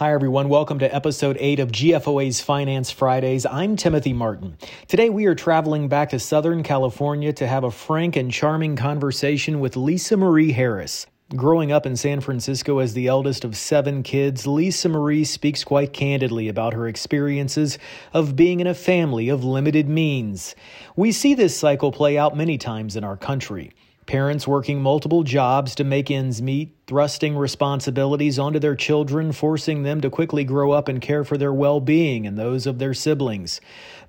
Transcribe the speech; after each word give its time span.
Hi, 0.00 0.14
everyone. 0.14 0.48
Welcome 0.48 0.78
to 0.78 0.94
episode 0.94 1.36
8 1.38 1.60
of 1.60 1.72
GFOA's 1.72 2.40
Finance 2.40 2.90
Fridays. 2.90 3.44
I'm 3.44 3.76
Timothy 3.76 4.14
Martin. 4.14 4.56
Today, 4.88 5.10
we 5.10 5.26
are 5.26 5.34
traveling 5.34 5.88
back 5.88 6.08
to 6.08 6.18
Southern 6.18 6.62
California 6.62 7.34
to 7.34 7.46
have 7.46 7.64
a 7.64 7.70
frank 7.70 8.16
and 8.16 8.32
charming 8.32 8.76
conversation 8.76 9.60
with 9.60 9.76
Lisa 9.76 10.16
Marie 10.16 10.52
Harris. 10.52 11.06
Growing 11.36 11.70
up 11.70 11.84
in 11.84 11.96
San 11.96 12.22
Francisco 12.22 12.78
as 12.78 12.94
the 12.94 13.08
eldest 13.08 13.44
of 13.44 13.54
seven 13.58 14.02
kids, 14.02 14.46
Lisa 14.46 14.88
Marie 14.88 15.22
speaks 15.22 15.64
quite 15.64 15.92
candidly 15.92 16.48
about 16.48 16.72
her 16.72 16.88
experiences 16.88 17.78
of 18.14 18.34
being 18.34 18.60
in 18.60 18.66
a 18.66 18.72
family 18.72 19.28
of 19.28 19.44
limited 19.44 19.86
means. 19.86 20.56
We 20.96 21.12
see 21.12 21.34
this 21.34 21.54
cycle 21.54 21.92
play 21.92 22.16
out 22.16 22.34
many 22.34 22.56
times 22.56 22.96
in 22.96 23.04
our 23.04 23.18
country. 23.18 23.72
Parents 24.10 24.44
working 24.44 24.82
multiple 24.82 25.22
jobs 25.22 25.76
to 25.76 25.84
make 25.84 26.10
ends 26.10 26.42
meet, 26.42 26.74
thrusting 26.88 27.36
responsibilities 27.36 28.40
onto 28.40 28.58
their 28.58 28.74
children, 28.74 29.30
forcing 29.30 29.84
them 29.84 30.00
to 30.00 30.10
quickly 30.10 30.42
grow 30.42 30.72
up 30.72 30.88
and 30.88 31.00
care 31.00 31.22
for 31.22 31.38
their 31.38 31.52
well 31.52 31.78
being 31.78 32.26
and 32.26 32.36
those 32.36 32.66
of 32.66 32.80
their 32.80 32.92
siblings. 32.92 33.60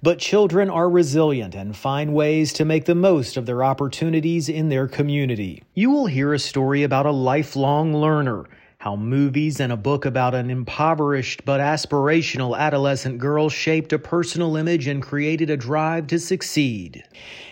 But 0.01 0.17
children 0.17 0.71
are 0.71 0.89
resilient 0.89 1.53
and 1.53 1.77
find 1.77 2.15
ways 2.15 2.51
to 2.53 2.65
make 2.65 2.85
the 2.85 2.95
most 2.95 3.37
of 3.37 3.45
their 3.45 3.63
opportunities 3.63 4.49
in 4.49 4.69
their 4.69 4.87
community. 4.87 5.61
You 5.75 5.91
will 5.91 6.07
hear 6.07 6.33
a 6.33 6.39
story 6.39 6.81
about 6.81 7.05
a 7.05 7.11
lifelong 7.11 7.95
learner 7.95 8.47
how 8.81 8.95
movies 8.95 9.59
and 9.59 9.71
a 9.71 9.77
book 9.77 10.05
about 10.05 10.34
an 10.34 10.49
impoverished 10.49 11.45
but 11.45 11.59
aspirational 11.59 12.58
adolescent 12.58 13.20
girl 13.20 13.48
shaped 13.48 13.93
a 13.93 13.99
personal 13.99 14.57
image 14.57 14.88
and 14.88 15.04
created 15.04 15.51
a 15.51 15.55
drive 15.55 16.07
to 16.07 16.18
succeed. 16.18 17.04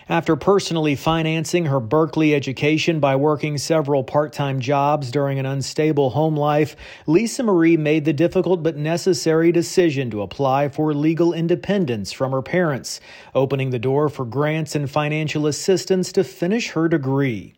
After 0.08 0.34
personally 0.34 0.96
financing 0.96 1.66
her 1.66 1.78
Berkeley 1.78 2.34
education 2.34 2.98
by 2.98 3.14
working 3.14 3.58
several 3.58 4.02
part 4.02 4.32
time 4.32 4.58
jobs 4.58 5.12
during 5.12 5.38
an 5.38 5.46
unstable 5.46 6.10
home 6.10 6.34
life, 6.36 6.74
Lisa 7.06 7.44
Marie 7.44 7.76
made 7.76 8.04
the 8.04 8.12
difficult 8.12 8.64
but 8.64 8.76
necessary 8.76 9.52
decision 9.52 10.10
to 10.10 10.22
apply 10.22 10.68
for 10.68 10.92
legal 10.92 11.32
independence 11.32 12.10
from 12.10 12.32
her 12.32 12.42
parents, 12.42 13.00
opening 13.36 13.70
the 13.70 13.78
door 13.78 14.08
for 14.08 14.24
grants 14.24 14.74
and 14.74 14.90
financial 14.90 15.46
assistance 15.46 16.10
to 16.10 16.24
finish 16.24 16.70
her 16.70 16.88
degree. 16.88 17.54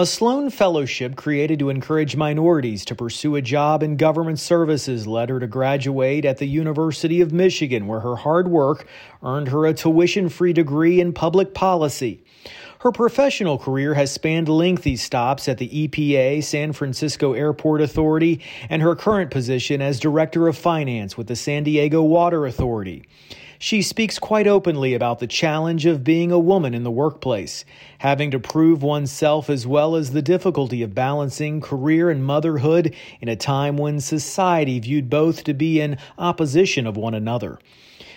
A 0.00 0.06
Sloan 0.06 0.48
Fellowship 0.48 1.14
created 1.14 1.58
to 1.58 1.68
encourage 1.68 2.16
minorities 2.16 2.86
to 2.86 2.94
pursue 2.94 3.36
a 3.36 3.42
job 3.42 3.82
in 3.82 3.98
government 3.98 4.38
services 4.38 5.06
led 5.06 5.28
her 5.28 5.38
to 5.38 5.46
graduate 5.46 6.24
at 6.24 6.38
the 6.38 6.46
University 6.46 7.20
of 7.20 7.34
Michigan, 7.34 7.86
where 7.86 8.00
her 8.00 8.16
hard 8.16 8.48
work 8.48 8.86
earned 9.22 9.48
her 9.48 9.66
a 9.66 9.74
tuition 9.74 10.30
free 10.30 10.54
degree 10.54 11.02
in 11.02 11.12
public 11.12 11.52
policy. 11.52 12.24
Her 12.78 12.92
professional 12.92 13.58
career 13.58 13.92
has 13.92 14.10
spanned 14.10 14.48
lengthy 14.48 14.96
stops 14.96 15.48
at 15.48 15.58
the 15.58 15.68
EPA, 15.68 16.44
San 16.44 16.72
Francisco 16.72 17.34
Airport 17.34 17.82
Authority, 17.82 18.40
and 18.70 18.80
her 18.80 18.96
current 18.96 19.30
position 19.30 19.82
as 19.82 20.00
Director 20.00 20.48
of 20.48 20.56
Finance 20.56 21.18
with 21.18 21.26
the 21.26 21.36
San 21.36 21.62
Diego 21.62 22.02
Water 22.02 22.46
Authority. 22.46 23.02
She 23.62 23.82
speaks 23.82 24.18
quite 24.18 24.46
openly 24.46 24.94
about 24.94 25.18
the 25.18 25.26
challenge 25.26 25.84
of 25.84 26.02
being 26.02 26.32
a 26.32 26.38
woman 26.38 26.72
in 26.72 26.82
the 26.82 26.90
workplace, 26.90 27.66
having 27.98 28.30
to 28.30 28.40
prove 28.40 28.82
oneself 28.82 29.50
as 29.50 29.66
well 29.66 29.96
as 29.96 30.12
the 30.12 30.22
difficulty 30.22 30.82
of 30.82 30.94
balancing 30.94 31.60
career 31.60 32.08
and 32.08 32.24
motherhood 32.24 32.94
in 33.20 33.28
a 33.28 33.36
time 33.36 33.76
when 33.76 34.00
society 34.00 34.78
viewed 34.78 35.10
both 35.10 35.44
to 35.44 35.52
be 35.52 35.78
in 35.78 35.98
opposition 36.16 36.86
of 36.86 36.96
one 36.96 37.12
another. 37.12 37.58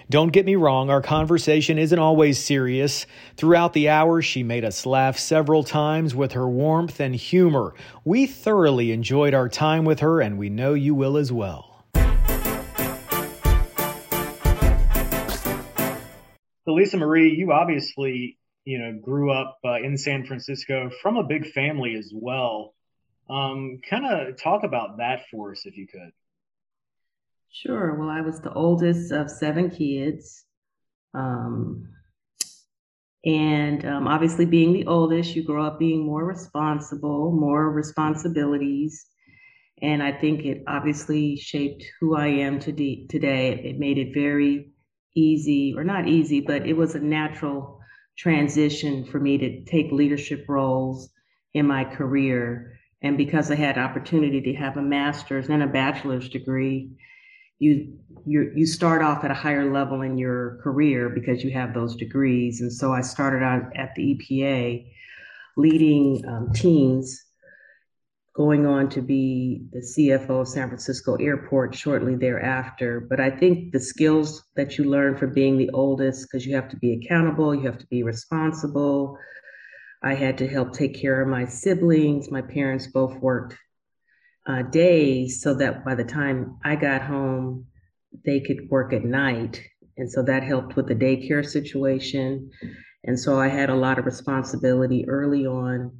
Don't 0.10 0.32
get 0.32 0.46
me 0.46 0.56
wrong, 0.56 0.90
our 0.90 1.02
conversation 1.02 1.78
isn't 1.78 2.00
always 2.00 2.40
serious. 2.40 3.06
Throughout 3.36 3.74
the 3.74 3.90
hour, 3.90 4.22
she 4.22 4.44
made 4.44 4.64
us 4.64 4.86
laugh 4.86 5.18
several 5.18 5.66
times 5.66 6.16
with 6.16 6.32
her 6.32 6.48
warmth 6.48 7.02
and 7.02 7.14
humor. 7.14 7.74
We 8.06 8.28
thoroughly 8.28 8.94
enjoyed 8.94 9.34
our 9.34 9.50
time 9.50 9.84
with 9.84 10.00
her, 10.00 10.22
and 10.22 10.38
we 10.38 10.50
know 10.50 10.74
you 10.74 10.96
will 10.96 11.18
as 11.18 11.34
well. 11.34 11.73
So 16.66 16.74
Lisa 16.74 16.98
Marie, 16.98 17.36
you 17.36 17.52
obviously, 17.52 18.38
you 18.64 18.80
know, 18.80 18.94
grew 18.94 19.32
up 19.32 19.60
uh, 19.66 19.76
in 19.76 19.98
San 19.98 20.26
Francisco 20.26 20.90
from 21.02 21.18
a 21.18 21.24
big 21.24 21.52
family 21.52 21.96
as 21.96 22.12
well. 22.14 22.74
Um, 23.30 23.80
kind 23.90 24.06
of 24.06 24.42
talk 24.42 24.64
about 24.64 24.98
that 24.98 25.24
for 25.30 25.52
us, 25.52 25.66
if 25.66 25.78
you 25.78 25.88
could. 25.88 26.12
Sure. 27.52 27.96
Well, 27.96 28.10
I 28.10 28.22
was 28.22 28.40
the 28.40 28.54
oldest 28.54 29.12
of 29.12 29.30
seven 29.30 29.70
kids. 29.70 30.46
Um, 31.14 31.90
and 33.26 33.86
um, 33.86 34.08
obviously, 34.08 34.46
being 34.46 34.74
the 34.74 34.88
oldest, 34.88 35.36
you 35.36 35.44
grow 35.44 35.66
up 35.66 35.80
being 35.80 36.06
more 36.06 36.26
responsible, 36.26 37.32
more 37.32 37.72
responsibilities. 37.72 39.06
And 39.82 40.02
I 40.02 40.12
think 40.12 40.46
it 40.46 40.64
obviously 40.68 41.36
shaped 41.36 41.84
who 42.00 42.16
I 42.16 42.28
am 42.28 42.60
today. 42.60 43.62
It 43.64 43.80
made 43.80 43.98
it 43.98 44.14
very 44.14 44.73
easy, 45.16 45.74
or 45.76 45.84
not 45.84 46.08
easy, 46.08 46.42
but 46.42 46.68
it 46.68 46.74
was 46.74 46.96
a 46.96 47.00
natural 47.00 47.80
transition 48.18 49.06
for 49.06 49.20
me 49.20 49.38
to 49.38 49.64
take 49.66 49.92
leadership 49.92 50.46
roles 50.48 51.10
in 51.54 51.68
my 51.68 51.84
career. 51.84 52.78
And 53.02 53.18
because 53.18 53.52
I 53.52 53.56
had 53.56 53.78
opportunity 53.78 54.42
to 54.42 54.54
have 54.54 54.78
a 54.78 54.82
master's 54.82 55.50
and 55.50 55.64
a 55.64 55.68
bachelor's 55.68 56.30
degree, 56.30 56.92
you 57.60 57.98
you 58.26 58.52
you 58.56 58.66
start 58.66 59.02
off 59.02 59.24
at 59.24 59.32
a 59.32 59.36
higher 59.36 59.72
level 59.72 60.02
in 60.02 60.18
your 60.18 60.60
career 60.64 61.10
because 61.10 61.44
you 61.44 61.52
have 61.52 61.74
those 61.74 61.96
degrees. 61.96 62.62
And 62.62 62.72
so 62.72 62.94
I 62.94 63.02
started 63.02 63.44
out 63.44 63.76
at 63.76 63.94
the 63.96 64.16
EPA, 64.16 64.88
leading 65.58 66.24
um, 66.28 66.52
teams 66.54 67.24
going 68.34 68.66
on 68.66 68.90
to 68.90 69.02
be 69.02 69.62
the 69.72 69.80
CFO 69.80 70.42
of 70.42 70.48
San 70.48 70.68
Francisco 70.68 71.16
Airport 71.16 71.76
shortly 71.76 72.16
thereafter. 72.16 73.00
But 73.00 73.20
I 73.20 73.30
think 73.30 73.72
the 73.72 73.80
skills 73.80 74.44
that 74.56 74.78
you 74.78 74.86
learn 74.86 75.18
from 75.18 75.34
being 75.34 75.58
the 75.58 75.70
oldest, 75.70 76.28
because 76.28 76.46
you 76.46 76.56
have 76.56 76.70
to 76.70 76.78
be 76.78 76.94
accountable, 76.94 77.54
you 77.54 77.62
have 77.62 77.78
to 77.78 77.88
be 77.88 78.02
responsible. 78.02 79.18
I 80.02 80.16
had 80.16 80.40
to 80.40 80.48
help 80.48 80.74
take 80.74 81.00
care 81.00 81.22
of 81.22 81.28
my 81.28 81.46
siblings. 81.46 82.32
My 82.32 82.42
parents 82.42 82.88
both 82.88 83.16
worked 83.20 83.56
uh, 84.48 84.64
days 84.64 85.42
so 85.42 85.54
that 85.56 85.86
by 85.86 85.94
the 85.94 86.04
time 86.04 86.58
I 86.66 86.76
got 86.76 87.04
home, 87.04 87.68
they 88.26 88.40
could 88.40 88.68
work 88.70 88.94
at 88.94 89.06
night. 89.06 89.62
And 89.98 90.12
so 90.12 90.24
that 90.24 90.42
helped 90.42 90.76
with 90.76 90.88
the 90.88 90.96
daycare 90.96 91.46
situation. 91.46 92.50
And 93.04 93.20
so 93.20 93.40
I 93.40 93.48
had 93.48 93.70
a 93.70 93.76
lot 93.76 94.00
of 94.00 94.06
responsibility 94.06 95.08
early 95.08 95.46
on 95.46 96.00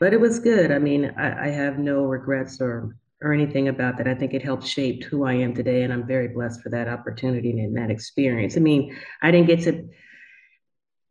but 0.00 0.12
it 0.12 0.20
was 0.20 0.38
good. 0.38 0.70
I 0.70 0.78
mean, 0.78 1.12
I, 1.16 1.46
I 1.46 1.48
have 1.48 1.78
no 1.78 2.04
regrets 2.04 2.60
or 2.60 2.96
or 3.20 3.32
anything 3.32 3.66
about 3.66 3.98
that. 3.98 4.06
I 4.06 4.14
think 4.14 4.32
it 4.32 4.44
helped 4.44 4.64
shape 4.64 5.02
who 5.04 5.24
I 5.24 5.32
am 5.32 5.52
today, 5.52 5.82
and 5.82 5.92
I'm 5.92 6.06
very 6.06 6.28
blessed 6.28 6.62
for 6.62 6.68
that 6.70 6.88
opportunity 6.88 7.50
and 7.50 7.76
that 7.76 7.90
experience. 7.90 8.56
I 8.56 8.60
mean, 8.60 8.96
I 9.22 9.32
didn't 9.32 9.48
get 9.48 9.62
to 9.64 9.88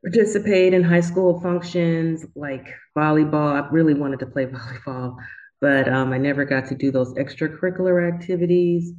participate 0.03 0.74
in 0.74 0.84
high 0.84 1.02
school 1.02 1.42
functions 1.42 2.25
like 2.36 2.66
volleyball. 2.98 3.62
I 3.62 3.68
really 3.72 3.94
wanted 3.94 4.20
to 4.20 4.25
play 4.25 4.46
volleyball, 4.88 5.18
but 5.59 5.90
um, 5.90 6.14
I 6.14 6.18
never 6.18 6.46
got 6.46 6.68
to 6.68 6.75
do 6.75 6.92
those 6.92 7.14
extracurricular 7.16 8.08
activities. 8.08 8.94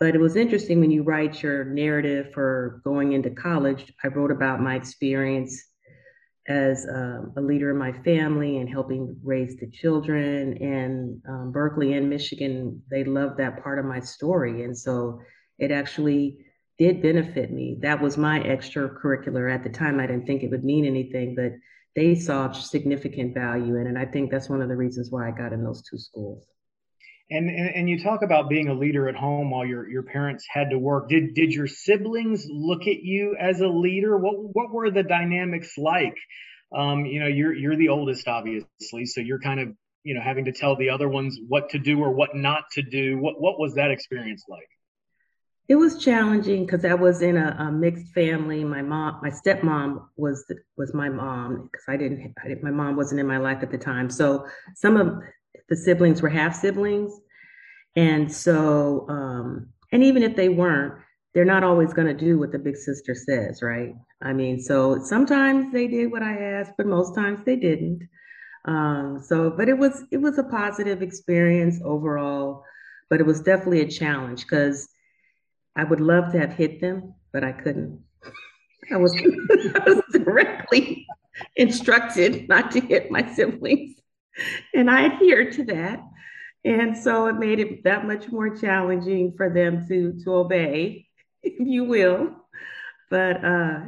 But 0.00 0.14
it 0.14 0.20
was 0.20 0.36
interesting 0.36 0.80
when 0.80 0.90
you 0.90 1.02
write 1.02 1.42
your 1.42 1.64
narrative 1.64 2.32
for 2.34 2.82
going 2.84 3.12
into 3.12 3.30
college. 3.30 3.90
I 4.02 4.08
wrote 4.08 4.32
about 4.32 4.60
my 4.60 4.74
experience 4.74 5.64
as 6.46 6.86
um, 6.88 7.32
a 7.36 7.40
leader 7.40 7.70
in 7.70 7.78
my 7.78 7.92
family 8.02 8.58
and 8.58 8.68
helping 8.68 9.16
raise 9.22 9.56
the 9.56 9.70
children. 9.70 10.58
And 10.58 11.22
um, 11.28 11.52
Berkeley 11.52 11.94
and 11.94 12.10
Michigan, 12.10 12.82
they 12.90 13.04
loved 13.04 13.38
that 13.38 13.62
part 13.62 13.78
of 13.78 13.84
my 13.84 14.00
story. 14.00 14.64
And 14.64 14.76
so 14.76 15.20
it 15.58 15.70
actually 15.70 16.38
did 16.78 17.00
benefit 17.00 17.50
me. 17.50 17.78
That 17.80 18.00
was 18.00 18.16
my 18.18 18.40
extracurricular 18.40 19.52
at 19.52 19.62
the 19.62 19.70
time. 19.70 20.00
I 20.00 20.06
didn't 20.06 20.26
think 20.26 20.42
it 20.42 20.50
would 20.50 20.64
mean 20.64 20.84
anything, 20.84 21.34
but 21.34 21.52
they 21.94 22.14
saw 22.14 22.50
significant 22.52 23.34
value 23.34 23.76
in 23.76 23.86
it. 23.86 23.88
And 23.90 23.98
I 23.98 24.04
think 24.04 24.30
that's 24.30 24.48
one 24.48 24.60
of 24.60 24.68
the 24.68 24.76
reasons 24.76 25.10
why 25.10 25.28
I 25.28 25.30
got 25.30 25.52
in 25.52 25.64
those 25.64 25.82
two 25.82 25.98
schools. 25.98 26.46
And, 27.30 27.48
and, 27.48 27.74
and 27.74 27.90
you 27.90 28.02
talk 28.02 28.22
about 28.22 28.50
being 28.50 28.68
a 28.68 28.74
leader 28.74 29.08
at 29.08 29.16
home 29.16 29.50
while 29.50 29.64
your 29.64 29.88
your 29.88 30.02
parents 30.02 30.44
had 30.48 30.70
to 30.70 30.78
work. 30.78 31.08
Did 31.08 31.34
did 31.34 31.54
your 31.54 31.66
siblings 31.66 32.46
look 32.50 32.82
at 32.82 33.02
you 33.02 33.36
as 33.40 33.60
a 33.60 33.66
leader? 33.66 34.16
What 34.18 34.34
what 34.54 34.70
were 34.72 34.90
the 34.90 35.02
dynamics 35.02 35.78
like? 35.78 36.16
Um, 36.76 37.06
you 37.06 37.20
know, 37.20 37.26
you're 37.26 37.54
you're 37.54 37.76
the 37.76 37.88
oldest, 37.88 38.28
obviously, 38.28 39.06
so 39.06 39.20
you're 39.20 39.40
kind 39.40 39.60
of 39.60 39.68
you 40.02 40.14
know 40.14 40.20
having 40.20 40.44
to 40.44 40.52
tell 40.52 40.76
the 40.76 40.90
other 40.90 41.08
ones 41.08 41.38
what 41.48 41.70
to 41.70 41.78
do 41.78 41.98
or 42.00 42.12
what 42.12 42.34
not 42.34 42.64
to 42.72 42.82
do. 42.82 43.18
What 43.18 43.40
what 43.40 43.58
was 43.58 43.74
that 43.76 43.90
experience 43.90 44.44
like? 44.48 44.68
It 45.66 45.76
was 45.76 46.02
challenging 46.02 46.66
because 46.66 46.84
I 46.84 46.92
was 46.92 47.22
in 47.22 47.38
a, 47.38 47.56
a, 47.58 47.72
mixed 47.72 48.08
family. 48.12 48.64
My 48.64 48.82
mom, 48.82 49.20
my 49.22 49.30
stepmom 49.30 50.04
was 50.16 50.44
was 50.76 50.92
my 50.92 51.08
mom 51.08 51.70
because 51.72 51.84
I 51.88 51.96
didn't, 51.96 52.34
I 52.44 52.48
didn't, 52.48 52.62
my 52.62 52.70
mom 52.70 52.96
wasn't 52.96 53.20
in 53.20 53.26
my 53.26 53.38
life 53.38 53.62
at 53.62 53.70
the 53.70 53.78
time. 53.78 54.10
So 54.10 54.46
some 54.74 54.98
of 54.98 55.22
the 55.68 55.76
siblings 55.76 56.22
were 56.22 56.28
half 56.28 56.54
siblings. 56.54 57.12
And 57.96 58.32
so, 58.32 59.06
um, 59.08 59.68
and 59.92 60.02
even 60.02 60.22
if 60.22 60.36
they 60.36 60.48
weren't, 60.48 60.94
they're 61.34 61.44
not 61.44 61.64
always 61.64 61.92
going 61.92 62.06
to 62.06 62.14
do 62.14 62.38
what 62.38 62.52
the 62.52 62.58
big 62.58 62.76
sister 62.76 63.14
says, 63.14 63.60
right? 63.62 63.94
I 64.22 64.32
mean, 64.32 64.60
so 64.60 65.02
sometimes 65.02 65.72
they 65.72 65.88
did 65.88 66.10
what 66.10 66.22
I 66.22 66.36
asked, 66.36 66.72
but 66.76 66.86
most 66.86 67.14
times 67.14 67.40
they 67.44 67.56
didn't. 67.56 68.08
Um, 68.66 69.20
so, 69.22 69.50
but 69.50 69.68
it 69.68 69.76
was 69.76 70.04
it 70.10 70.16
was 70.18 70.38
a 70.38 70.44
positive 70.44 71.02
experience 71.02 71.80
overall. 71.84 72.64
but 73.10 73.20
it 73.20 73.26
was 73.26 73.40
definitely 73.42 73.82
a 73.82 73.88
challenge 73.88 74.42
because 74.42 74.88
I 75.76 75.84
would 75.84 76.00
love 76.00 76.32
to 76.32 76.38
have 76.38 76.54
hit 76.54 76.80
them, 76.80 77.14
but 77.32 77.44
I 77.44 77.52
couldn't. 77.52 78.00
I 78.92 78.96
was, 78.96 79.14
I 79.20 79.82
was 79.86 80.02
directly 80.12 81.06
instructed 81.56 82.48
not 82.48 82.70
to 82.72 82.80
hit 82.80 83.10
my 83.10 83.30
siblings, 83.34 83.96
and 84.74 84.90
I 84.90 85.06
adhered 85.06 85.52
to 85.54 85.64
that. 85.64 86.00
And 86.64 86.96
so 86.96 87.26
it 87.26 87.34
made 87.34 87.60
it 87.60 87.84
that 87.84 88.06
much 88.06 88.30
more 88.30 88.56
challenging 88.56 89.34
for 89.36 89.50
them 89.52 89.86
to 89.88 90.18
to 90.24 90.34
obey, 90.34 91.06
if 91.42 91.54
you 91.58 91.84
will. 91.84 92.30
But 93.10 93.44
uh, 93.44 93.80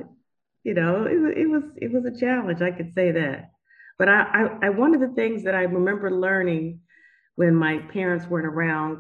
you 0.63 0.75
know, 0.75 1.05
it, 1.05 1.39
it 1.39 1.47
was 1.49 1.63
it 1.77 1.93
was 1.93 2.05
a 2.05 2.19
challenge. 2.19 2.61
I 2.61 2.71
could 2.71 2.93
say 2.95 3.13
that. 3.13 3.51
But 3.99 4.09
I, 4.09 4.21
I, 4.23 4.67
I 4.67 4.69
one 4.71 4.95
of 4.95 5.01
the 5.01 5.15
things 5.15 5.45
that 5.45 5.55
I 5.55 5.63
remember 5.63 6.11
learning 6.11 6.81
when 7.37 7.55
my 7.55 7.79
parents 7.79 8.27
weren't 8.27 8.47
around, 8.47 8.99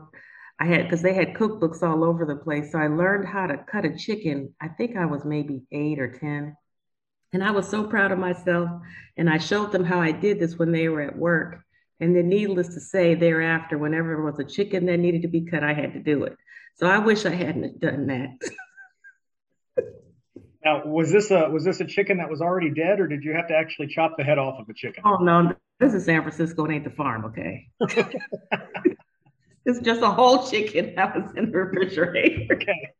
I 0.60 0.66
had 0.66 0.84
because 0.84 1.02
they 1.02 1.14
had 1.14 1.34
cookbooks 1.34 1.82
all 1.82 2.04
over 2.04 2.24
the 2.24 2.36
place. 2.36 2.72
So 2.72 2.78
I 2.78 2.86
learned 2.86 3.28
how 3.28 3.46
to 3.46 3.58
cut 3.58 3.84
a 3.84 3.96
chicken. 3.96 4.54
I 4.60 4.68
think 4.68 4.96
I 4.96 5.06
was 5.06 5.24
maybe 5.24 5.64
eight 5.72 5.98
or 5.98 6.16
10. 6.18 6.56
And 7.36 7.44
I 7.44 7.50
was 7.50 7.68
so 7.68 7.84
proud 7.84 8.12
of 8.12 8.18
myself. 8.18 8.70
And 9.18 9.28
I 9.28 9.36
showed 9.36 9.70
them 9.70 9.84
how 9.84 10.00
I 10.00 10.10
did 10.10 10.40
this 10.40 10.58
when 10.58 10.72
they 10.72 10.88
were 10.88 11.02
at 11.02 11.18
work. 11.18 11.60
And 12.00 12.16
then, 12.16 12.30
needless 12.30 12.68
to 12.68 12.80
say, 12.80 13.14
thereafter, 13.14 13.76
whenever 13.76 14.08
there 14.08 14.22
was 14.22 14.38
a 14.38 14.44
chicken 14.44 14.86
that 14.86 14.96
needed 14.96 15.20
to 15.20 15.28
be 15.28 15.44
cut, 15.44 15.62
I 15.62 15.74
had 15.74 15.92
to 15.92 15.98
do 15.98 16.24
it. 16.24 16.34
So 16.76 16.86
I 16.86 16.96
wish 16.96 17.26
I 17.26 17.34
hadn't 17.34 17.78
done 17.78 18.06
that. 18.06 19.84
now, 20.64 20.86
was 20.86 21.12
this 21.12 21.30
a 21.30 21.50
was 21.50 21.62
this 21.62 21.80
a 21.80 21.84
chicken 21.84 22.16
that 22.18 22.30
was 22.30 22.40
already 22.40 22.70
dead, 22.70 23.00
or 23.00 23.06
did 23.06 23.22
you 23.22 23.34
have 23.34 23.48
to 23.48 23.54
actually 23.54 23.88
chop 23.88 24.14
the 24.16 24.24
head 24.24 24.38
off 24.38 24.58
of 24.58 24.70
a 24.70 24.72
chicken? 24.72 25.02
Oh 25.04 25.16
no, 25.16 25.52
this 25.78 25.92
is 25.92 26.06
San 26.06 26.22
Francisco. 26.22 26.64
It 26.64 26.72
ain't 26.72 26.84
the 26.84 26.90
farm, 26.90 27.26
okay? 27.26 27.68
it's 29.66 29.80
just 29.80 30.00
a 30.00 30.10
whole 30.10 30.48
chicken 30.48 30.94
that 30.96 31.14
was 31.14 31.34
in 31.36 31.50
the 31.50 31.58
refrigerator. 31.58 32.54
Okay. 32.54 32.92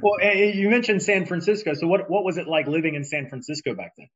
Well, 0.00 0.22
you 0.22 0.68
mentioned 0.68 1.02
San 1.02 1.26
Francisco. 1.26 1.74
So, 1.74 1.86
what 1.86 2.08
what 2.08 2.24
was 2.24 2.38
it 2.38 2.46
like 2.46 2.66
living 2.68 2.94
in 2.94 3.04
San 3.04 3.28
Francisco 3.28 3.74
back 3.74 3.94
then? 3.96 4.08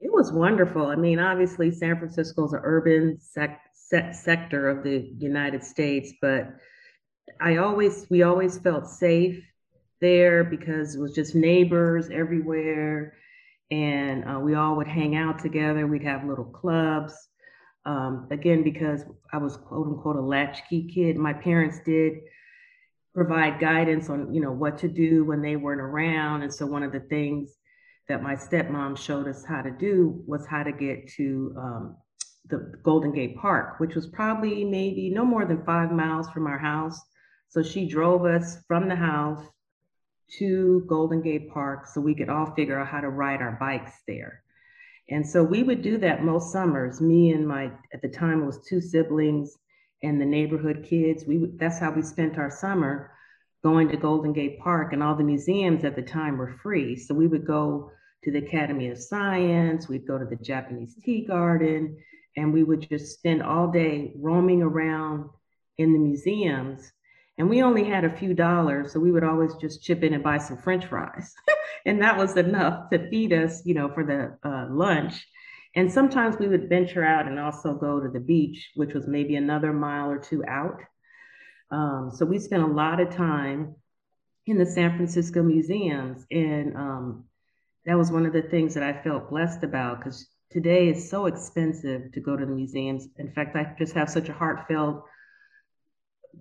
It 0.00 0.12
was 0.12 0.32
wonderful. 0.32 0.86
I 0.86 0.96
mean, 0.96 1.18
obviously, 1.18 1.70
San 1.70 1.98
Francisco 1.98 2.46
is 2.46 2.52
an 2.52 2.60
urban 2.62 3.18
sec- 3.20 3.60
sector 4.12 4.68
of 4.68 4.82
the 4.82 4.98
United 5.18 5.62
States, 5.62 6.12
but 6.20 6.56
I 7.40 7.58
always 7.58 8.06
we 8.10 8.22
always 8.22 8.58
felt 8.58 8.88
safe 8.88 9.44
there 10.00 10.44
because 10.44 10.94
it 10.94 11.00
was 11.00 11.14
just 11.14 11.34
neighbors 11.34 12.08
everywhere 12.10 13.14
and 13.70 14.24
uh, 14.24 14.38
we 14.40 14.54
all 14.54 14.76
would 14.76 14.88
hang 14.88 15.14
out 15.14 15.38
together. 15.38 15.86
We'd 15.86 16.02
have 16.02 16.24
little 16.24 16.44
clubs. 16.44 17.14
Um, 17.86 18.28
again, 18.30 18.62
because 18.62 19.04
I 19.32 19.38
was 19.38 19.56
quote 19.56 19.86
unquote 19.86 20.16
a 20.16 20.20
latchkey 20.20 20.90
kid, 20.92 21.16
my 21.16 21.32
parents 21.32 21.78
did 21.84 22.14
provide 23.14 23.60
guidance 23.60 24.08
on 24.08 24.32
you 24.32 24.40
know 24.40 24.52
what 24.52 24.78
to 24.78 24.88
do 24.88 25.24
when 25.24 25.42
they 25.42 25.56
weren't 25.56 25.80
around, 25.80 26.42
and 26.42 26.52
so 26.52 26.66
one 26.66 26.82
of 26.82 26.92
the 26.92 27.00
things 27.00 27.56
that 28.08 28.22
my 28.22 28.34
stepmom 28.34 28.98
showed 28.98 29.28
us 29.28 29.44
how 29.44 29.62
to 29.62 29.70
do 29.70 30.22
was 30.26 30.46
how 30.46 30.62
to 30.62 30.72
get 30.72 31.08
to 31.08 31.54
um, 31.56 31.96
the 32.48 32.72
Golden 32.82 33.12
Gate 33.12 33.36
Park, 33.36 33.78
which 33.78 33.94
was 33.94 34.08
probably 34.08 34.64
maybe 34.64 35.10
no 35.10 35.24
more 35.24 35.44
than 35.44 35.64
five 35.64 35.92
miles 35.92 36.28
from 36.30 36.46
our 36.46 36.58
house. 36.58 37.00
So 37.48 37.62
she 37.62 37.86
drove 37.86 38.24
us 38.24 38.58
from 38.66 38.88
the 38.88 38.96
house 38.96 39.44
to 40.38 40.84
Golden 40.88 41.22
Gate 41.22 41.50
Park 41.52 41.86
so 41.86 42.00
we 42.00 42.14
could 42.14 42.28
all 42.28 42.54
figure 42.54 42.78
out 42.78 42.88
how 42.88 43.00
to 43.00 43.08
ride 43.08 43.40
our 43.40 43.56
bikes 43.60 43.92
there. 44.06 44.42
And 45.08 45.26
so 45.26 45.42
we 45.42 45.62
would 45.62 45.82
do 45.82 45.98
that 45.98 46.24
most 46.24 46.52
summers. 46.52 47.00
Me 47.00 47.32
and 47.32 47.46
my, 47.46 47.70
at 47.92 48.02
the 48.02 48.08
time, 48.08 48.42
it 48.42 48.46
was 48.46 48.64
two 48.68 48.80
siblings 48.80 49.56
and 50.02 50.20
the 50.20 50.26
neighborhood 50.26 50.86
kids. 50.88 51.24
We 51.26 51.50
that's 51.56 51.78
how 51.78 51.92
we 51.92 52.02
spent 52.02 52.38
our 52.38 52.50
summer 52.50 53.12
going 53.62 53.88
to 53.90 53.96
Golden 53.96 54.32
Gate 54.32 54.58
Park, 54.60 54.92
and 54.92 55.02
all 55.02 55.14
the 55.14 55.24
museums 55.24 55.84
at 55.84 55.96
the 55.96 56.02
time 56.02 56.38
were 56.38 56.58
free. 56.62 56.96
So 56.96 57.14
we 57.14 57.26
would 57.26 57.46
go 57.46 57.90
to 58.24 58.30
the 58.30 58.38
Academy 58.38 58.88
of 58.88 58.98
Science, 58.98 59.88
we'd 59.88 60.06
go 60.06 60.18
to 60.18 60.26
the 60.26 60.36
Japanese 60.36 60.94
Tea 61.02 61.24
Garden, 61.24 61.96
and 62.36 62.52
we 62.52 62.62
would 62.62 62.86
just 62.88 63.14
spend 63.14 63.42
all 63.42 63.68
day 63.68 64.12
roaming 64.16 64.62
around 64.62 65.30
in 65.78 65.92
the 65.92 65.98
museums 65.98 66.92
and 67.38 67.48
we 67.48 67.62
only 67.62 67.84
had 67.84 68.04
a 68.04 68.16
few 68.16 68.34
dollars 68.34 68.92
so 68.92 69.00
we 69.00 69.10
would 69.10 69.24
always 69.24 69.54
just 69.54 69.82
chip 69.82 70.02
in 70.02 70.12
and 70.12 70.22
buy 70.22 70.36
some 70.36 70.58
french 70.58 70.84
fries 70.84 71.32
and 71.86 72.02
that 72.02 72.16
was 72.16 72.36
enough 72.36 72.90
to 72.90 73.08
feed 73.08 73.32
us 73.32 73.64
you 73.64 73.74
know 73.74 73.88
for 73.88 74.04
the 74.04 74.36
uh, 74.48 74.66
lunch 74.70 75.26
and 75.76 75.92
sometimes 75.92 76.36
we 76.38 76.48
would 76.48 76.68
venture 76.68 77.04
out 77.04 77.26
and 77.26 77.38
also 77.38 77.74
go 77.74 78.00
to 78.00 78.08
the 78.08 78.20
beach 78.20 78.70
which 78.74 78.94
was 78.94 79.06
maybe 79.06 79.36
another 79.36 79.72
mile 79.72 80.10
or 80.10 80.18
two 80.18 80.44
out. 80.46 80.80
Um, 81.70 82.10
so 82.14 82.26
we 82.26 82.38
spent 82.38 82.62
a 82.62 82.66
lot 82.66 83.00
of 83.00 83.14
time 83.14 83.76
in 84.46 84.58
the 84.58 84.66
san 84.66 84.96
francisco 84.96 85.42
museums 85.42 86.26
and 86.30 86.76
um, 86.76 87.24
that 87.86 87.96
was 87.96 88.10
one 88.10 88.26
of 88.26 88.32
the 88.32 88.42
things 88.42 88.74
that 88.74 88.82
i 88.82 89.02
felt 89.02 89.30
blessed 89.30 89.62
about 89.62 89.98
because 89.98 90.26
today 90.50 90.88
is 90.88 91.08
so 91.08 91.26
expensive 91.26 92.10
to 92.12 92.20
go 92.20 92.36
to 92.36 92.44
the 92.44 92.52
museums. 92.52 93.06
In 93.18 93.32
fact 93.32 93.56
i 93.56 93.74
just 93.78 93.94
have 93.94 94.10
such 94.10 94.28
a 94.28 94.32
heartfelt 94.32 95.04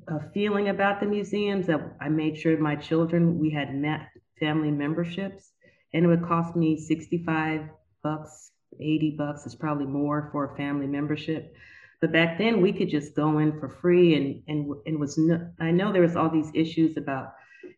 a 0.07 0.31
feeling 0.31 0.69
about 0.69 0.99
the 0.99 1.05
museums 1.05 1.67
that 1.67 1.81
I 1.99 2.09
made 2.09 2.37
sure 2.37 2.57
my 2.57 2.75
children, 2.75 3.39
we 3.39 3.49
had 3.49 3.73
net 3.73 4.09
family 4.39 4.71
memberships 4.71 5.51
and 5.93 6.05
it 6.05 6.07
would 6.07 6.25
cost 6.25 6.55
me 6.55 6.77
65 6.77 7.69
bucks, 8.03 8.51
80 8.79 9.11
bucks 9.17 9.45
is 9.45 9.55
probably 9.55 9.85
more 9.85 10.29
for 10.31 10.51
a 10.51 10.57
family 10.57 10.87
membership. 10.87 11.55
But 12.01 12.11
back 12.11 12.37
then 12.37 12.61
we 12.61 12.71
could 12.71 12.89
just 12.89 13.15
go 13.15 13.39
in 13.39 13.59
for 13.59 13.69
free 13.69 14.15
and, 14.15 14.43
and, 14.47 14.73
and 14.85 14.99
was, 14.99 15.17
no, 15.17 15.49
I 15.59 15.71
know 15.71 15.91
there 15.91 16.01
was 16.01 16.15
all 16.15 16.29
these 16.29 16.51
issues 16.53 16.97
about 16.97 17.33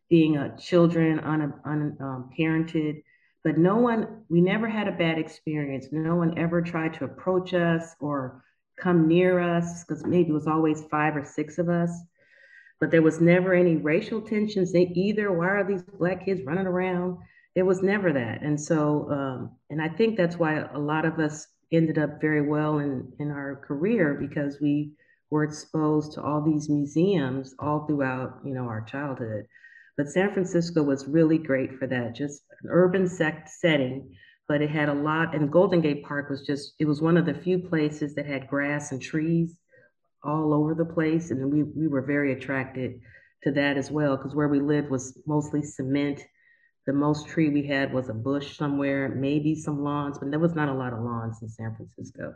being 0.10 0.38
a 0.38 0.56
children 0.58 1.20
unparented, 1.20 2.96
um, 2.96 3.04
but 3.44 3.58
no 3.58 3.78
one, 3.78 4.24
we 4.30 4.42
never 4.42 4.68
had 4.68 4.88
a 4.88 4.92
bad 4.92 5.18
experience. 5.18 5.88
No 5.92 6.16
one 6.16 6.38
ever 6.38 6.62
tried 6.62 6.94
to 6.96 7.06
approach 7.06 7.54
us 7.54 7.96
or 8.00 8.44
come 8.78 9.08
near 9.08 9.40
us 9.40 9.84
because 9.84 10.06
maybe 10.06 10.30
it 10.30 10.34
was 10.34 10.48
always 10.48 10.84
five 10.92 11.16
or 11.16 11.26
six 11.26 11.58
of 11.58 11.70
us 11.70 11.92
but 12.82 12.90
there 12.90 13.04
was 13.04 13.22
never 13.22 13.54
any 13.54 13.78
racial 13.78 14.20
tensions 14.20 14.74
either. 14.76 15.32
Why 15.32 15.50
are 15.50 15.64
these 15.64 15.84
black 15.84 16.26
kids 16.26 16.42
running 16.44 16.66
around? 16.66 17.20
It 17.56 17.64
was 17.64 17.82
never 17.82 18.14
that. 18.14 18.42
And 18.42 18.60
so, 18.60 19.10
um, 19.12 19.52
and 19.70 19.82
I 19.82 19.90
think 19.90 20.16
that's 20.16 20.38
why 20.38 20.60
a 20.74 20.80
lot 20.80 21.06
of 21.06 21.20
us 21.20 21.48
ended 21.72 21.98
up 21.98 22.22
very 22.22 22.48
well 22.48 22.80
in, 22.80 23.12
in 23.20 23.32
our 23.32 23.58
career 23.68 24.18
because 24.20 24.60
we 24.62 24.92
were 25.30 25.44
exposed 25.44 26.14
to 26.14 26.22
all 26.22 26.42
these 26.42 26.70
museums 26.70 27.56
all 27.60 27.86
throughout, 27.86 28.40
you 28.46 28.54
know, 28.54 28.64
our 28.64 28.82
childhood. 28.82 29.46
But 29.98 30.10
San 30.10 30.32
Francisco 30.34 30.84
was 30.84 31.08
really 31.08 31.38
great 31.38 31.78
for 31.78 31.88
that, 31.88 32.16
just 32.16 32.44
an 32.64 32.70
urban 32.70 33.08
sect 33.08 33.50
setting, 33.50 34.16
but 34.48 34.62
it 34.62 34.70
had 34.70 34.90
a 34.90 34.94
lot, 34.94 35.36
and 35.36 35.52
Golden 35.52 35.82
Gate 35.82 36.04
Park 36.04 36.30
was 36.30 36.46
just, 36.46 36.74
it 36.80 36.86
was 36.86 37.02
one 37.02 37.18
of 37.18 37.26
the 37.26 37.34
few 37.34 37.60
places 37.60 38.16
that 38.16 38.26
had 38.26 38.48
grass 38.48 38.92
and 38.92 39.02
trees 39.02 39.56
all 40.24 40.54
over 40.54 40.74
the 40.74 40.86
place. 40.86 41.32
And 41.32 41.52
we, 41.52 41.64
we 41.64 41.88
were 41.88 42.02
very 42.02 42.34
attracted 42.34 43.00
to 43.44 43.52
that 43.52 43.78
as 43.78 43.90
well, 43.92 44.18
because 44.18 44.36
where 44.36 44.50
we 44.50 44.60
lived 44.60 44.90
was 44.90 45.18
mostly 45.26 45.64
cement. 45.64 46.22
The 46.88 46.94
most 46.94 47.28
tree 47.28 47.50
we 47.50 47.68
had 47.68 47.94
was 47.94 48.10
a 48.10 48.14
bush 48.14 48.58
somewhere, 48.58 49.10
maybe 49.10 49.56
some 49.56 49.84
lawns, 49.84 50.18
but 50.18 50.32
there 50.32 50.40
was 50.40 50.56
not 50.56 50.70
a 50.70 50.74
lot 50.74 50.94
of 50.94 51.00
lawns 51.00 51.42
in 51.42 51.50
San 51.50 51.76
Francisco. 51.76 52.34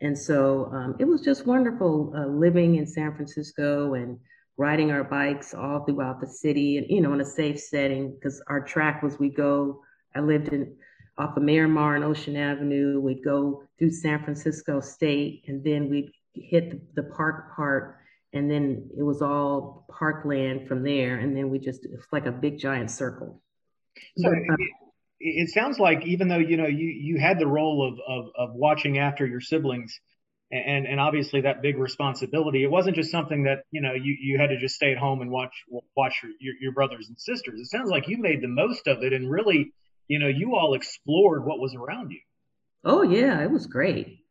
And 0.00 0.16
so 0.16 0.70
um, 0.72 0.96
it 0.98 1.04
was 1.04 1.20
just 1.20 1.46
wonderful 1.46 2.12
uh, 2.16 2.26
living 2.26 2.76
in 2.76 2.86
San 2.86 3.14
Francisco 3.14 3.94
and 3.94 4.18
riding 4.56 4.90
our 4.90 5.04
bikes 5.04 5.54
all 5.54 5.84
throughout 5.84 6.20
the 6.20 6.26
city 6.26 6.78
and, 6.78 6.86
you 6.88 7.00
know, 7.00 7.12
in 7.12 7.20
a 7.20 7.24
safe 7.24 7.60
setting 7.60 8.14
because 8.14 8.42
our 8.48 8.60
track 8.60 9.02
was 9.02 9.18
we 9.18 9.28
go, 9.28 9.82
I 10.14 10.20
lived 10.20 10.48
in 10.48 10.74
off 11.18 11.36
of 11.36 11.42
Miramar 11.42 11.96
and 11.96 12.04
Ocean 12.04 12.36
Avenue. 12.36 13.00
We'd 13.00 13.24
go 13.24 13.64
through 13.78 13.90
San 13.90 14.22
Francisco 14.22 14.80
State 14.80 15.44
and 15.48 15.62
then 15.64 15.90
we'd 15.90 16.10
hit 16.34 16.70
the, 16.70 17.02
the 17.02 17.08
park 17.10 17.54
part 17.54 17.98
and 18.32 18.50
then 18.50 18.88
it 18.96 19.02
was 19.02 19.22
all 19.22 19.86
parkland 19.90 20.68
from 20.68 20.82
there 20.82 21.18
and 21.18 21.36
then 21.36 21.50
we 21.50 21.58
just 21.58 21.84
it's 21.84 22.06
like 22.12 22.26
a 22.26 22.32
big 22.32 22.58
giant 22.58 22.90
circle 22.90 23.42
so 24.16 24.32
it, 24.32 24.60
it, 25.20 25.50
sounds 25.50 25.78
like 25.78 26.04
even 26.06 26.28
though 26.28 26.38
you 26.38 26.56
know 26.56 26.66
you 26.66 26.86
you 26.86 27.18
had 27.18 27.38
the 27.38 27.46
role 27.46 27.86
of 27.86 27.98
of, 28.06 28.30
of 28.36 28.54
watching 28.54 28.98
after 28.98 29.26
your 29.26 29.40
siblings 29.40 29.98
and 30.50 30.86
and 30.86 31.00
obviously 31.00 31.42
that 31.42 31.60
big 31.62 31.76
responsibility 31.76 32.64
it 32.64 32.70
wasn't 32.70 32.96
just 32.96 33.10
something 33.10 33.44
that 33.44 33.58
you 33.70 33.80
know 33.80 33.92
you 33.92 34.16
you 34.20 34.38
had 34.38 34.48
to 34.48 34.58
just 34.58 34.74
stay 34.74 34.92
at 34.92 34.98
home 34.98 35.20
and 35.20 35.30
watch 35.30 35.52
watch 35.96 36.20
your, 36.22 36.32
your, 36.40 36.54
your 36.60 36.72
brothers 36.72 37.08
and 37.08 37.18
sisters. 37.18 37.60
It 37.60 37.66
sounds 37.66 37.90
like 37.90 38.08
you 38.08 38.18
made 38.18 38.42
the 38.42 38.48
most 38.48 38.86
of 38.86 39.02
it 39.02 39.12
and 39.12 39.30
really 39.30 39.72
you 40.06 40.18
know 40.18 40.28
you 40.28 40.54
all 40.56 40.74
explored 40.74 41.44
what 41.44 41.58
was 41.58 41.74
around 41.74 42.10
you. 42.10 42.20
Oh 42.84 43.02
yeah 43.02 43.42
it 43.42 43.50
was 43.50 43.66
great. 43.66 44.24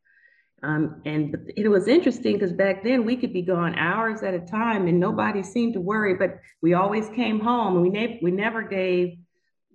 Um, 0.64 1.02
and 1.06 1.52
it 1.56 1.68
was 1.68 1.88
interesting 1.88 2.34
because 2.34 2.52
back 2.52 2.84
then 2.84 3.06
we 3.06 3.16
could 3.16 3.32
be 3.32 3.44
gone 3.44 3.76
hours 3.76 4.24
at 4.24 4.34
a 4.34 4.40
time 4.40 4.88
and 4.88 5.00
nobody 5.00 5.44
seemed 5.44 5.74
to 5.74 5.80
worry, 5.80 6.16
but 6.16 6.40
we 6.64 6.74
always 6.74 7.08
came 7.10 7.40
home 7.40 7.76
and 7.76 7.84
we, 7.84 7.90
ne- 7.90 8.20
we 8.24 8.32
never 8.32 8.64
gave 8.64 9.20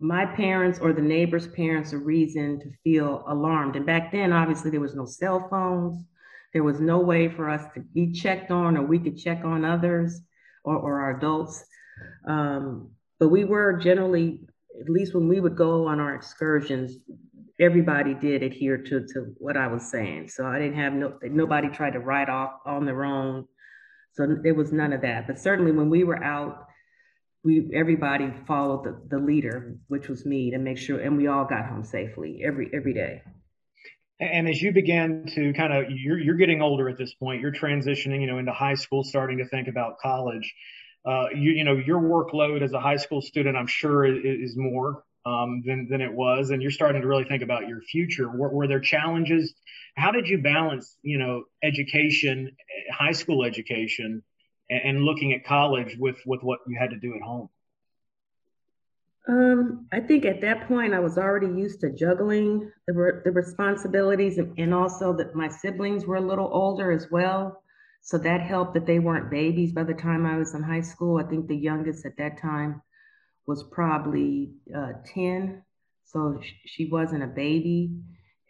my 0.03 0.27
parents 0.27 0.81
or 0.81 0.93
the 0.93 1.01
neighbors' 1.01 1.47
parents 1.47 1.93
a 1.93 1.99
reason 1.99 2.59
to 2.59 2.71
feel 2.83 3.25
alarmed. 3.29 3.77
And 3.77 3.87
back 3.87 4.11
then, 4.11 4.33
obviously, 4.33 4.71
there 4.71 4.81
was 4.81 4.97
no 4.97 5.07
cell 5.07 5.47
phones. 5.49 6.05
There 6.53 6.65
was 6.65 6.81
no 6.81 6.99
way 6.99 7.29
for 7.29 7.49
us 7.49 7.63
to 7.75 7.81
be 7.81 8.13
checked 8.13 8.51
on 8.51 8.77
or 8.77 8.83
we 8.83 8.99
could 8.99 9.17
check 9.17 9.45
on 9.45 9.65
others 9.65 10.21
or, 10.65 10.77
or 10.77 11.01
our 11.01 11.17
adults. 11.17 11.65
Um, 12.27 12.91
but 13.21 13.29
we 13.29 13.45
were 13.45 13.75
generally, 13.75 14.41
at 14.81 14.89
least 14.89 15.15
when 15.15 15.29
we 15.29 15.39
would 15.39 15.57
go 15.57 15.87
on 15.87 16.01
our 16.01 16.15
excursions, 16.17 16.97
everybody 17.61 18.13
did 18.13 18.43
adhere 18.43 18.79
to, 18.79 19.07
to 19.07 19.35
what 19.39 19.57
I 19.57 19.69
was 19.69 19.89
saying. 19.89 20.31
So 20.31 20.45
I 20.45 20.59
didn't 20.59 20.79
have 20.79 20.95
no, 20.95 21.17
nobody 21.23 21.69
tried 21.69 21.93
to 21.93 22.01
write 22.01 22.29
off 22.29 22.55
on 22.67 22.85
their 22.85 23.05
own. 23.05 23.47
So 24.15 24.27
there 24.43 24.55
was 24.55 24.73
none 24.73 24.93
of 24.93 25.03
that. 25.03 25.29
But 25.29 25.39
certainly 25.39 25.71
when 25.71 25.89
we 25.89 26.03
were 26.03 26.23
out, 26.23 26.67
we 27.45 27.71
everybody 27.75 28.33
followed 28.47 28.85
the, 28.85 29.17
the 29.17 29.23
leader, 29.23 29.77
which 29.89 30.09
was 30.09 30.25
me, 30.25 30.53
to 30.53 30.59
make 30.59 30.79
sure, 30.79 30.99
and 31.01 31.17
we 31.17 31.27
all 31.27 31.45
got 31.45 31.67
home 31.67 31.85
safely 31.85 32.43
every 32.45 32.71
every 32.73 32.95
day. 32.95 33.23
And 34.21 34.49
as 34.49 34.63
you 34.63 34.73
began 34.73 35.27
to 35.35 35.53
kind 35.53 35.73
of, 35.73 35.91
you're 35.91 36.19
you're 36.19 36.37
getting 36.37 36.63
older 36.63 36.89
at 36.89 36.97
this 36.97 37.13
point. 37.15 37.41
You're 37.41 37.53
transitioning, 37.53 38.21
you 38.21 38.29
know, 38.29 38.39
into 38.39 38.53
high 38.53 38.75
school, 38.75 39.03
starting 39.03 39.39
to 39.39 39.49
think 39.49 39.67
about 39.67 39.99
college. 39.99 40.55
Uh, 41.05 41.27
you 41.35 41.51
you 41.53 41.65
know, 41.65 41.75
your 41.75 42.01
workload 42.01 42.63
as 42.63 42.73
a 42.73 42.81
high 42.81 42.97
school 42.97 43.21
student, 43.21 43.57
I'm 43.57 43.67
sure, 43.67 44.05
is, 44.05 44.55
more 44.57 45.03
um, 45.27 45.63
than 45.67 45.89
than 45.91 46.01
it 46.01 46.13
was, 46.13 46.51
and 46.51 46.63
you're 46.63 46.71
starting 46.71 47.03
to 47.03 47.09
really 47.09 47.25
think 47.25 47.43
about 47.43 47.67
your 47.67 47.81
future. 47.81 48.29
Were, 48.31 48.51
were 48.51 48.69
there 48.69 48.79
challenges? 48.81 49.53
How 49.97 50.13
did 50.13 50.29
you 50.29 50.41
balance, 50.41 50.97
you 51.03 51.19
know, 51.19 51.43
education, 51.63 52.57
high 52.93 53.13
school 53.13 53.45
education, 53.45 54.23
and, 54.73 54.97
and 54.97 55.05
looking 55.05 55.33
at 55.33 55.45
college 55.45 55.97
with 55.99 56.17
with 56.27 56.43
what 56.43 56.61
you 56.67 56.77
had 56.79 56.91
to 56.91 56.97
do 56.99 57.15
at 57.15 57.23
home? 57.23 57.49
Um, 59.29 59.87
I 59.93 60.01
think 60.01 60.25
at 60.25 60.41
that 60.41 60.67
point 60.67 60.95
I 60.95 60.99
was 60.99 61.17
already 61.17 61.47
used 61.47 61.81
to 61.83 61.93
juggling 61.93 62.73
the, 62.89 62.93
re- 62.93 63.21
the 63.25 63.31
responsibilities 63.31 64.39
and, 64.39 64.59
and 64.59 64.75
also 64.75 65.17
that 65.17 65.37
my 65.37 65.49
siblings 65.49 66.05
were 66.05 66.17
a 66.17 66.21
little 66.21 66.51
older 66.53 66.91
as 66.91 67.09
well. 67.11 67.63
So 68.01 68.19
that 68.19 68.41
helped 68.41 68.75
that 68.75 68.85
they 68.85 68.99
weren't 68.99 69.31
babies 69.31 69.73
by 69.73 69.85
the 69.85 69.95
time 69.95 70.27
I 70.27 70.37
was 70.37 70.55
in 70.55 70.63
high 70.65 70.81
school. 70.81 71.19
I 71.19 71.23
think 71.23 71.47
the 71.47 71.57
youngest 71.57 72.05
at 72.05 72.17
that 72.19 72.41
time 72.41 72.83
was 73.47 73.63
probably 73.71 74.55
uh, 74.77 74.95
10. 75.15 75.63
So 76.05 76.41
sh- 76.43 76.55
she 76.67 76.87
wasn't 76.87 77.23
a 77.23 77.29
baby. 77.29 77.93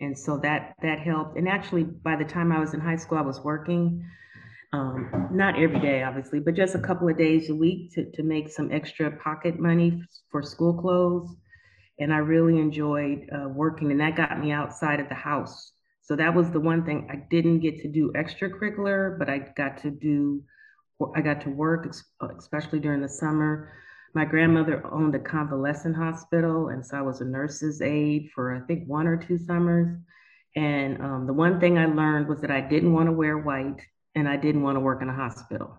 And 0.00 0.18
so 0.18 0.38
that 0.38 0.74
that 0.80 1.00
helped. 1.00 1.36
And 1.36 1.48
actually 1.50 1.84
by 1.84 2.16
the 2.16 2.24
time 2.24 2.50
I 2.50 2.60
was 2.60 2.72
in 2.72 2.80
high 2.80 2.96
school, 2.96 3.18
I 3.18 3.22
was 3.22 3.40
working 3.40 4.06
um, 4.72 5.28
not 5.32 5.58
every 5.58 5.80
day, 5.80 6.02
obviously, 6.02 6.40
but 6.40 6.54
just 6.54 6.74
a 6.74 6.78
couple 6.78 7.08
of 7.08 7.18
days 7.18 7.50
a 7.50 7.54
week 7.54 7.92
to, 7.94 8.10
to 8.12 8.22
make 8.22 8.48
some 8.48 8.72
extra 8.72 9.10
pocket 9.10 9.58
money 9.58 10.02
for 10.30 10.42
school 10.42 10.80
clothes. 10.80 11.36
And 11.98 12.12
I 12.12 12.18
really 12.18 12.58
enjoyed 12.58 13.28
uh, 13.30 13.48
working, 13.48 13.90
and 13.90 14.00
that 14.00 14.16
got 14.16 14.40
me 14.40 14.50
outside 14.50 14.98
of 14.98 15.08
the 15.08 15.14
house. 15.14 15.72
So 16.00 16.16
that 16.16 16.34
was 16.34 16.50
the 16.50 16.60
one 16.60 16.84
thing 16.84 17.08
I 17.12 17.16
didn't 17.30 17.60
get 17.60 17.80
to 17.80 17.88
do 17.88 18.12
extracurricular, 18.16 19.18
but 19.18 19.28
I 19.28 19.52
got 19.56 19.78
to 19.82 19.90
do, 19.90 20.42
I 21.14 21.20
got 21.20 21.42
to 21.42 21.50
work, 21.50 21.94
especially 22.38 22.80
during 22.80 23.02
the 23.02 23.08
summer. 23.08 23.70
My 24.14 24.24
grandmother 24.24 24.84
owned 24.90 25.14
a 25.14 25.18
convalescent 25.18 25.96
hospital, 25.96 26.68
and 26.68 26.84
so 26.84 26.96
I 26.96 27.02
was 27.02 27.20
a 27.20 27.24
nurse's 27.24 27.82
aide 27.82 28.30
for 28.34 28.54
I 28.54 28.60
think 28.66 28.88
one 28.88 29.06
or 29.06 29.16
two 29.16 29.38
summers. 29.38 29.96
And 30.56 31.00
um, 31.00 31.26
the 31.26 31.32
one 31.32 31.60
thing 31.60 31.78
I 31.78 31.86
learned 31.86 32.28
was 32.28 32.40
that 32.40 32.50
I 32.50 32.60
didn't 32.60 32.92
want 32.92 33.06
to 33.08 33.12
wear 33.12 33.38
white 33.38 33.80
and 34.14 34.28
I 34.28 34.36
didn't 34.36 34.62
want 34.62 34.76
to 34.76 34.80
work 34.80 35.02
in 35.02 35.08
a 35.08 35.14
hospital. 35.14 35.76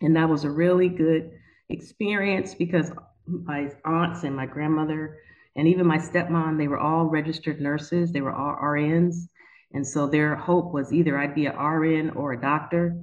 And 0.00 0.16
that 0.16 0.28
was 0.28 0.44
a 0.44 0.50
really 0.50 0.88
good 0.88 1.32
experience 1.68 2.54
because 2.54 2.90
my 3.26 3.70
aunts 3.84 4.22
and 4.24 4.36
my 4.36 4.46
grandmother 4.46 5.18
and 5.56 5.66
even 5.68 5.86
my 5.86 5.98
stepmom, 5.98 6.58
they 6.58 6.68
were 6.68 6.78
all 6.78 7.06
registered 7.06 7.60
nurses, 7.60 8.12
they 8.12 8.20
were 8.20 8.32
all 8.32 8.56
RNs. 8.62 9.28
And 9.72 9.86
so 9.86 10.06
their 10.06 10.36
hope 10.36 10.72
was 10.72 10.92
either 10.92 11.18
I'd 11.18 11.34
be 11.34 11.46
an 11.46 11.56
RN 11.56 12.10
or 12.10 12.32
a 12.32 12.40
doctor. 12.40 13.02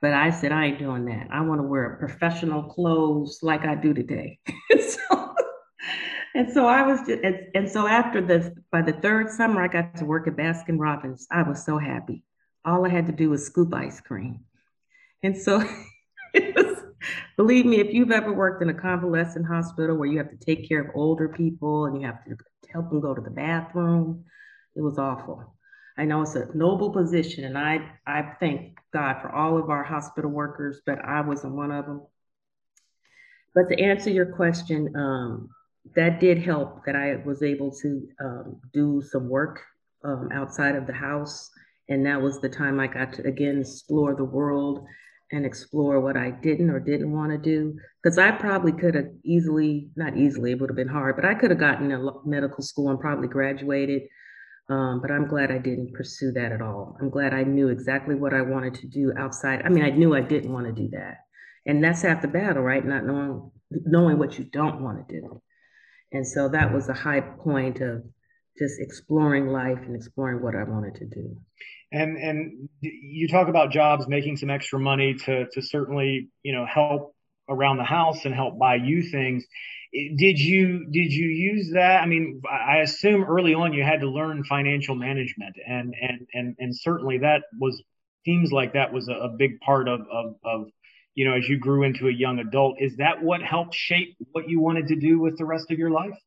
But 0.00 0.12
I 0.12 0.30
said, 0.30 0.52
I 0.52 0.66
ain't 0.66 0.78
doing 0.78 1.06
that. 1.06 1.26
I 1.32 1.40
want 1.40 1.60
to 1.60 1.66
wear 1.66 1.96
professional 1.98 2.62
clothes 2.62 3.40
like 3.42 3.64
I 3.64 3.74
do 3.74 3.92
today. 3.92 4.38
so, 4.80 5.34
and 6.36 6.52
so 6.52 6.66
I 6.66 6.86
was, 6.86 7.00
just, 7.00 7.20
and, 7.24 7.36
and 7.56 7.68
so 7.68 7.88
after 7.88 8.20
the, 8.24 8.54
by 8.70 8.80
the 8.80 8.92
third 8.92 9.28
summer, 9.28 9.60
I 9.60 9.66
got 9.66 9.96
to 9.96 10.04
work 10.04 10.28
at 10.28 10.36
Baskin 10.36 10.78
Robbins. 10.78 11.26
I 11.32 11.42
was 11.42 11.64
so 11.64 11.78
happy 11.78 12.22
all 12.68 12.86
I 12.86 12.90
had 12.90 13.06
to 13.06 13.12
do 13.12 13.30
was 13.30 13.46
scoop 13.46 13.72
ice 13.72 14.00
cream. 14.00 14.40
And 15.22 15.36
so 15.36 15.64
believe 17.36 17.66
me, 17.66 17.80
if 17.80 17.92
you've 17.92 18.10
ever 18.10 18.32
worked 18.32 18.62
in 18.62 18.68
a 18.68 18.74
convalescent 18.74 19.46
hospital 19.46 19.96
where 19.96 20.08
you 20.08 20.18
have 20.18 20.30
to 20.30 20.36
take 20.36 20.68
care 20.68 20.82
of 20.82 20.90
older 20.94 21.28
people 21.28 21.86
and 21.86 22.00
you 22.00 22.06
have 22.06 22.22
to 22.24 22.36
help 22.72 22.90
them 22.90 23.00
go 23.00 23.14
to 23.14 23.20
the 23.20 23.30
bathroom, 23.30 24.24
it 24.76 24.82
was 24.82 24.98
awful. 24.98 25.54
I 25.96 26.04
know 26.04 26.22
it's 26.22 26.36
a 26.36 26.48
noble 26.54 26.90
position, 26.90 27.42
and 27.42 27.58
I, 27.58 27.90
I 28.06 28.34
thank 28.38 28.78
God 28.92 29.20
for 29.20 29.32
all 29.32 29.58
of 29.58 29.68
our 29.68 29.82
hospital 29.82 30.30
workers, 30.30 30.80
but 30.86 31.04
I 31.04 31.22
wasn't 31.22 31.56
one 31.56 31.72
of 31.72 31.86
them. 31.86 32.02
But 33.52 33.68
to 33.70 33.82
answer 33.82 34.10
your 34.10 34.26
question, 34.26 34.94
um, 34.94 35.48
that 35.96 36.20
did 36.20 36.38
help 36.38 36.84
that 36.84 36.94
I 36.94 37.16
was 37.24 37.42
able 37.42 37.72
to 37.78 38.08
um, 38.20 38.60
do 38.72 39.02
some 39.02 39.28
work 39.28 39.60
um, 40.04 40.28
outside 40.32 40.76
of 40.76 40.86
the 40.86 40.92
house 40.92 41.50
and 41.88 42.04
that 42.06 42.20
was 42.20 42.40
the 42.40 42.48
time 42.48 42.78
I 42.78 42.86
got 42.86 43.14
to 43.14 43.26
again 43.26 43.60
explore 43.60 44.14
the 44.14 44.24
world 44.24 44.86
and 45.30 45.44
explore 45.44 46.00
what 46.00 46.16
I 46.16 46.30
didn't 46.30 46.70
or 46.70 46.80
didn't 46.80 47.12
want 47.12 47.32
to 47.32 47.38
do. 47.38 47.78
Because 48.02 48.18
I 48.18 48.30
probably 48.30 48.72
could 48.72 48.94
have 48.94 49.08
easily, 49.24 49.90
not 49.96 50.16
easily, 50.16 50.52
it 50.52 50.60
would 50.60 50.70
have 50.70 50.76
been 50.76 50.88
hard, 50.88 51.16
but 51.16 51.24
I 51.24 51.34
could 51.34 51.50
have 51.50 51.60
gotten 51.60 51.92
a 51.92 52.12
medical 52.24 52.62
school 52.62 52.90
and 52.90 53.00
probably 53.00 53.28
graduated. 53.28 54.02
Um, 54.70 55.00
but 55.00 55.10
I'm 55.10 55.26
glad 55.26 55.50
I 55.50 55.58
didn't 55.58 55.94
pursue 55.94 56.32
that 56.32 56.52
at 56.52 56.60
all. 56.60 56.96
I'm 57.00 57.08
glad 57.08 57.32
I 57.32 57.42
knew 57.42 57.68
exactly 57.68 58.14
what 58.14 58.34
I 58.34 58.42
wanted 58.42 58.74
to 58.74 58.86
do 58.86 59.12
outside. 59.16 59.62
I 59.64 59.70
mean, 59.70 59.84
I 59.84 59.90
knew 59.90 60.14
I 60.14 60.20
didn't 60.20 60.52
want 60.52 60.66
to 60.66 60.72
do 60.72 60.90
that. 60.90 61.18
And 61.64 61.82
that's 61.82 62.02
half 62.02 62.20
the 62.20 62.28
battle, 62.28 62.62
right? 62.62 62.84
Not 62.84 63.04
knowing 63.04 63.50
knowing 63.70 64.18
what 64.18 64.38
you 64.38 64.44
don't 64.44 64.82
want 64.82 65.06
to 65.08 65.20
do. 65.20 65.42
And 66.12 66.26
so 66.26 66.48
that 66.48 66.72
was 66.72 66.88
a 66.88 66.94
high 66.94 67.20
point 67.20 67.80
of 67.80 68.02
just 68.58 68.80
exploring 68.80 69.48
life 69.48 69.78
and 69.82 69.94
exploring 69.94 70.42
what 70.42 70.56
I 70.56 70.64
wanted 70.64 70.94
to 70.96 71.06
do 71.06 71.36
and 71.90 72.16
and 72.16 72.68
you 72.80 73.28
talk 73.28 73.48
about 73.48 73.70
jobs 73.70 74.06
making 74.08 74.36
some 74.36 74.50
extra 74.50 74.78
money 74.78 75.14
to 75.14 75.46
to 75.52 75.62
certainly 75.62 76.28
you 76.42 76.52
know 76.52 76.66
help 76.66 77.14
around 77.48 77.78
the 77.78 77.84
house 77.84 78.24
and 78.24 78.34
help 78.34 78.58
buy 78.58 78.74
you 78.76 79.02
things. 79.02 79.44
Did 79.92 80.38
you 80.38 80.86
did 80.90 81.12
you 81.12 81.28
use 81.28 81.72
that? 81.72 82.02
I 82.02 82.06
mean 82.06 82.42
i 82.50 82.78
assume 82.78 83.24
early 83.24 83.54
on 83.54 83.72
you 83.72 83.82
had 83.82 84.00
to 84.00 84.08
learn 84.08 84.44
financial 84.44 84.94
management 84.94 85.56
and 85.66 85.94
and 86.00 86.26
and 86.34 86.56
and 86.58 86.76
certainly 86.76 87.18
that 87.18 87.42
was 87.58 87.82
seems 88.24 88.52
like 88.52 88.74
that 88.74 88.92
was 88.92 89.08
a, 89.08 89.12
a 89.12 89.28
big 89.30 89.60
part 89.60 89.88
of, 89.88 90.00
of 90.00 90.34
of 90.44 90.66
you 91.14 91.26
know 91.26 91.36
as 91.36 91.48
you 91.48 91.58
grew 91.58 91.84
into 91.84 92.08
a 92.08 92.12
young 92.12 92.38
adult. 92.38 92.76
Is 92.80 92.96
that 92.98 93.22
what 93.22 93.40
helped 93.42 93.74
shape 93.74 94.16
what 94.32 94.48
you 94.48 94.60
wanted 94.60 94.88
to 94.88 94.96
do 94.96 95.18
with 95.18 95.38
the 95.38 95.46
rest 95.46 95.70
of 95.70 95.78
your 95.78 95.90
life 95.90 96.18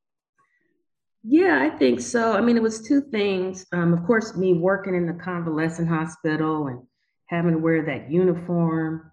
yeah, 1.23 1.59
I 1.61 1.77
think 1.77 2.01
so. 2.01 2.33
I 2.33 2.41
mean, 2.41 2.57
it 2.57 2.63
was 2.63 2.81
two 2.81 3.01
things. 3.01 3.65
Um, 3.71 3.93
of 3.93 4.03
course, 4.05 4.35
me 4.35 4.53
working 4.53 4.95
in 4.95 5.05
the 5.05 5.13
convalescent 5.13 5.87
hospital 5.87 6.67
and 6.67 6.81
having 7.27 7.51
to 7.51 7.59
wear 7.59 7.85
that 7.85 8.11
uniform. 8.11 9.11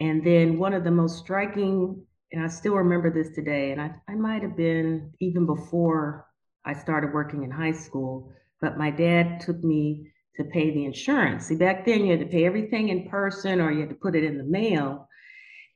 And 0.00 0.24
then 0.24 0.58
one 0.58 0.72
of 0.72 0.84
the 0.84 0.90
most 0.90 1.18
striking, 1.18 2.00
and 2.32 2.44
I 2.44 2.48
still 2.48 2.74
remember 2.74 3.10
this 3.12 3.34
today, 3.34 3.72
and 3.72 3.80
I, 3.80 3.92
I 4.08 4.14
might 4.14 4.42
have 4.42 4.56
been 4.56 5.12
even 5.20 5.46
before 5.46 6.26
I 6.64 6.74
started 6.74 7.12
working 7.12 7.42
in 7.42 7.50
high 7.50 7.72
school, 7.72 8.32
but 8.60 8.78
my 8.78 8.90
dad 8.90 9.40
took 9.40 9.62
me 9.64 10.12
to 10.36 10.44
pay 10.44 10.70
the 10.70 10.84
insurance. 10.84 11.46
See, 11.46 11.56
back 11.56 11.84
then 11.84 12.04
you 12.04 12.12
had 12.12 12.20
to 12.20 12.26
pay 12.26 12.46
everything 12.46 12.90
in 12.90 13.08
person 13.08 13.60
or 13.60 13.72
you 13.72 13.80
had 13.80 13.88
to 13.88 13.96
put 13.96 14.14
it 14.14 14.22
in 14.22 14.38
the 14.38 14.44
mail. 14.44 15.07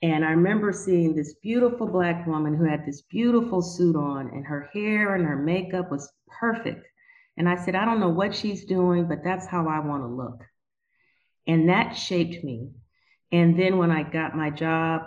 And 0.02 0.24
I 0.24 0.30
remember 0.30 0.72
seeing 0.72 1.14
this 1.14 1.34
beautiful 1.42 1.86
Black 1.86 2.26
woman 2.26 2.56
who 2.56 2.64
had 2.64 2.84
this 2.84 3.02
beautiful 3.02 3.62
suit 3.62 3.94
on, 3.94 4.28
and 4.28 4.44
her 4.44 4.68
hair 4.72 5.14
and 5.14 5.24
her 5.24 5.36
makeup 5.36 5.90
was 5.90 6.12
perfect. 6.26 6.86
And 7.36 7.48
I 7.48 7.56
said, 7.56 7.76
I 7.76 7.84
don't 7.84 8.00
know 8.00 8.10
what 8.10 8.34
she's 8.34 8.64
doing, 8.64 9.06
but 9.08 9.22
that's 9.22 9.46
how 9.46 9.68
I 9.68 9.78
want 9.78 10.02
to 10.02 10.08
look. 10.08 10.42
And 11.46 11.68
that 11.68 11.92
shaped 11.92 12.44
me. 12.44 12.70
And 13.30 13.58
then 13.58 13.78
when 13.78 13.90
I 13.90 14.02
got 14.02 14.36
my 14.36 14.50
job, 14.50 15.02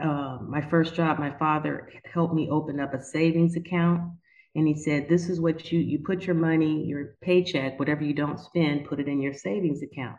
uh, 0.00 0.38
my 0.40 0.62
first 0.70 0.94
job, 0.94 1.18
my 1.18 1.36
father 1.38 1.90
helped 2.12 2.34
me 2.34 2.48
open 2.48 2.80
up 2.80 2.94
a 2.94 3.02
savings 3.02 3.56
account. 3.56 4.12
And 4.54 4.66
he 4.66 4.74
said, 4.74 5.08
This 5.08 5.28
is 5.28 5.40
what 5.40 5.70
you 5.70 5.80
you 5.80 5.98
put 5.98 6.22
your 6.22 6.34
money, 6.34 6.84
your 6.84 7.16
paycheck, 7.20 7.78
whatever 7.78 8.04
you 8.04 8.14
don't 8.14 8.40
spend, 8.40 8.86
put 8.86 9.00
it 9.00 9.08
in 9.08 9.20
your 9.20 9.34
savings 9.34 9.82
account. 9.82 10.16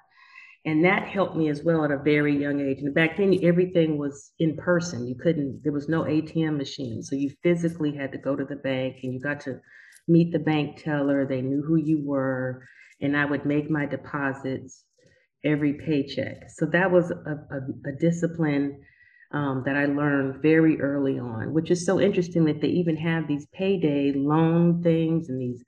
And 0.65 0.83
that 0.83 1.07
helped 1.07 1.37
me 1.37 1.49
as 1.49 1.63
well 1.63 1.85
at 1.85 1.91
a 1.91 1.97
very 1.97 2.35
young 2.35 2.59
age. 2.59 2.79
And 2.79 2.93
back 2.93 3.17
then, 3.17 3.39
everything 3.43 3.97
was 3.97 4.31
in 4.39 4.57
person. 4.57 5.07
You 5.07 5.15
couldn't, 5.15 5.61
there 5.63 5.71
was 5.71 5.87
no 5.87 6.03
ATM 6.03 6.57
machine. 6.57 7.01
So 7.03 7.15
you 7.15 7.31
physically 7.41 7.95
had 7.95 8.11
to 8.11 8.17
go 8.17 8.35
to 8.35 8.43
the 8.43 8.57
bank 8.57 8.97
and 9.03 9.13
you 9.13 9.19
got 9.19 9.39
to 9.41 9.59
meet 10.07 10.33
the 10.33 10.39
bank 10.39 10.83
teller. 10.83 11.25
They 11.25 11.41
knew 11.41 11.63
who 11.65 11.77
you 11.77 12.01
were. 12.03 12.63
And 13.01 13.15
I 13.15 13.25
would 13.25 13.45
make 13.45 13.69
my 13.69 13.85
deposits 13.85 14.83
every 15.43 15.73
paycheck. 15.73 16.49
So 16.49 16.65
that 16.67 16.91
was 16.91 17.11
a, 17.11 17.15
a, 17.15 17.89
a 17.89 17.91
discipline 17.99 18.81
um, 19.31 19.63
that 19.65 19.75
I 19.75 19.85
learned 19.85 20.41
very 20.41 20.79
early 20.79 21.19
on, 21.19 21.53
which 21.53 21.69
is 21.69 21.85
so 21.85 21.99
interesting 21.99 22.45
that 22.45 22.61
they 22.61 22.69
even 22.69 22.95
have 22.97 23.27
these 23.27 23.47
payday 23.53 24.13
loan 24.15 24.81
things 24.81 25.29
and 25.29 25.39
these 25.39 25.63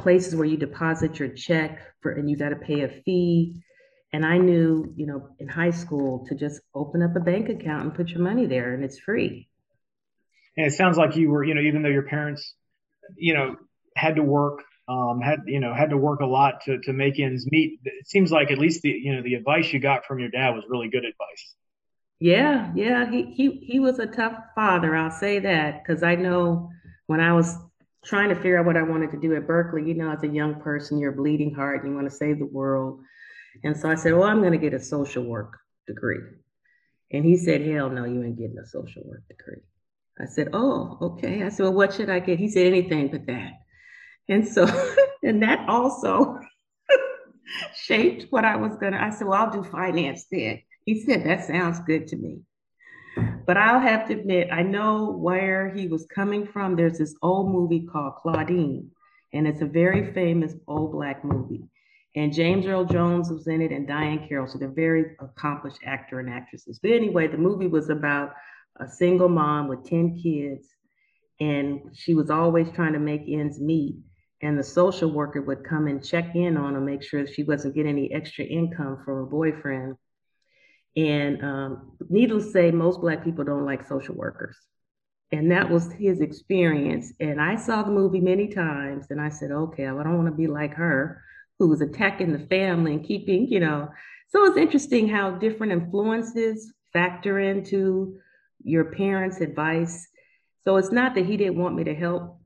places 0.00 0.34
where 0.36 0.44
you 0.44 0.56
deposit 0.56 1.18
your 1.18 1.28
check 1.28 1.80
for, 2.00 2.12
and 2.12 2.28
you 2.28 2.36
got 2.36 2.50
to 2.50 2.56
pay 2.56 2.82
a 2.82 2.88
fee. 2.88 3.62
And 4.12 4.26
I 4.26 4.36
knew, 4.36 4.92
you 4.94 5.06
know, 5.06 5.28
in 5.38 5.48
high 5.48 5.70
school 5.70 6.26
to 6.28 6.34
just 6.34 6.60
open 6.74 7.02
up 7.02 7.16
a 7.16 7.20
bank 7.20 7.48
account 7.48 7.84
and 7.84 7.94
put 7.94 8.10
your 8.10 8.20
money 8.20 8.46
there, 8.46 8.74
and 8.74 8.84
it's 8.84 8.98
free. 8.98 9.48
And 10.56 10.66
it 10.66 10.72
sounds 10.72 10.98
like 10.98 11.16
you 11.16 11.30
were, 11.30 11.44
you 11.44 11.54
know, 11.54 11.62
even 11.62 11.82
though 11.82 11.88
your 11.88 12.02
parents, 12.02 12.54
you 13.16 13.32
know, 13.32 13.56
had 13.96 14.16
to 14.16 14.22
work, 14.22 14.60
um, 14.86 15.20
had 15.22 15.40
you 15.46 15.60
know, 15.60 15.72
had 15.72 15.90
to 15.90 15.96
work 15.96 16.20
a 16.20 16.26
lot 16.26 16.62
to 16.66 16.78
to 16.82 16.92
make 16.92 17.18
ends 17.18 17.46
meet. 17.50 17.80
It 17.84 18.06
seems 18.06 18.30
like 18.30 18.50
at 18.50 18.58
least 18.58 18.82
the 18.82 18.90
you 18.90 19.16
know 19.16 19.22
the 19.22 19.34
advice 19.34 19.72
you 19.72 19.80
got 19.80 20.04
from 20.04 20.18
your 20.18 20.28
dad 20.28 20.50
was 20.50 20.64
really 20.68 20.88
good 20.88 21.04
advice. 21.04 21.54
Yeah, 22.20 22.70
yeah, 22.74 23.10
he 23.10 23.32
he 23.32 23.50
he 23.64 23.80
was 23.80 23.98
a 23.98 24.06
tough 24.06 24.38
father. 24.54 24.94
I'll 24.94 25.10
say 25.10 25.38
that 25.40 25.82
because 25.82 26.02
I 26.02 26.16
know 26.16 26.70
when 27.06 27.20
I 27.20 27.32
was 27.32 27.56
trying 28.04 28.28
to 28.30 28.34
figure 28.34 28.58
out 28.58 28.66
what 28.66 28.76
I 28.76 28.82
wanted 28.82 29.10
to 29.12 29.16
do 29.16 29.34
at 29.36 29.46
Berkeley, 29.46 29.84
you 29.84 29.94
know, 29.94 30.10
as 30.10 30.22
a 30.22 30.28
young 30.28 30.60
person, 30.60 30.98
you're 30.98 31.12
a 31.12 31.16
bleeding 31.16 31.54
heart 31.54 31.82
and 31.82 31.90
you 31.90 31.96
want 31.96 32.10
to 32.10 32.16
save 32.16 32.38
the 32.38 32.46
world. 32.46 33.00
And 33.62 33.76
so 33.76 33.88
I 33.88 33.94
said, 33.94 34.14
Well, 34.14 34.24
I'm 34.24 34.40
going 34.40 34.52
to 34.52 34.58
get 34.58 34.74
a 34.74 34.80
social 34.80 35.24
work 35.24 35.58
degree. 35.86 36.20
And 37.12 37.24
he 37.24 37.36
said, 37.36 37.62
Hell 37.62 37.90
no, 37.90 38.04
you 38.04 38.22
ain't 38.22 38.38
getting 38.38 38.58
a 38.58 38.66
social 38.66 39.02
work 39.04 39.22
degree. 39.28 39.62
I 40.20 40.26
said, 40.26 40.48
Oh, 40.52 40.98
okay. 41.00 41.42
I 41.42 41.48
said, 41.48 41.64
Well, 41.64 41.74
what 41.74 41.94
should 41.94 42.10
I 42.10 42.18
get? 42.18 42.38
He 42.38 42.48
said, 42.48 42.66
Anything 42.66 43.08
but 43.08 43.26
that. 43.26 43.52
And 44.28 44.46
so, 44.46 44.66
and 45.22 45.42
that 45.42 45.68
also 45.68 46.40
shaped 47.74 48.26
what 48.30 48.44
I 48.44 48.56
was 48.56 48.76
going 48.76 48.92
to. 48.92 49.02
I 49.02 49.10
said, 49.10 49.26
Well, 49.26 49.40
I'll 49.40 49.50
do 49.50 49.62
finance 49.62 50.26
then. 50.30 50.62
He 50.84 51.00
said, 51.00 51.24
That 51.24 51.44
sounds 51.44 51.80
good 51.80 52.08
to 52.08 52.16
me. 52.16 52.40
But 53.44 53.56
I'll 53.56 53.80
have 53.80 54.06
to 54.08 54.14
admit, 54.14 54.48
I 54.52 54.62
know 54.62 55.10
where 55.10 55.68
he 55.74 55.88
was 55.88 56.06
coming 56.06 56.46
from. 56.46 56.76
There's 56.76 56.98
this 56.98 57.14
old 57.22 57.50
movie 57.50 57.86
called 57.86 58.16
Claudine, 58.16 58.90
and 59.32 59.48
it's 59.48 59.62
a 59.62 59.66
very 59.66 60.12
famous 60.12 60.54
old 60.68 60.92
black 60.92 61.24
movie. 61.24 61.64
And 62.14 62.32
James 62.32 62.66
Earl 62.66 62.84
Jones 62.84 63.30
was 63.30 63.46
in 63.46 63.62
it 63.62 63.72
and 63.72 63.88
Diahann 63.88 64.28
Carroll. 64.28 64.46
So 64.46 64.58
they're 64.58 64.68
very 64.68 65.16
accomplished 65.18 65.78
actor 65.84 66.20
and 66.20 66.28
actresses. 66.28 66.78
But 66.78 66.92
anyway, 66.92 67.26
the 67.26 67.38
movie 67.38 67.68
was 67.68 67.88
about 67.88 68.34
a 68.78 68.88
single 68.88 69.28
mom 69.28 69.68
with 69.68 69.84
10 69.88 70.20
kids, 70.22 70.68
and 71.40 71.80
she 71.94 72.14
was 72.14 72.30
always 72.30 72.70
trying 72.70 72.92
to 72.92 72.98
make 72.98 73.22
ends 73.26 73.60
meet. 73.60 73.96
And 74.42 74.58
the 74.58 74.64
social 74.64 75.10
worker 75.10 75.40
would 75.40 75.64
come 75.64 75.86
and 75.86 76.04
check 76.04 76.34
in 76.34 76.56
on 76.56 76.74
her, 76.74 76.80
make 76.80 77.02
sure 77.02 77.26
she 77.26 77.44
wasn't 77.44 77.74
getting 77.74 77.92
any 77.92 78.12
extra 78.12 78.44
income 78.44 78.98
from 79.04 79.14
her 79.14 79.26
boyfriend. 79.26 79.96
And 80.96 81.42
um, 81.42 81.92
needless 82.08 82.46
to 82.46 82.50
say, 82.50 82.70
most 82.70 83.00
Black 83.00 83.24
people 83.24 83.44
don't 83.44 83.64
like 83.64 83.86
social 83.86 84.14
workers. 84.14 84.56
And 85.30 85.50
that 85.50 85.70
was 85.70 85.90
his 85.92 86.20
experience. 86.20 87.12
And 87.18 87.40
I 87.40 87.56
saw 87.56 87.82
the 87.82 87.90
movie 87.90 88.20
many 88.20 88.48
times 88.48 89.06
and 89.08 89.20
I 89.20 89.30
said, 89.30 89.50
okay, 89.50 89.86
I 89.86 90.02
don't 90.02 90.18
want 90.18 90.28
to 90.28 90.36
be 90.36 90.46
like 90.46 90.74
her, 90.74 91.22
who 91.58 91.68
was 91.68 91.80
attacking 91.80 92.32
the 92.32 92.46
family 92.46 92.92
and 92.92 93.04
keeping, 93.04 93.48
you 93.48 93.60
know. 93.60 93.88
So 94.28 94.44
it's 94.44 94.58
interesting 94.58 95.08
how 95.08 95.30
different 95.30 95.72
influences 95.72 96.72
factor 96.92 97.40
into 97.40 98.18
your 98.62 98.92
parents' 98.92 99.40
advice. 99.40 100.06
So 100.64 100.76
it's 100.76 100.92
not 100.92 101.14
that 101.14 101.26
he 101.26 101.38
didn't 101.38 101.58
want 101.58 101.76
me 101.76 101.84
to 101.84 101.94
help, 101.94 102.38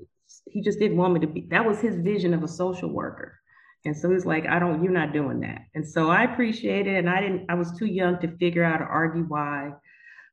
he 0.46 0.62
just 0.62 0.78
didn't 0.78 0.96
want 0.96 1.14
me 1.14 1.20
to 1.20 1.26
be, 1.26 1.46
that 1.50 1.66
was 1.66 1.80
his 1.80 1.98
vision 1.98 2.34
of 2.34 2.44
a 2.44 2.48
social 2.48 2.88
worker. 2.88 3.40
And 3.86 3.96
so 3.96 4.10
he's 4.10 4.26
like, 4.26 4.46
I 4.46 4.58
don't, 4.58 4.82
you're 4.82 4.92
not 4.92 5.12
doing 5.12 5.40
that. 5.40 5.62
And 5.74 5.88
so 5.88 6.10
I 6.10 6.24
appreciate 6.24 6.88
it. 6.88 6.96
And 6.96 7.08
I 7.08 7.20
didn't, 7.20 7.46
I 7.48 7.54
was 7.54 7.70
too 7.78 7.86
young 7.86 8.18
to 8.18 8.36
figure 8.36 8.64
out 8.64 8.80
or 8.80 8.86
argue 8.86 9.22
why. 9.22 9.70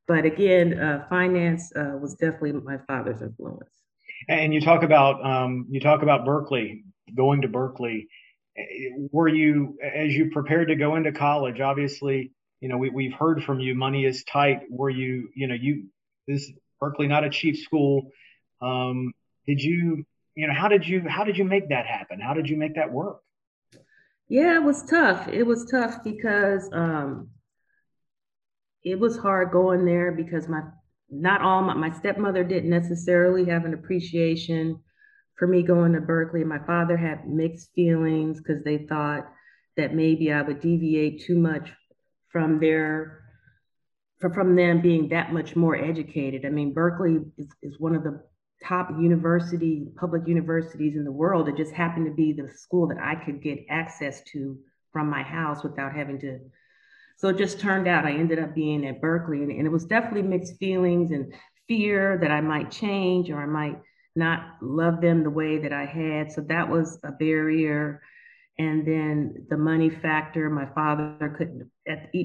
But 0.08 0.26
again, 0.26 0.80
uh, 0.80 1.06
finance 1.08 1.72
uh, 1.76 1.98
was 2.02 2.16
definitely 2.16 2.54
my 2.54 2.78
father's 2.88 3.22
influence. 3.22 3.70
And 4.28 4.54
you 4.54 4.60
talk 4.60 4.84
about, 4.84 5.24
um, 5.26 5.68
you 5.70 5.80
talk 5.80 6.02
about 6.02 6.26
Berkeley, 6.26 6.84
going 7.16 7.42
to 7.42 7.48
Berkeley. 7.48 8.08
Were 9.12 9.28
you, 9.28 9.78
as 9.84 10.14
you 10.14 10.32
prepared 10.32 10.70
to 10.70 10.76
go 10.76 10.96
into 10.96 11.12
college, 11.12 11.60
obviously, 11.60 12.32
you 12.60 12.70
know, 12.70 12.78
we, 12.78 12.90
we've 12.90 13.14
heard 13.14 13.44
from 13.44 13.60
you, 13.60 13.76
money 13.76 14.06
is 14.06 14.24
tight. 14.24 14.62
Were 14.70 14.90
you, 14.90 15.30
you 15.36 15.48
know, 15.48 15.56
you, 15.56 15.86
this 16.28 16.52
Berkeley, 16.80 17.08
not 17.08 17.24
a 17.24 17.30
cheap 17.30 17.58
school. 17.58 18.12
Um, 18.62 19.14
did 19.46 19.62
you, 19.62 20.06
you 20.36 20.48
know, 20.48 20.54
how 20.54 20.70
did 20.70 20.88
you, 20.88 21.08
how 21.08 21.24
did 21.24 21.38
you 21.38 21.46
make 21.46 21.70
that 21.70 21.86
happen? 21.86 22.20
How 22.20 22.34
did 22.34 22.50
you 22.50 22.58
make 22.58 22.76
that 22.76 22.92
work? 22.92 23.23
Yeah, 24.30 24.56
it 24.56 24.64
was 24.64 24.84
tough. 24.84 25.28
It 25.28 25.44
was 25.44 25.70
tough 25.70 26.04
because 26.04 26.70
um, 26.74 27.30
it 28.84 29.00
was 29.00 29.18
hard 29.18 29.52
going 29.52 29.86
there 29.86 30.12
because 30.12 30.48
my 30.48 30.62
not 31.10 31.42
all 31.42 31.62
my, 31.62 31.74
my 31.74 31.92
stepmother 31.92 32.44
didn't 32.44 32.70
necessarily 32.70 33.46
have 33.46 33.66
an 33.66 33.74
appreciation 33.74 34.82
for 35.38 35.48
me 35.48 35.62
going 35.62 35.94
to 35.94 36.02
Berkeley. 36.02 36.44
My 36.44 36.60
father 36.66 36.98
had 36.98 37.28
mixed 37.28 37.72
feelings 37.76 38.40
because 38.40 38.64
they 38.64 38.80
thought 38.90 39.28
that 39.78 39.94
maybe 39.94 40.32
I 40.32 40.42
would 40.42 40.60
deviate 40.60 41.24
too 41.24 41.38
much 41.38 41.70
from 42.30 42.60
their 42.60 43.20
from 44.34 44.56
them 44.56 44.82
being 44.82 45.10
that 45.10 45.34
much 45.34 45.56
more 45.56 45.76
educated. 45.76 46.46
I 46.46 46.50
mean, 46.50 46.74
Berkeley 46.74 47.20
is, 47.38 47.48
is 47.62 47.80
one 47.80 47.94
of 47.94 48.04
the 48.04 48.24
top 48.64 48.90
university, 49.00 49.88
public 49.96 50.28
universities 50.28 50.96
in 50.96 51.04
the 51.04 51.12
world. 51.12 51.50
It 51.50 51.58
just 51.58 51.74
happened 51.74 52.06
to 52.06 52.14
be 52.14 52.34
the 52.34 52.50
school 52.56 52.88
that 52.88 52.98
I 52.98 53.16
could 53.16 53.42
get 53.42 53.66
access 53.70 54.22
to 54.32 54.58
from 54.92 55.10
my 55.10 55.24
house 55.24 55.64
without 55.64 55.94
having 55.94 56.20
to. 56.20 56.40
So 57.18 57.30
it 57.30 57.38
just 57.38 57.60
turned 57.60 57.88
out 57.88 58.06
I 58.06 58.12
ended 58.12 58.40
up 58.40 58.56
being 58.56 58.88
at 58.88 59.02
Berkeley, 59.02 59.44
and, 59.44 59.52
and 59.52 59.68
it 59.68 59.72
was 59.72 59.86
definitely 59.86 60.24
mixed 60.24 60.58
feelings 60.58 61.12
and 61.12 61.34
fear 61.68 62.18
that 62.20 62.32
I 62.32 62.42
might 62.42 62.72
change 62.72 63.30
or 63.30 63.42
I 63.42 63.46
might 63.46 63.80
not 64.16 64.58
love 64.62 65.02
them 65.02 65.24
the 65.24 65.30
way 65.30 65.58
that 65.60 65.74
I 65.74 65.86
had. 65.86 66.32
So 66.32 66.42
that 66.42 66.70
was 66.70 67.00
a 67.04 67.12
barrier. 67.12 68.02
And 68.60 68.86
then 68.88 69.48
the 69.50 69.58
money 69.58 69.90
factor, 69.90 70.50
my 70.50 70.68
father 70.76 71.36
couldn't, 71.38 71.70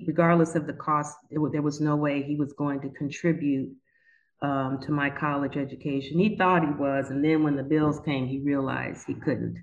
regardless 0.06 0.54
of 0.54 0.66
the 0.66 0.74
cost, 0.74 1.16
it, 1.30 1.40
there 1.52 1.62
was 1.62 1.80
no 1.80 1.96
way 1.96 2.22
he 2.22 2.36
was 2.36 2.52
going 2.52 2.80
to 2.82 2.90
contribute 2.90 3.74
um, 4.42 4.78
to 4.82 4.92
my 4.92 5.10
college 5.10 5.56
education. 5.56 6.18
He 6.18 6.36
thought 6.36 6.64
he 6.64 6.72
was, 6.72 7.10
and 7.10 7.24
then 7.24 7.42
when 7.42 7.56
the 7.56 7.62
bills 7.62 8.00
came, 8.04 8.26
he 8.26 8.40
realized 8.40 9.06
he 9.06 9.14
couldn't. 9.14 9.62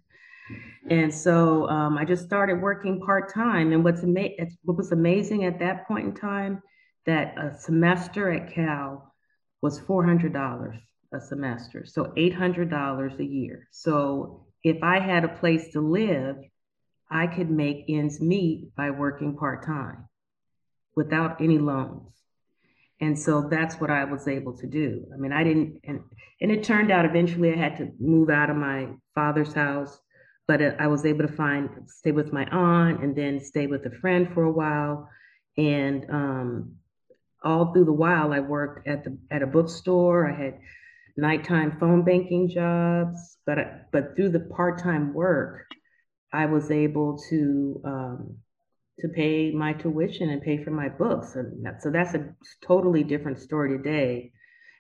And 0.90 1.14
so 1.14 1.68
um, 1.70 1.98
I 1.98 2.06
just 2.06 2.26
started 2.26 2.62
working 2.62 3.00
part 3.00 3.34
time. 3.34 3.74
And 3.74 3.84
what's 3.84 4.04
ama- 4.04 4.30
what 4.64 4.78
was 4.78 4.92
amazing 4.92 5.46
at 5.46 5.60
that 5.60 5.88
point 5.88 6.06
in 6.06 6.14
time 6.14 6.62
that 7.06 7.36
a 7.38 7.58
semester 7.58 8.32
at 8.32 8.54
Cal 8.54 9.14
was 9.62 9.80
four 9.80 10.06
hundred 10.06 10.34
dollars 10.34 10.76
a 11.14 11.20
semester, 11.20 11.86
so 11.86 12.14
eight 12.18 12.34
hundred 12.34 12.70
dollars 12.70 13.14
a 13.20 13.26
year. 13.26 13.68
So 13.72 14.46
if 14.64 14.84
I 14.84 15.00
had 15.00 15.24
a 15.24 15.30
place 15.30 15.72
to 15.74 15.82
live, 15.82 16.38
I 17.10 17.28
could 17.28 17.50
make 17.50 17.86
ends 17.88 18.20
meet 18.20 18.76
by 18.76 18.92
working 18.92 19.38
part 19.38 19.66
time 19.66 20.08
without 20.96 21.42
any 21.42 21.58
loans. 21.58 22.12
And 23.02 23.18
so 23.20 23.48
that's 23.50 23.76
what 23.76 23.90
I 23.90 24.06
was 24.06 24.28
able 24.28 24.56
to 24.58 24.68
do. 24.68 25.06
I 25.14 25.18
mean, 25.18 25.34
I 25.34 25.44
didn't, 25.44 25.82
and, 25.84 26.02
and 26.40 26.52
it 26.52 26.64
turned 26.64 26.92
out 26.92 27.06
eventually 27.06 27.54
I 27.54 27.58
had 27.58 27.78
to 27.78 27.92
move 28.00 28.30
out 28.30 28.50
of 28.50 28.56
my 28.56 28.88
father's 29.14 29.54
house, 29.54 30.00
but 30.48 30.62
I 30.62 30.88
was 30.88 31.06
able 31.06 31.28
to 31.28 31.34
find, 31.34 31.70
stay 31.88 32.12
with 32.12 32.32
my 32.32 32.46
aunt 32.46 33.04
and 33.04 33.16
then 33.16 33.40
stay 33.40 33.68
with 33.68 33.86
a 33.86 33.92
friend 34.00 34.30
for 34.34 34.44
a 34.44 34.52
while. 34.52 35.10
And 35.58 36.06
um, 36.10 36.76
all 37.44 37.74
through 37.74 37.86
the 37.86 37.94
while, 37.94 38.34
I 38.34 38.40
worked 38.40 38.88
at 38.88 39.04
the 39.04 39.18
at 39.32 39.44
a 39.44 39.48
bookstore. 39.48 40.30
I 40.30 40.36
had 40.36 40.60
nighttime 41.16 41.78
phone 41.80 42.04
banking 42.04 42.50
jobs, 42.50 43.38
but 43.46 43.60
I, 43.60 43.82
but 43.92 44.16
through 44.16 44.30
the 44.30 44.40
part 44.40 44.82
time 44.82 45.14
work, 45.14 45.66
I 46.34 46.48
was 46.48 46.72
able 46.72 47.18
to 47.30 47.82
um, 47.86 48.38
to 49.00 49.10
pay 49.10 49.52
my 49.52 49.74
tuition 49.74 50.30
and 50.30 50.42
pay 50.42 50.64
for 50.64 50.72
my 50.72 50.90
books. 50.90 51.36
And 51.36 51.66
that, 51.66 51.82
so 51.82 51.92
that's 51.92 52.14
a 52.14 52.34
totally 52.66 53.04
different 53.04 53.40
story 53.40 53.78
today. 53.78 54.32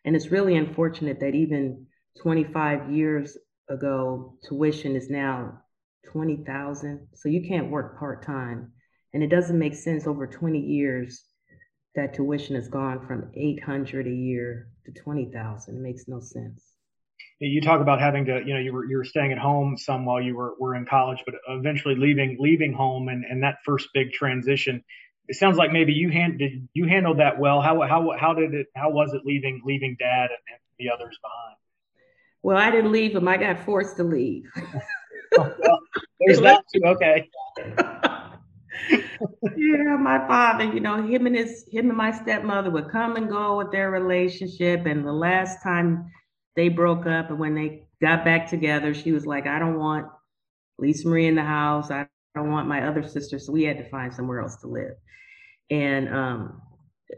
And 0.05 0.15
it's 0.15 0.31
really 0.31 0.55
unfortunate 0.55 1.19
that 1.19 1.35
even 1.35 1.87
25 2.21 2.91
years 2.91 3.37
ago, 3.69 4.37
tuition 4.47 4.95
is 4.95 5.09
now 5.09 5.61
20,000. 6.11 7.07
So 7.13 7.29
you 7.29 7.47
can't 7.47 7.71
work 7.71 7.99
part-time. 7.99 8.71
And 9.13 9.23
it 9.23 9.29
doesn't 9.29 9.59
make 9.59 9.75
sense 9.75 10.07
over 10.07 10.27
20 10.27 10.59
years 10.59 11.23
that 11.95 12.13
tuition 12.13 12.55
has 12.55 12.67
gone 12.67 13.05
from 13.07 13.31
800 13.33 14.07
a 14.07 14.09
year 14.09 14.67
to 14.85 14.91
20,000. 14.91 15.75
It 15.75 15.81
makes 15.81 16.07
no 16.07 16.19
sense 16.19 16.74
you 17.39 17.61
talk 17.61 17.81
about 17.81 17.99
having 17.99 18.25
to, 18.25 18.41
you 18.45 18.53
know, 18.53 18.59
you 18.59 18.73
were 18.73 18.85
you 18.85 18.97
were 18.97 19.05
staying 19.05 19.31
at 19.31 19.37
home 19.37 19.77
some 19.77 20.05
while 20.05 20.21
you 20.21 20.35
were 20.35 20.53
were 20.59 20.75
in 20.75 20.85
college, 20.85 21.19
but 21.25 21.35
eventually 21.49 21.95
leaving 21.95 22.37
leaving 22.39 22.73
home 22.73 23.09
and 23.09 23.25
and 23.25 23.43
that 23.43 23.57
first 23.65 23.89
big 23.93 24.11
transition. 24.11 24.83
It 25.27 25.35
sounds 25.35 25.57
like 25.57 25.71
maybe 25.71 25.93
you 25.93 26.09
hand 26.09 26.39
did 26.39 26.67
you 26.73 26.85
handled 26.87 27.19
that 27.19 27.39
well. 27.39 27.61
How 27.61 27.81
how 27.81 28.11
how 28.17 28.33
did 28.33 28.53
it 28.53 28.67
how 28.75 28.89
was 28.89 29.13
it 29.13 29.21
leaving 29.25 29.61
leaving 29.65 29.95
dad 29.99 30.29
and, 30.29 30.39
and 30.49 30.59
the 30.79 30.89
others 30.89 31.17
behind? 31.21 31.57
Well, 32.41 32.57
I 32.57 32.69
didn't 32.69 32.91
leave 32.91 33.15
him. 33.15 33.27
I 33.27 33.37
got 33.37 33.65
forced 33.65 33.97
to 33.97 34.03
leave. 34.03 34.43
oh, 34.55 35.53
well, 35.59 35.79
there's 36.19 36.39
that 36.41 36.63
too. 36.73 36.81
Okay. 36.85 37.29
yeah, 39.57 39.97
my 39.99 40.19
father, 40.27 40.65
you 40.65 40.79
know, 40.79 41.01
him 41.05 41.25
and 41.25 41.35
his 41.35 41.65
him 41.69 41.89
and 41.89 41.97
my 41.97 42.11
stepmother 42.11 42.69
would 42.69 42.89
come 42.89 43.15
and 43.15 43.29
go 43.29 43.57
with 43.57 43.71
their 43.71 43.89
relationship. 43.89 44.85
And 44.85 45.05
the 45.05 45.13
last 45.13 45.63
time 45.63 46.11
they 46.55 46.69
broke 46.69 47.05
up, 47.05 47.29
and 47.29 47.39
when 47.39 47.55
they 47.55 47.87
got 48.01 48.25
back 48.25 48.49
together, 48.49 48.93
she 48.93 49.11
was 49.11 49.25
like, 49.25 49.47
"I 49.47 49.59
don't 49.59 49.77
want 49.77 50.07
Lisa 50.77 51.07
Marie 51.07 51.27
in 51.27 51.35
the 51.35 51.43
house. 51.43 51.91
I 51.91 52.07
don't 52.35 52.51
want 52.51 52.67
my 52.67 52.87
other 52.87 53.03
sister." 53.03 53.39
So 53.39 53.51
we 53.51 53.63
had 53.63 53.77
to 53.77 53.89
find 53.89 54.13
somewhere 54.13 54.41
else 54.41 54.57
to 54.57 54.67
live, 54.67 54.95
and 55.69 56.09
um, 56.09 56.61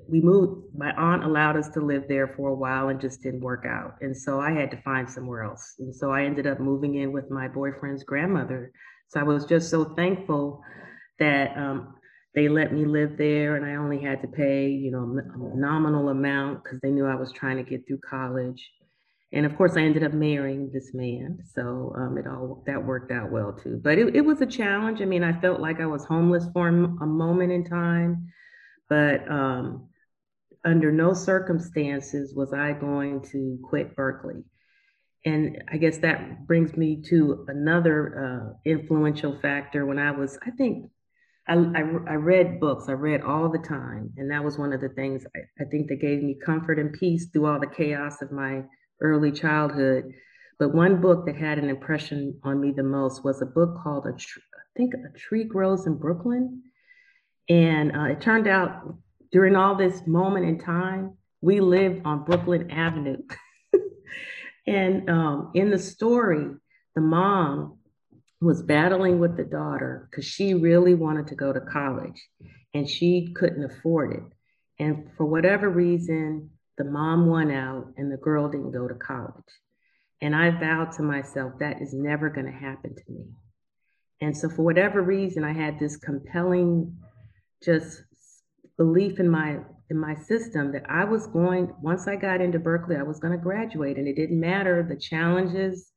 we 0.09 0.21
moved. 0.21 0.73
My 0.75 0.91
aunt 0.91 1.23
allowed 1.23 1.57
us 1.57 1.69
to 1.69 1.81
live 1.81 2.05
there 2.07 2.27
for 2.35 2.49
a 2.49 2.55
while, 2.55 2.89
and 2.89 2.99
just 2.99 3.21
didn't 3.21 3.41
work 3.41 3.65
out, 3.67 3.95
and 4.01 4.15
so 4.15 4.39
I 4.39 4.51
had 4.51 4.71
to 4.71 4.81
find 4.81 5.09
somewhere 5.09 5.43
else. 5.43 5.75
And 5.79 5.95
so 5.95 6.11
I 6.11 6.23
ended 6.23 6.47
up 6.47 6.59
moving 6.59 6.95
in 6.95 7.11
with 7.11 7.29
my 7.29 7.47
boyfriend's 7.47 8.03
grandmother. 8.03 8.71
So 9.09 9.19
I 9.19 9.23
was 9.23 9.45
just 9.45 9.69
so 9.69 9.85
thankful 9.95 10.61
that 11.19 11.57
um, 11.57 11.95
they 12.35 12.47
let 12.49 12.71
me 12.71 12.85
live 12.85 13.17
there 13.17 13.55
and 13.55 13.65
I 13.65 13.75
only 13.75 13.99
had 13.99 14.21
to 14.21 14.27
pay, 14.27 14.67
you 14.69 14.91
know, 14.91 14.99
a 15.01 15.57
nominal 15.57 16.09
amount 16.09 16.63
because 16.63 16.79
they 16.81 16.91
knew 16.91 17.05
I 17.05 17.15
was 17.15 17.31
trying 17.31 17.57
to 17.57 17.63
get 17.63 17.87
through 17.87 17.99
college. 18.07 18.63
And 19.33 19.45
of 19.45 19.57
course, 19.57 19.75
I 19.75 19.81
ended 19.81 20.03
up 20.03 20.13
marrying 20.13 20.71
this 20.71 20.93
man. 20.93 21.39
So 21.53 21.93
um, 21.97 22.17
it 22.17 22.25
all 22.27 22.63
that 22.65 22.85
worked 22.85 23.11
out 23.11 23.31
well 23.31 23.51
too. 23.51 23.79
But 23.83 23.97
it, 23.97 24.15
it 24.15 24.21
was 24.21 24.41
a 24.41 24.45
challenge. 24.45 25.01
I 25.01 25.05
mean, 25.05 25.23
I 25.23 25.39
felt 25.41 25.59
like 25.59 25.81
I 25.81 25.85
was 25.85 26.05
homeless 26.05 26.45
for 26.53 26.69
a 26.69 26.71
moment 26.71 27.51
in 27.51 27.65
time, 27.65 28.27
but 28.89 29.29
um, 29.29 29.89
under 30.63 30.91
no 30.91 31.13
circumstances 31.13 32.33
was 32.33 32.53
I 32.53 32.71
going 32.73 33.21
to 33.31 33.59
quit 33.63 33.95
Berkeley. 33.95 34.43
And 35.25 35.61
I 35.69 35.77
guess 35.77 35.97
that 35.99 36.47
brings 36.47 36.77
me 36.77 37.01
to 37.07 37.45
another 37.49 38.53
uh, 38.55 38.69
influential 38.69 39.37
factor 39.41 39.85
when 39.85 39.99
I 39.99 40.11
was, 40.11 40.39
I 40.45 40.51
think, 40.51 40.89
I, 41.49 41.53
I, 41.53 41.79
I, 41.79 42.13
read 42.15 42.59
books, 42.59 42.85
I 42.87 42.93
read 42.93 43.21
all 43.21 43.49
the 43.49 43.57
time. 43.57 44.13
And 44.17 44.31
that 44.31 44.43
was 44.43 44.57
one 44.57 44.73
of 44.73 44.79
the 44.79 44.89
things 44.89 45.25
I, 45.35 45.63
I, 45.63 45.65
think 45.65 45.87
that 45.87 46.01
gave 46.01 46.21
me 46.21 46.37
comfort 46.45 46.77
and 46.79 46.93
peace 46.93 47.27
through 47.27 47.47
all 47.47 47.59
the 47.59 47.67
chaos 47.67 48.21
of 48.21 48.31
my 48.31 48.63
early 49.01 49.31
childhood. 49.31 50.13
But 50.59 50.73
one 50.73 51.01
book 51.01 51.25
that 51.25 51.35
had 51.35 51.59
an 51.59 51.69
impression 51.69 52.39
on 52.43 52.59
me 52.59 52.71
the 52.71 52.83
most 52.83 53.23
was 53.23 53.41
a 53.41 53.45
book 53.45 53.77
called, 53.83 54.07
a 54.07 54.13
tr- 54.13 54.39
I 54.39 54.77
think, 54.77 54.93
A 54.93 55.17
Tree 55.17 55.43
Grows 55.43 55.85
in 55.85 55.95
Brooklyn. 55.95 56.63
And 57.49 57.95
uh, 57.95 58.05
it 58.05 58.21
turned 58.21 58.47
out 58.47 58.95
during 59.31 59.55
all 59.55 59.75
this 59.75 60.05
moment 60.07 60.45
in 60.45 60.59
time, 60.59 61.17
we 61.41 61.59
lived 61.59 62.01
on 62.05 62.23
Brooklyn 62.23 62.71
Avenue. 62.71 63.21
and 64.67 65.09
um, 65.09 65.51
in 65.53 65.69
the 65.69 65.77
story, 65.77 66.47
the 66.95 67.01
mom 67.01 67.77
was 68.41 68.61
battling 68.61 69.19
with 69.19 69.37
the 69.37 69.43
daughter 69.43 70.07
because 70.09 70.25
she 70.25 70.53
really 70.53 70.93
wanted 70.93 71.27
to 71.27 71.35
go 71.35 71.51
to 71.51 71.61
college 71.61 72.21
and 72.73 72.89
she 72.89 73.33
couldn't 73.35 73.63
afford 73.63 74.13
it. 74.13 74.23
And 74.79 75.09
for 75.17 75.25
whatever 75.25 75.69
reason, 75.69 76.51
the 76.77 76.85
mom 76.85 77.27
won 77.27 77.51
out 77.51 77.93
and 77.97 78.11
the 78.11 78.17
girl 78.17 78.49
didn't 78.49 78.71
go 78.71 78.87
to 78.87 78.93
college. 78.93 79.33
And 80.21 80.35
I 80.35 80.51
vowed 80.51 80.91
to 80.93 81.03
myself 81.03 81.53
that 81.59 81.81
is 81.81 81.93
never 81.93 82.29
going 82.29 82.47
to 82.47 82.51
happen 82.51 82.95
to 82.95 83.11
me. 83.11 83.25
And 84.19 84.35
so, 84.35 84.49
for 84.49 84.63
whatever 84.63 85.01
reason, 85.01 85.43
I 85.43 85.53
had 85.53 85.77
this 85.77 85.97
compelling 85.97 86.97
just 87.63 88.01
belief 88.77 89.19
in 89.19 89.29
my 89.29 89.59
in 89.89 89.97
my 89.97 90.15
system 90.15 90.71
that 90.73 90.89
I 90.89 91.05
was 91.05 91.27
going 91.27 91.73
once 91.81 92.07
I 92.07 92.15
got 92.15 92.41
into 92.41 92.59
Berkeley, 92.59 92.97
I 92.97 93.03
was 93.03 93.19
going 93.19 93.31
to 93.31 93.43
graduate, 93.43 93.97
and 93.97 94.07
it 94.07 94.15
didn't 94.15 94.39
matter 94.39 94.83
the 94.83 94.97
challenges 94.97 95.91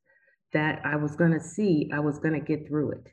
that 0.53 0.81
I 0.85 0.97
was 0.97 1.17
going 1.17 1.33
to 1.33 1.41
see, 1.41 1.91
I 1.93 2.01
was 2.01 2.19
going 2.19 2.35
to 2.35 2.41
get 2.41 2.69
through 2.69 2.93
it. 2.93 3.07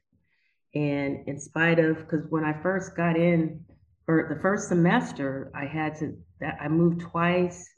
And 0.75 1.27
in 1.27 1.39
spite 1.39 1.79
of, 1.79 1.97
because 1.97 2.25
when 2.29 2.43
I 2.43 2.61
first 2.61 2.95
got 2.95 3.15
in, 3.15 3.63
or 4.07 4.31
the 4.33 4.41
first 4.41 4.67
semester, 4.67 5.51
I 5.55 5.65
had 5.65 5.95
to, 5.99 6.17
I 6.41 6.67
moved 6.67 7.01
twice. 7.01 7.69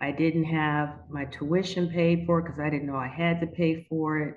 I 0.00 0.10
didn't 0.10 0.44
have 0.44 0.94
my 1.08 1.26
tuition 1.26 1.88
paid 1.88 2.26
for 2.26 2.42
because 2.42 2.58
I 2.58 2.70
didn't 2.70 2.86
know 2.86 2.96
I 2.96 3.08
had 3.08 3.40
to 3.40 3.46
pay 3.46 3.86
for 3.88 4.18
it. 4.18 4.36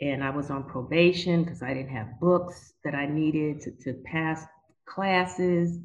And 0.00 0.24
I 0.24 0.30
was 0.30 0.50
on 0.50 0.64
probation 0.64 1.44
because 1.44 1.62
I 1.62 1.72
didn't 1.74 1.94
have 1.94 2.18
books 2.20 2.72
that 2.84 2.94
I 2.94 3.06
needed 3.06 3.60
to, 3.62 3.70
to 3.84 3.94
pass 4.04 4.44
classes. 4.86 5.78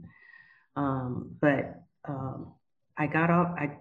Um, 0.76 1.36
but 1.40 1.84
um, 2.08 2.54
I 2.98 3.06
got 3.08 3.30
off, 3.30 3.56
I 3.58 3.78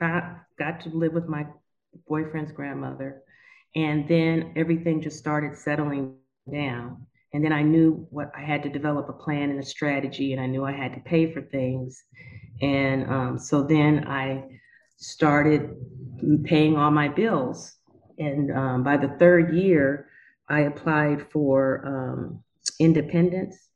got, 0.00 0.40
got 0.58 0.80
to 0.80 0.88
live 0.88 1.12
with 1.12 1.28
my 1.28 1.46
boyfriend's 2.08 2.52
grandmother 2.52 3.22
and 3.76 4.08
then 4.08 4.54
everything 4.56 5.02
just 5.02 5.18
started 5.18 5.56
settling 5.56 6.14
down. 6.50 7.06
And 7.36 7.44
then 7.44 7.52
I 7.52 7.60
knew 7.60 8.06
what 8.08 8.32
I 8.34 8.40
had 8.40 8.62
to 8.62 8.70
develop 8.70 9.10
a 9.10 9.12
plan 9.12 9.50
and 9.50 9.60
a 9.60 9.62
strategy, 9.62 10.32
and 10.32 10.40
I 10.40 10.46
knew 10.46 10.64
I 10.64 10.72
had 10.72 10.94
to 10.94 11.00
pay 11.00 11.30
for 11.34 11.42
things. 11.42 12.02
And 12.62 13.10
um, 13.10 13.38
so 13.38 13.62
then 13.62 14.08
I 14.08 14.42
started 14.96 15.76
paying 16.44 16.78
all 16.78 16.90
my 16.90 17.08
bills. 17.08 17.76
And 18.18 18.50
um, 18.50 18.82
by 18.82 18.96
the 18.96 19.08
third 19.18 19.54
year, 19.54 20.08
I 20.48 20.60
applied 20.60 21.30
for 21.30 21.84
um, 21.84 22.42
independence. 22.80 23.68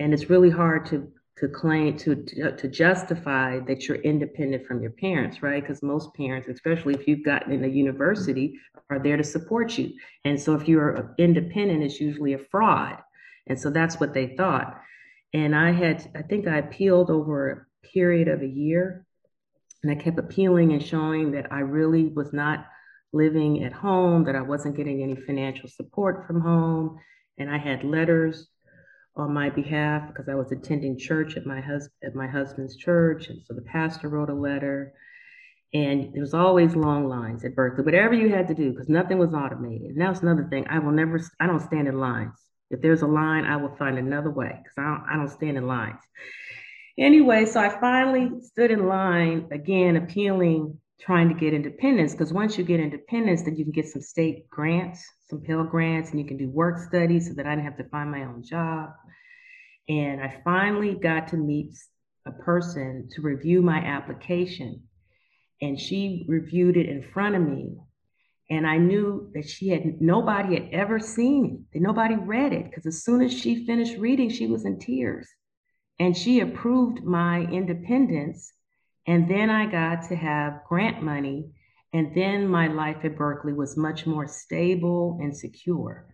And 0.00 0.14
it's 0.14 0.30
really 0.30 0.48
hard 0.48 0.86
to 0.86 1.12
to 1.40 1.48
claim 1.48 1.96
to, 1.96 2.16
to, 2.16 2.68
justify 2.68 3.58
that 3.60 3.86
you're 3.86 3.98
independent 3.98 4.66
from 4.66 4.82
your 4.82 4.90
parents 4.90 5.42
right? 5.42 5.62
Because 5.62 5.82
most 5.82 6.12
parents 6.14 6.48
especially 6.48 6.94
if 6.94 7.06
you've 7.06 7.24
gotten 7.24 7.52
in 7.52 7.64
a 7.64 7.68
university 7.68 8.58
are 8.90 8.98
there 8.98 9.16
to 9.16 9.24
support 9.24 9.76
you. 9.78 9.92
And 10.24 10.40
so 10.40 10.54
if 10.54 10.68
you're 10.68 11.14
independent 11.18 11.82
it's 11.82 12.00
usually 12.00 12.34
a 12.34 12.38
fraud. 12.38 12.98
And 13.46 13.58
so 13.58 13.70
that's 13.70 13.98
what 14.00 14.14
they 14.14 14.36
thought. 14.36 14.80
And 15.34 15.54
i 15.54 15.72
had 15.72 16.10
i 16.16 16.22
think 16.22 16.46
i 16.46 16.58
appealed 16.58 17.10
over 17.10 17.50
a 17.50 17.86
period 17.86 18.28
of 18.28 18.42
a 18.42 18.46
year 18.46 19.06
and 19.82 19.92
i 19.92 19.94
kept 19.94 20.18
appealing 20.18 20.72
and 20.72 20.84
showing 20.84 21.30
that 21.32 21.52
i 21.52 21.60
really 21.60 22.04
was 22.08 22.32
not 22.32 22.66
living 23.12 23.64
at 23.64 23.72
home 23.72 24.24
that 24.24 24.36
i 24.36 24.40
wasn't 24.40 24.76
getting 24.76 25.02
any 25.02 25.14
financial 25.14 25.68
support 25.68 26.26
from 26.26 26.40
home 26.40 26.98
and 27.38 27.50
i 27.50 27.58
had 27.58 27.84
letters 27.84 28.48
on 29.18 29.32
my 29.32 29.50
behalf 29.50 30.08
because 30.08 30.28
I 30.28 30.34
was 30.34 30.52
attending 30.52 30.98
church 30.98 31.36
at 31.36 31.46
my 31.46 31.58
at 31.58 32.14
my 32.14 32.26
husband's 32.26 32.76
church, 32.76 33.28
and 33.28 33.40
so 33.44 33.54
the 33.54 33.62
pastor 33.62 34.08
wrote 34.08 34.30
a 34.30 34.34
letter. 34.34 34.94
And 35.74 36.14
there 36.14 36.22
was 36.22 36.32
always 36.32 36.74
long 36.74 37.08
lines 37.08 37.44
at 37.44 37.54
Berkeley, 37.54 37.84
whatever 37.84 38.14
you 38.14 38.30
had 38.30 38.48
to 38.48 38.54
do, 38.54 38.70
because 38.70 38.88
nothing 38.88 39.18
was 39.18 39.34
automated. 39.34 39.90
And 39.90 40.00
that's 40.00 40.22
another 40.22 40.46
thing. 40.48 40.66
I 40.70 40.78
will 40.78 40.92
never, 40.92 41.20
I 41.38 41.46
don't 41.46 41.60
stand 41.60 41.88
in 41.88 42.00
lines. 42.00 42.32
If 42.70 42.80
there's 42.80 43.02
a 43.02 43.06
line, 43.06 43.44
I 43.44 43.56
will 43.56 43.76
find 43.76 43.98
another 43.98 44.30
way 44.30 44.60
because 44.62 44.78
I 44.78 44.82
don't, 44.82 45.04
I 45.10 45.16
don't 45.16 45.30
stand 45.30 45.58
in 45.58 45.66
lines. 45.66 46.00
Anyway, 46.98 47.44
so 47.44 47.60
I 47.60 47.68
finally 47.68 48.30
stood 48.42 48.70
in 48.70 48.86
line 48.88 49.48
again, 49.52 49.96
appealing, 49.96 50.78
trying 51.00 51.28
to 51.28 51.34
get 51.34 51.54
independence. 51.54 52.12
Because 52.12 52.32
once 52.32 52.58
you 52.58 52.64
get 52.64 52.80
independence, 52.80 53.42
then 53.42 53.56
you 53.56 53.64
can 53.64 53.72
get 53.72 53.88
some 53.88 54.02
state 54.02 54.48
grants, 54.48 55.04
some 55.28 55.42
Pell 55.42 55.64
grants, 55.64 56.10
and 56.10 56.18
you 56.18 56.26
can 56.26 56.36
do 56.36 56.48
work 56.48 56.78
studies 56.78 57.28
so 57.28 57.34
that 57.34 57.46
I 57.46 57.50
didn't 57.50 57.66
have 57.66 57.76
to 57.76 57.84
find 57.84 58.10
my 58.10 58.22
own 58.22 58.42
job. 58.42 58.90
And 59.88 60.20
I 60.20 60.40
finally 60.44 60.94
got 60.94 61.28
to 61.28 61.36
meet 61.36 61.76
a 62.26 62.32
person 62.32 63.08
to 63.14 63.22
review 63.22 63.62
my 63.62 63.78
application. 63.78 64.82
And 65.62 65.80
she 65.80 66.24
reviewed 66.28 66.76
it 66.76 66.88
in 66.88 67.02
front 67.02 67.34
of 67.34 67.42
me. 67.42 67.76
And 68.50 68.66
I 68.66 68.78
knew 68.78 69.30
that 69.34 69.48
she 69.48 69.68
had 69.68 70.00
nobody 70.00 70.54
had 70.54 70.68
ever 70.72 70.98
seen 70.98 71.44
it, 71.44 71.72
that 71.72 71.82
nobody 71.82 72.16
read 72.16 72.52
it. 72.52 72.64
Because 72.64 72.86
as 72.86 73.02
soon 73.02 73.22
as 73.22 73.32
she 73.32 73.66
finished 73.66 73.98
reading, 73.98 74.30
she 74.30 74.46
was 74.46 74.64
in 74.64 74.78
tears. 74.78 75.28
And 75.98 76.16
she 76.16 76.40
approved 76.40 77.02
my 77.02 77.40
independence. 77.40 78.52
And 79.06 79.28
then 79.28 79.50
I 79.50 79.66
got 79.66 80.08
to 80.08 80.16
have 80.16 80.64
grant 80.68 81.02
money. 81.02 81.50
And 81.92 82.14
then 82.14 82.46
my 82.46 82.68
life 82.68 82.98
at 83.04 83.16
Berkeley 83.16 83.54
was 83.54 83.76
much 83.76 84.06
more 84.06 84.26
stable 84.26 85.18
and 85.20 85.36
secure. 85.36 86.06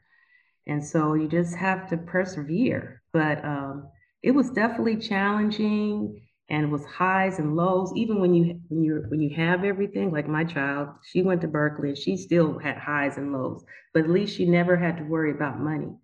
And 0.67 0.85
so 0.85 1.15
you 1.15 1.29
just 1.29 1.57
have 1.57 1.89
to 1.91 1.97
persevere. 1.97 3.03
But 3.15 3.43
um, 3.45 3.89
it 4.23 4.33
was 4.33 4.51
definitely 4.51 4.97
challenging 4.97 6.21
and 6.51 6.65
it 6.65 6.71
was 6.71 6.85
highs 6.85 7.39
and 7.39 7.57
lows. 7.57 7.93
Even 7.95 8.21
when 8.21 8.35
you 8.35 8.61
when 8.69 8.83
you 8.83 9.05
when 9.09 9.21
you 9.21 9.35
have 9.37 9.65
everything, 9.65 10.11
like 10.11 10.29
my 10.29 10.45
child, 10.45 10.89
she 11.11 11.23
went 11.23 11.41
to 11.41 11.49
Berkeley 11.49 11.91
and 11.91 11.99
she 11.99 12.17
still 12.17 12.59
had 12.59 12.77
highs 12.77 13.17
and 13.17 13.33
lows. 13.33 13.65
But 13.95 14.05
at 14.05 14.11
least 14.11 14.37
she 14.37 14.45
never 14.45 14.77
had 14.77 14.99
to 14.99 15.05
worry 15.05 15.31
about 15.31 15.61
money. 15.61 15.95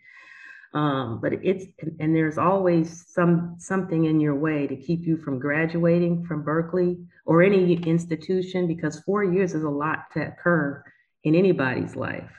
Um, 0.72 1.18
but 1.20 1.32
it's 1.32 1.66
and 1.98 2.14
there's 2.14 2.38
always 2.38 3.04
some 3.08 3.56
something 3.58 4.04
in 4.04 4.20
your 4.20 4.36
way 4.36 4.68
to 4.68 4.76
keep 4.76 5.04
you 5.04 5.16
from 5.16 5.40
graduating 5.40 6.24
from 6.26 6.44
Berkeley 6.44 6.96
or 7.26 7.42
any 7.42 7.74
institution 7.74 8.68
because 8.68 9.00
four 9.00 9.24
years 9.24 9.52
is 9.54 9.64
a 9.64 9.68
lot 9.68 10.04
to 10.14 10.28
occur 10.28 10.82
in 11.24 11.34
anybody's 11.34 11.96
life. 11.96 12.30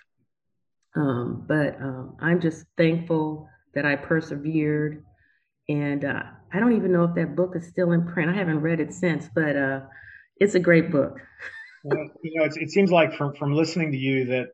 Um, 0.95 1.43
but 1.45 1.79
um, 1.81 2.15
I'm 2.21 2.39
just 2.39 2.65
thankful 2.77 3.49
that 3.73 3.85
I 3.85 3.95
persevered. 3.95 5.03
And 5.69 6.03
uh, 6.03 6.23
I 6.53 6.59
don't 6.59 6.75
even 6.75 6.91
know 6.91 7.05
if 7.05 7.15
that 7.15 7.35
book 7.35 7.53
is 7.55 7.67
still 7.67 7.91
in 7.91 8.05
print. 8.05 8.29
I 8.29 8.33
haven't 8.33 8.61
read 8.61 8.79
it 8.79 8.93
since, 8.93 9.29
but 9.33 9.55
uh, 9.55 9.81
it's 10.37 10.55
a 10.55 10.59
great 10.59 10.91
book. 10.91 11.17
well, 11.83 12.09
you 12.23 12.39
know, 12.39 12.49
it 12.53 12.71
seems 12.71 12.91
like 12.91 13.13
from 13.13 13.33
from 13.35 13.53
listening 13.53 13.91
to 13.91 13.97
you 13.97 14.25
that 14.25 14.47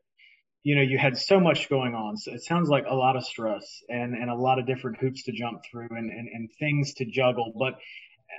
you 0.62 0.76
know 0.76 0.82
you 0.82 0.98
had 0.98 1.16
so 1.16 1.40
much 1.40 1.68
going 1.68 1.94
on. 1.94 2.16
So 2.16 2.32
it 2.32 2.42
sounds 2.42 2.68
like 2.68 2.84
a 2.88 2.94
lot 2.94 3.16
of 3.16 3.24
stress 3.24 3.82
and 3.88 4.14
and 4.14 4.30
a 4.30 4.34
lot 4.34 4.58
of 4.58 4.66
different 4.66 4.98
hoops 4.98 5.24
to 5.24 5.32
jump 5.32 5.62
through 5.70 5.88
and 5.90 6.10
and, 6.10 6.28
and 6.28 6.48
things 6.58 6.94
to 6.94 7.04
juggle. 7.04 7.52
But 7.58 7.78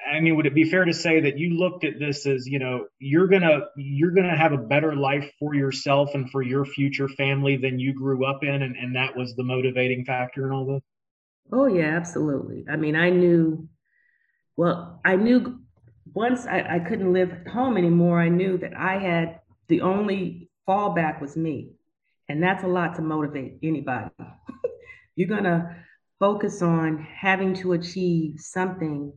I 0.10 0.19
mean, 0.19 0.36
would 0.36 0.45
it 0.45 0.56
be 0.56 0.63
fair 0.63 0.86
to 0.86 0.93
say 0.93 1.21
that 1.21 1.38
you 1.38 1.58
looked 1.58 1.84
at 1.84 1.99
this 1.99 2.25
as, 2.25 2.47
you 2.47 2.60
know, 2.60 2.86
you're 2.99 3.28
gonna 3.28 3.62
you're 3.75 4.12
gonna 4.12 4.38
have 4.38 4.54
a 4.54 4.58
better 4.58 4.95
life 4.95 5.32
for 5.39 5.54
yourself 5.54 6.15
and 6.15 6.30
for 6.30 6.41
your 6.41 6.65
future 6.65 7.08
family 7.08 7.58
than 7.58 7.80
you 7.80 7.93
grew 7.93 8.25
up 8.25 8.43
in, 8.43 8.62
and, 8.62 8.75
and 8.75 8.95
that 8.95 9.15
was 9.15 9.36
the 9.36 9.43
motivating 9.43 10.06
factor 10.06 10.45
in 10.45 10.52
all 10.52 10.65
this? 10.65 10.82
Oh 11.52 11.67
yeah, 11.67 11.95
absolutely. 11.95 12.65
I 12.69 12.75
mean, 12.75 12.95
I 12.95 13.10
knew 13.10 13.67
well, 14.56 14.99
I 15.06 15.15
knew 15.15 15.60
once 16.13 16.45
I, 16.45 16.62
I 16.62 16.80
couldn't 16.80 17.13
live 17.13 17.32
at 17.32 17.47
home 17.47 17.78
anymore, 17.78 18.19
I 18.19 18.30
knew 18.30 18.58
that 18.58 18.75
I 18.75 18.97
had 18.97 19.39
the 19.67 19.82
only 19.82 20.49
fallback 20.67 21.21
was 21.21 21.38
me. 21.38 21.71
And 22.28 22.43
that's 22.43 22.63
a 22.63 22.67
lot 22.67 22.95
to 22.95 23.02
motivate 23.02 23.60
anybody. 23.63 24.10
You're 25.15 25.30
gonna 25.30 25.84
focus 26.19 26.62
on 26.62 26.97
having 26.99 27.54
to 27.56 27.73
achieve 27.73 28.39
something 28.39 29.13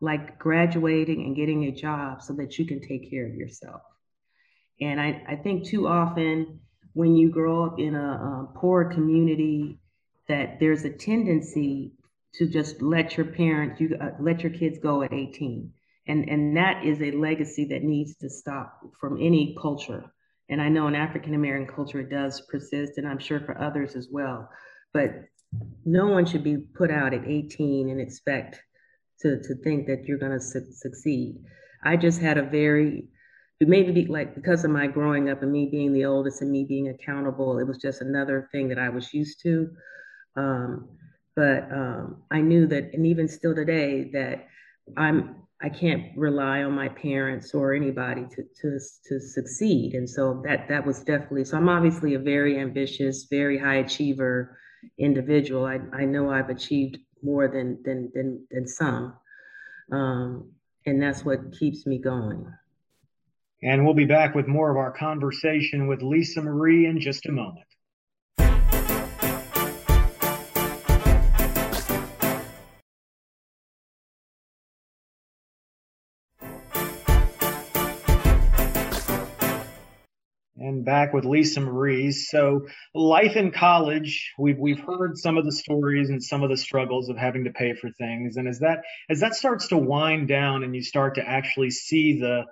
like 0.00 0.38
graduating 0.38 1.22
and 1.22 1.36
getting 1.36 1.64
a 1.64 1.72
job 1.72 2.22
so 2.22 2.32
that 2.34 2.58
you 2.58 2.66
can 2.66 2.80
take 2.80 3.10
care 3.10 3.26
of 3.26 3.34
yourself. 3.34 3.82
And 4.80 5.00
I, 5.00 5.22
I 5.28 5.36
think 5.36 5.64
too 5.64 5.86
often 5.86 6.60
when 6.92 7.16
you 7.16 7.30
grow 7.30 7.64
up 7.64 7.78
in 7.78 7.94
a, 7.94 7.98
a 7.98 8.58
poor 8.58 8.84
community, 8.84 9.78
that 10.28 10.58
there's 10.60 10.84
a 10.84 10.90
tendency 10.90 11.92
to 12.34 12.48
just 12.48 12.82
let 12.82 13.16
your 13.16 13.26
parents, 13.26 13.80
you 13.80 13.96
uh, 14.00 14.10
let 14.20 14.42
your 14.42 14.52
kids 14.52 14.78
go 14.78 15.02
at 15.02 15.12
18. 15.12 15.72
And, 16.06 16.28
and 16.28 16.56
that 16.56 16.84
is 16.84 17.00
a 17.00 17.12
legacy 17.12 17.66
that 17.66 17.82
needs 17.82 18.16
to 18.16 18.28
stop 18.28 18.80
from 19.00 19.16
any 19.20 19.56
culture. 19.60 20.04
And 20.48 20.60
I 20.60 20.68
know 20.68 20.88
in 20.88 20.94
African 20.94 21.34
American 21.34 21.72
culture 21.74 22.00
it 22.00 22.10
does 22.10 22.42
persist, 22.42 22.98
and 22.98 23.08
I'm 23.08 23.18
sure 23.18 23.40
for 23.40 23.58
others 23.60 23.96
as 23.96 24.08
well. 24.10 24.50
But 24.92 25.24
no 25.84 26.08
one 26.08 26.26
should 26.26 26.44
be 26.44 26.58
put 26.58 26.90
out 26.90 27.14
at 27.14 27.26
18 27.26 27.88
and 27.88 28.00
expect 28.00 28.60
to, 29.24 29.42
to 29.42 29.54
think 29.62 29.86
that 29.86 30.04
you're 30.04 30.18
going 30.18 30.32
to 30.32 30.40
su- 30.40 30.70
succeed. 30.70 31.42
I 31.82 31.96
just 31.96 32.20
had 32.20 32.38
a 32.38 32.42
very, 32.42 33.08
maybe 33.60 33.92
be 33.92 34.06
like 34.06 34.34
because 34.34 34.64
of 34.64 34.70
my 34.70 34.86
growing 34.86 35.30
up 35.30 35.42
and 35.42 35.50
me 35.50 35.68
being 35.70 35.92
the 35.92 36.04
oldest 36.04 36.42
and 36.42 36.50
me 36.50 36.64
being 36.68 36.88
accountable, 36.88 37.58
it 37.58 37.66
was 37.66 37.78
just 37.78 38.02
another 38.02 38.48
thing 38.52 38.68
that 38.68 38.78
I 38.78 38.90
was 38.90 39.12
used 39.12 39.40
to. 39.42 39.70
Um, 40.36 40.88
but 41.34 41.70
um, 41.72 42.22
I 42.30 42.40
knew 42.40 42.66
that, 42.68 42.90
and 42.92 43.06
even 43.06 43.26
still 43.26 43.54
today, 43.54 44.10
that 44.12 44.46
I'm 44.96 45.36
I 45.62 45.70
can't 45.70 46.16
rely 46.16 46.62
on 46.62 46.72
my 46.72 46.88
parents 46.88 47.54
or 47.54 47.72
anybody 47.72 48.26
to 48.34 48.42
to 48.60 48.78
to 49.08 49.20
succeed. 49.20 49.94
And 49.94 50.08
so 50.08 50.42
that 50.44 50.68
that 50.68 50.86
was 50.86 51.00
definitely 51.00 51.44
so 51.44 51.56
I'm 51.56 51.68
obviously 51.68 52.14
a 52.14 52.18
very 52.18 52.58
ambitious, 52.60 53.26
very 53.30 53.58
high 53.58 53.76
achiever 53.76 54.58
individual. 54.98 55.64
I, 55.64 55.80
I 55.92 56.04
know 56.04 56.30
I've 56.30 56.50
achieved 56.50 56.98
more 57.24 57.48
than 57.48 57.82
than 57.84 58.10
than 58.14 58.46
than 58.50 58.66
some. 58.68 59.14
Um, 59.90 60.50
and 60.86 61.02
that's 61.02 61.24
what 61.24 61.52
keeps 61.58 61.86
me 61.86 61.98
going. 61.98 62.46
And 63.62 63.84
we'll 63.84 63.94
be 63.94 64.04
back 64.04 64.34
with 64.34 64.46
more 64.46 64.70
of 64.70 64.76
our 64.76 64.92
conversation 64.92 65.86
with 65.86 66.02
Lisa 66.02 66.42
Marie 66.42 66.86
in 66.86 67.00
just 67.00 67.26
a 67.26 67.32
moment. 67.32 67.66
Back 80.84 81.12
with 81.12 81.24
Lisa 81.24 81.60
Marie. 81.60 82.12
So, 82.12 82.66
life 82.94 83.36
in 83.36 83.50
college, 83.50 84.32
we've 84.38 84.58
we've 84.58 84.80
heard 84.80 85.16
some 85.16 85.36
of 85.36 85.44
the 85.44 85.52
stories 85.52 86.10
and 86.10 86.22
some 86.22 86.42
of 86.42 86.50
the 86.50 86.56
struggles 86.56 87.08
of 87.08 87.16
having 87.16 87.44
to 87.44 87.50
pay 87.50 87.74
for 87.74 87.90
things. 87.90 88.36
And 88.36 88.48
as 88.48 88.60
that 88.60 88.82
as 89.08 89.20
that 89.20 89.34
starts 89.34 89.68
to 89.68 89.78
wind 89.78 90.28
down, 90.28 90.62
and 90.62 90.74
you 90.74 90.82
start 90.82 91.16
to 91.16 91.22
actually 91.26 91.70
see 91.70 92.20
the 92.20 92.44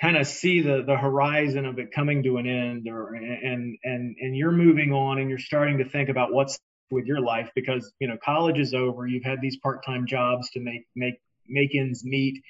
kind 0.00 0.16
of 0.16 0.26
see 0.26 0.62
the 0.62 0.82
the 0.84 0.96
horizon 0.96 1.66
of 1.66 1.78
it 1.78 1.92
coming 1.92 2.22
to 2.24 2.38
an 2.38 2.46
end, 2.46 2.88
or 2.88 3.14
and 3.14 3.78
and 3.82 4.16
and 4.20 4.36
you're 4.36 4.52
moving 4.52 4.92
on, 4.92 5.18
and 5.18 5.28
you're 5.28 5.38
starting 5.38 5.78
to 5.78 5.88
think 5.88 6.08
about 6.08 6.32
what's 6.32 6.58
with 6.90 7.06
your 7.06 7.20
life 7.20 7.50
because 7.54 7.92
you 8.00 8.08
know 8.08 8.16
college 8.22 8.58
is 8.58 8.74
over. 8.74 9.06
You've 9.06 9.24
had 9.24 9.40
these 9.40 9.56
part 9.58 9.84
time 9.84 10.06
jobs 10.06 10.50
to 10.50 10.60
make 10.60 10.86
make 10.96 11.14
make 11.48 11.74
ends 11.74 12.04
meet, 12.04 12.42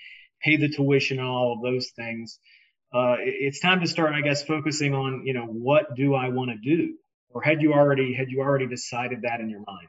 pay 0.42 0.56
the 0.56 0.68
tuition, 0.68 1.18
and 1.18 1.26
all 1.26 1.54
of 1.54 1.62
those 1.62 1.90
things 1.96 2.38
uh, 2.92 3.16
it's 3.20 3.60
time 3.60 3.80
to 3.80 3.86
start, 3.86 4.14
I 4.14 4.20
guess, 4.20 4.42
focusing 4.42 4.94
on, 4.94 5.24
you 5.24 5.32
know, 5.32 5.46
what 5.46 5.94
do 5.94 6.14
I 6.14 6.28
want 6.28 6.50
to 6.50 6.56
do? 6.56 6.94
Or 7.30 7.42
had 7.42 7.62
you 7.62 7.72
already 7.72 8.12
had 8.12 8.30
you 8.30 8.40
already 8.40 8.66
decided 8.66 9.22
that 9.22 9.40
in 9.40 9.48
your 9.48 9.62
mind? 9.66 9.88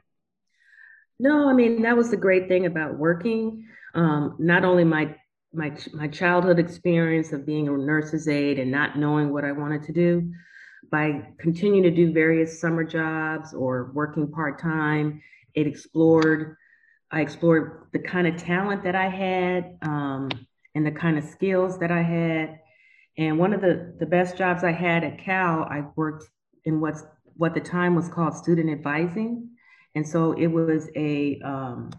No, 1.18 1.48
I 1.48 1.52
mean 1.52 1.82
that 1.82 1.96
was 1.96 2.10
the 2.10 2.16
great 2.16 2.48
thing 2.48 2.66
about 2.66 2.98
working. 2.98 3.66
Um, 3.94 4.36
not 4.38 4.64
only 4.64 4.84
my 4.84 5.14
my 5.52 5.76
my 5.92 6.08
childhood 6.08 6.58
experience 6.58 7.32
of 7.32 7.44
being 7.44 7.68
a 7.68 7.72
nurse's 7.72 8.28
aide 8.28 8.58
and 8.58 8.70
not 8.70 8.98
knowing 8.98 9.32
what 9.32 9.44
I 9.44 9.52
wanted 9.52 9.82
to 9.84 9.92
do, 9.92 10.32
by 10.90 11.28
continuing 11.38 11.82
to 11.82 11.90
do 11.90 12.12
various 12.12 12.58
summer 12.58 12.84
jobs 12.84 13.52
or 13.52 13.90
working 13.92 14.30
part 14.30 14.58
time, 14.60 15.22
it 15.54 15.66
explored. 15.66 16.56
I 17.10 17.20
explored 17.20 17.88
the 17.92 17.98
kind 17.98 18.26
of 18.26 18.36
talent 18.38 18.82
that 18.84 18.96
I 18.96 19.08
had 19.08 19.76
um, 19.82 20.30
and 20.74 20.84
the 20.84 20.90
kind 20.90 21.18
of 21.18 21.24
skills 21.24 21.78
that 21.78 21.92
I 21.92 22.02
had 22.02 22.58
and 23.16 23.38
one 23.38 23.52
of 23.52 23.60
the, 23.60 23.94
the 23.98 24.06
best 24.06 24.36
jobs 24.36 24.64
I 24.64 24.72
had 24.72 25.04
at 25.04 25.18
Cal, 25.18 25.62
I 25.64 25.84
worked 25.94 26.24
in 26.64 26.80
what's 26.80 27.04
what 27.36 27.54
the 27.54 27.60
time 27.60 27.94
was 27.94 28.08
called 28.08 28.36
student 28.36 28.70
advising. 28.70 29.50
And 29.94 30.06
so 30.06 30.32
it 30.32 30.46
was 30.46 30.88
a, 30.96 31.40
um, 31.44 31.90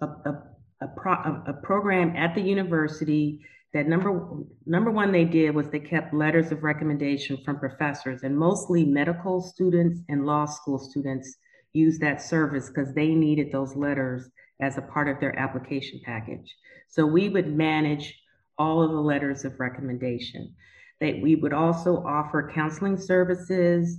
a, 0.00 0.06
a, 0.06 0.42
a, 0.82 0.88
pro, 0.88 1.12
a, 1.46 1.54
program 1.62 2.14
at 2.16 2.34
the 2.34 2.40
university 2.40 3.40
that 3.72 3.88
number 3.88 4.44
number 4.66 4.90
one 4.90 5.10
they 5.10 5.24
did 5.24 5.54
was 5.54 5.68
they 5.68 5.80
kept 5.80 6.14
letters 6.14 6.52
of 6.52 6.62
recommendation 6.62 7.38
from 7.44 7.58
professors 7.58 8.22
and 8.22 8.36
mostly 8.36 8.84
medical 8.84 9.40
students 9.42 10.00
and 10.08 10.26
law 10.26 10.44
school 10.46 10.78
students 10.78 11.36
used 11.72 12.00
that 12.00 12.22
service 12.22 12.68
because 12.68 12.94
they 12.94 13.08
needed 13.08 13.50
those 13.50 13.74
letters 13.74 14.28
as 14.60 14.78
a 14.78 14.82
part 14.82 15.08
of 15.08 15.18
their 15.18 15.36
application 15.36 16.00
package 16.04 16.54
so 16.88 17.04
we 17.04 17.28
would 17.28 17.52
manage 17.52 18.14
all 18.58 18.82
of 18.82 18.90
the 18.90 19.00
letters 19.00 19.44
of 19.44 19.58
recommendation. 19.60 20.54
That 21.00 21.20
we 21.20 21.36
would 21.36 21.52
also 21.52 22.02
offer 22.04 22.50
counseling 22.54 22.96
services 22.96 23.98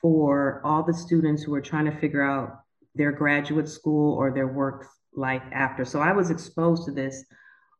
for 0.00 0.60
all 0.64 0.82
the 0.82 0.94
students 0.94 1.42
who 1.42 1.54
are 1.54 1.60
trying 1.60 1.86
to 1.86 1.98
figure 1.98 2.22
out 2.22 2.60
their 2.94 3.12
graduate 3.12 3.68
school 3.68 4.14
or 4.14 4.32
their 4.32 4.46
work 4.46 4.86
life 5.14 5.42
after. 5.52 5.84
So 5.84 6.00
I 6.00 6.12
was 6.12 6.30
exposed 6.30 6.84
to 6.86 6.92
this 6.92 7.24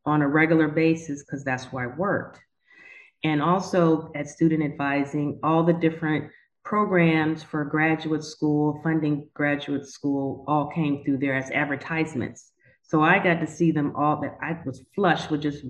on 0.05 0.21
a 0.21 0.27
regular 0.27 0.67
basis 0.67 1.23
because 1.23 1.43
that's 1.43 1.65
where 1.65 1.91
I 1.91 1.95
worked. 1.95 2.39
And 3.23 3.41
also 3.41 4.11
at 4.15 4.27
student 4.27 4.63
advising, 4.63 5.39
all 5.43 5.63
the 5.63 5.73
different 5.73 6.31
programs 6.63 7.43
for 7.43 7.63
graduate 7.65 8.23
school, 8.23 8.79
funding 8.83 9.29
graduate 9.33 9.87
school, 9.87 10.43
all 10.47 10.67
came 10.67 11.03
through 11.03 11.17
there 11.17 11.35
as 11.35 11.49
advertisements. 11.51 12.51
So 12.83 13.01
I 13.01 13.19
got 13.19 13.39
to 13.39 13.47
see 13.47 13.71
them 13.71 13.95
all 13.95 14.21
that 14.21 14.37
I 14.41 14.57
was 14.65 14.83
flush 14.95 15.29
with 15.29 15.41
just 15.41 15.65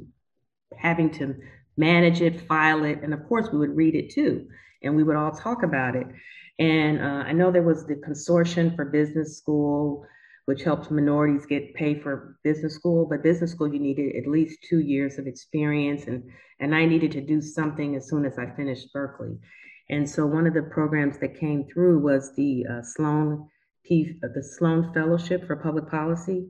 having 0.75 1.10
to 1.12 1.36
manage 1.77 2.21
it, 2.21 2.41
file 2.41 2.84
it, 2.84 2.99
and 3.03 3.13
of 3.13 3.27
course 3.27 3.49
we 3.51 3.60
would 3.60 3.75
read 3.75 3.95
it 3.95 4.10
too, 4.10 4.47
and 4.84 4.95
we 4.95 5.03
would 5.03 5.15
all 5.15 5.32
talk 5.32 5.63
about 5.63 5.95
it. 5.95 6.08
And 6.60 6.99
uh, 6.99 7.23
I 7.27 7.34
know 7.34 7.51
there 7.51 7.62
was 7.62 7.86
the 7.86 7.95
Consortium 7.95 8.75
for 8.75 8.86
Business 8.86 9.38
School, 9.38 10.06
which 10.45 10.63
helped 10.63 10.89
minorities 10.89 11.45
get 11.45 11.73
paid 11.75 12.01
for 12.01 12.39
business 12.43 12.73
school, 12.73 13.06
but 13.06 13.21
business 13.21 13.51
school 13.51 13.71
you 13.71 13.80
needed 13.80 14.15
at 14.15 14.27
least 14.27 14.60
two 14.67 14.80
years 14.80 15.19
of 15.19 15.27
experience, 15.27 16.06
and 16.08 16.23
and 16.60 16.73
I 16.73 16.86
needed 16.86 17.12
to 17.12 17.21
do 17.21 17.41
something 17.41 17.95
as 17.95 18.10
soon 18.10 18.25
as 18.25 18.39
I 18.39 18.47
finished 18.56 18.91
Berkeley. 18.91 19.38
And 19.89 20.10
so 20.10 20.25
one 20.25 20.47
of 20.47 20.53
the 20.53 20.63
programs 20.63 21.17
that 21.19 21.39
came 21.39 21.65
through 21.65 21.99
was 21.99 22.34
the 22.36 22.65
uh, 22.69 22.82
Sloan 22.82 23.47
P, 23.86 24.19
the 24.21 24.43
Sloan 24.43 24.93
Fellowship 24.93 25.45
for 25.45 25.56
Public 25.56 25.89
Policy, 25.89 26.49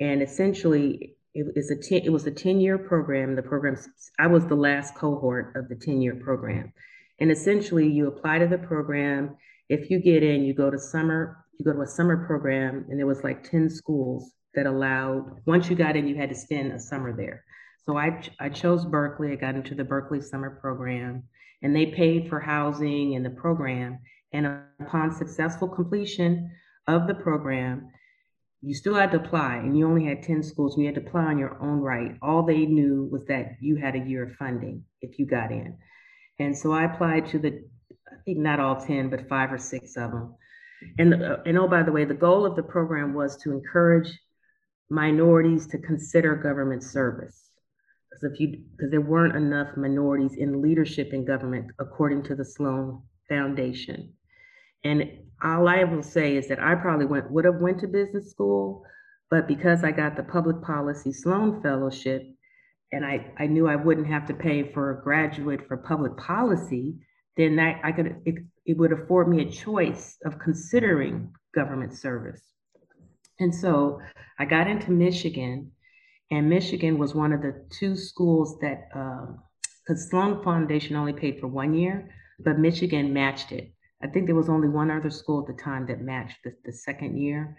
and 0.00 0.22
essentially 0.22 1.16
it 1.36 1.52
is 1.54 1.70
a 1.70 1.76
ten, 1.76 2.00
it 2.02 2.10
was 2.10 2.26
a 2.26 2.30
10 2.30 2.60
year 2.60 2.78
program. 2.78 3.36
The 3.36 3.42
program, 3.42 3.76
I 4.18 4.26
was 4.26 4.46
the 4.46 4.54
last 4.54 4.94
cohort 4.94 5.52
of 5.54 5.68
the 5.68 5.74
10 5.74 6.00
year 6.00 6.14
program. 6.16 6.72
And 7.20 7.30
essentially 7.30 7.86
you 7.86 8.08
apply 8.08 8.38
to 8.38 8.46
the 8.46 8.58
program. 8.58 9.36
If 9.68 9.90
you 9.90 10.00
get 10.00 10.22
in, 10.22 10.44
you 10.44 10.54
go 10.54 10.70
to 10.70 10.78
summer, 10.78 11.44
you 11.58 11.64
go 11.64 11.72
to 11.72 11.82
a 11.82 11.86
summer 11.86 12.26
program 12.26 12.86
and 12.88 12.98
there 12.98 13.06
was 13.06 13.22
like 13.22 13.48
10 13.50 13.68
schools 13.68 14.32
that 14.54 14.66
allowed, 14.66 15.42
once 15.44 15.68
you 15.68 15.76
got 15.76 15.96
in, 15.96 16.08
you 16.08 16.16
had 16.16 16.30
to 16.30 16.34
spend 16.34 16.72
a 16.72 16.78
summer 16.78 17.14
there. 17.14 17.44
So 17.84 17.98
I, 17.98 18.22
I 18.40 18.48
chose 18.48 18.84
Berkeley. 18.86 19.32
I 19.32 19.36
got 19.36 19.56
into 19.56 19.74
the 19.74 19.84
Berkeley 19.84 20.22
summer 20.22 20.58
program 20.60 21.24
and 21.62 21.76
they 21.76 21.86
paid 21.86 22.30
for 22.30 22.40
housing 22.40 23.14
and 23.14 23.24
the 23.24 23.30
program. 23.30 23.98
And 24.32 24.60
upon 24.80 25.14
successful 25.14 25.68
completion 25.68 26.50
of 26.86 27.06
the 27.06 27.14
program, 27.14 27.90
you 28.62 28.74
still 28.74 28.94
had 28.94 29.12
to 29.12 29.18
apply 29.18 29.56
and 29.56 29.76
you 29.76 29.86
only 29.86 30.06
had 30.06 30.22
10 30.22 30.42
schools 30.42 30.74
and 30.74 30.82
you 30.82 30.92
had 30.92 31.00
to 31.00 31.06
apply 31.06 31.24
on 31.24 31.38
your 31.38 31.60
own 31.62 31.80
right. 31.80 32.16
All 32.22 32.42
they 32.42 32.66
knew 32.66 33.08
was 33.10 33.24
that 33.26 33.56
you 33.60 33.76
had 33.76 33.94
a 33.94 34.00
year 34.00 34.24
of 34.24 34.36
funding 34.36 34.84
if 35.02 35.18
you 35.18 35.26
got 35.26 35.52
in. 35.52 35.76
And 36.38 36.56
so 36.56 36.72
I 36.72 36.84
applied 36.84 37.26
to 37.28 37.38
the, 37.38 37.64
I 38.10 38.16
think 38.24 38.38
not 38.38 38.60
all 38.60 38.76
10, 38.76 39.10
but 39.10 39.28
five 39.28 39.52
or 39.52 39.58
six 39.58 39.96
of 39.96 40.10
them. 40.10 40.34
And, 40.98 41.22
uh, 41.22 41.38
and 41.46 41.58
oh, 41.58 41.68
by 41.68 41.82
the 41.82 41.92
way, 41.92 42.04
the 42.04 42.14
goal 42.14 42.44
of 42.44 42.56
the 42.56 42.62
program 42.62 43.14
was 43.14 43.36
to 43.38 43.52
encourage 43.52 44.18
minorities 44.90 45.66
to 45.68 45.78
consider 45.78 46.34
government 46.36 46.82
service. 46.82 47.50
Because 48.10 48.32
if 48.32 48.40
you 48.40 48.62
because 48.76 48.90
there 48.90 49.00
weren't 49.00 49.36
enough 49.36 49.76
minorities 49.76 50.36
in 50.36 50.62
leadership 50.62 51.12
in 51.12 51.24
government, 51.24 51.70
according 51.78 52.22
to 52.24 52.34
the 52.34 52.44
Sloan 52.44 53.02
Foundation. 53.28 54.12
And 54.84 55.25
all 55.42 55.68
I 55.68 55.84
will 55.84 56.02
say 56.02 56.36
is 56.36 56.48
that 56.48 56.62
I 56.62 56.74
probably 56.74 57.06
went 57.06 57.30
would 57.30 57.44
have 57.44 57.60
went 57.60 57.80
to 57.80 57.88
business 57.88 58.30
school, 58.30 58.84
but 59.30 59.46
because 59.46 59.84
I 59.84 59.92
got 59.92 60.16
the 60.16 60.22
public 60.22 60.62
policy 60.62 61.12
Sloan 61.12 61.62
Fellowship, 61.62 62.22
and 62.92 63.04
I, 63.04 63.32
I 63.38 63.46
knew 63.46 63.68
I 63.68 63.76
wouldn't 63.76 64.06
have 64.06 64.26
to 64.28 64.34
pay 64.34 64.72
for 64.72 64.90
a 64.90 65.02
graduate 65.02 65.66
for 65.66 65.76
public 65.76 66.16
policy, 66.16 66.94
then 67.36 67.56
that 67.56 67.80
I 67.84 67.92
could 67.92 68.22
it, 68.24 68.36
it 68.64 68.78
would 68.78 68.92
afford 68.92 69.28
me 69.28 69.42
a 69.42 69.50
choice 69.50 70.16
of 70.24 70.38
considering 70.38 71.32
government 71.54 71.94
service. 71.94 72.42
And 73.38 73.54
so 73.54 74.00
I 74.38 74.46
got 74.46 74.68
into 74.68 74.90
Michigan, 74.90 75.72
and 76.30 76.48
Michigan 76.48 76.98
was 76.98 77.14
one 77.14 77.32
of 77.32 77.42
the 77.42 77.66
two 77.70 77.94
schools 77.96 78.58
that, 78.60 78.88
because 78.88 80.04
um, 80.04 80.08
Sloan 80.08 80.42
Foundation 80.42 80.96
only 80.96 81.12
paid 81.12 81.40
for 81.40 81.46
one 81.46 81.74
year, 81.74 82.10
but 82.38 82.58
Michigan 82.58 83.12
matched 83.12 83.52
it. 83.52 83.72
I 84.02 84.08
think 84.08 84.26
there 84.26 84.34
was 84.34 84.48
only 84.48 84.68
one 84.68 84.90
other 84.90 85.10
school 85.10 85.40
at 85.40 85.46
the 85.46 85.62
time 85.62 85.86
that 85.86 86.00
matched 86.00 86.38
the, 86.44 86.54
the 86.64 86.72
second 86.72 87.18
year. 87.18 87.56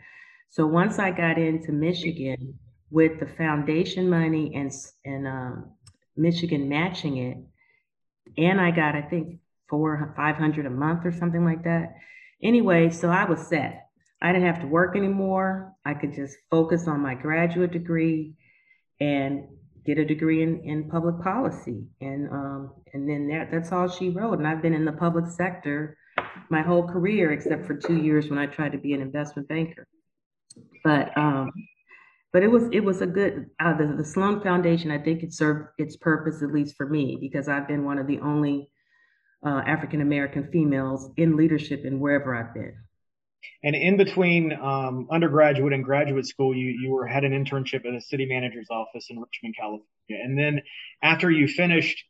So 0.49 0.65
once 0.65 0.99
I 0.99 1.11
got 1.11 1.37
into 1.37 1.71
Michigan 1.71 2.57
with 2.89 3.19
the 3.19 3.25
foundation 3.25 4.09
money 4.09 4.53
and, 4.55 4.71
and 5.03 5.27
um, 5.27 5.71
Michigan 6.15 6.69
matching 6.69 7.17
it, 7.17 7.37
and 8.37 8.61
I 8.61 8.71
got, 8.71 8.95
I 8.95 9.01
think, 9.01 9.39
four, 9.69 10.13
500 10.15 10.65
a 10.65 10.69
month 10.69 11.05
or 11.05 11.11
something 11.11 11.43
like 11.43 11.63
that. 11.63 11.95
Anyway, 12.41 12.89
so 12.89 13.09
I 13.09 13.25
was 13.25 13.47
set. 13.47 13.87
I 14.21 14.31
didn't 14.31 14.47
have 14.47 14.61
to 14.61 14.67
work 14.67 14.95
anymore. 14.95 15.73
I 15.85 15.93
could 15.93 16.13
just 16.13 16.37
focus 16.49 16.87
on 16.87 17.01
my 17.01 17.15
graduate 17.15 17.71
degree 17.71 18.35
and 18.99 19.47
get 19.85 19.97
a 19.97 20.05
degree 20.05 20.43
in, 20.43 20.61
in 20.61 20.89
public 20.89 21.21
policy. 21.21 21.85
And 22.01 22.29
um, 22.29 22.71
and 22.93 23.07
then 23.07 23.27
that, 23.29 23.51
that's 23.51 23.71
all 23.71 23.87
she 23.87 24.09
wrote. 24.09 24.39
And 24.39 24.47
I've 24.47 24.61
been 24.61 24.73
in 24.73 24.85
the 24.85 24.91
public 24.91 25.27
sector 25.27 25.97
my 26.49 26.61
whole 26.61 26.87
career, 26.87 27.31
except 27.31 27.65
for 27.65 27.75
two 27.75 27.97
years 27.97 28.29
when 28.29 28.39
I 28.39 28.45
tried 28.45 28.71
to 28.73 28.77
be 28.77 28.93
an 28.93 29.01
investment 29.01 29.47
banker. 29.47 29.87
But 30.83 31.17
um, 31.17 31.51
but 32.33 32.43
it 32.43 32.47
was 32.47 32.63
it 32.71 32.81
was 32.81 33.01
a 33.01 33.07
good 33.07 33.49
uh, 33.59 33.75
the, 33.77 33.95
the 33.97 34.05
Sloan 34.05 34.41
Foundation. 34.41 34.91
I 34.91 34.99
think 34.99 35.23
it 35.23 35.33
served 35.33 35.69
its 35.77 35.95
purpose 35.95 36.41
at 36.43 36.51
least 36.51 36.75
for 36.75 36.87
me 36.87 37.17
because 37.19 37.47
I've 37.47 37.67
been 37.67 37.85
one 37.85 37.97
of 37.97 38.07
the 38.07 38.19
only 38.19 38.69
uh, 39.45 39.61
African 39.65 40.01
American 40.01 40.49
females 40.51 41.11
in 41.17 41.37
leadership 41.37 41.85
in 41.85 41.99
wherever 41.99 42.35
I've 42.35 42.53
been. 42.53 42.75
And 43.63 43.75
in 43.75 43.97
between 43.97 44.53
um, 44.53 45.07
undergraduate 45.11 45.73
and 45.73 45.83
graduate 45.83 46.25
school, 46.25 46.55
you 46.55 46.77
you 46.81 46.91
were 46.91 47.07
had 47.07 47.23
an 47.23 47.31
internship 47.31 47.85
at 47.85 47.93
a 47.93 48.01
city 48.01 48.25
manager's 48.25 48.67
office 48.69 49.07
in 49.09 49.19
Richmond, 49.19 49.55
California. 49.57 49.85
And 50.09 50.37
then 50.37 50.61
after 51.01 51.29
you 51.31 51.47
finished 51.47 52.03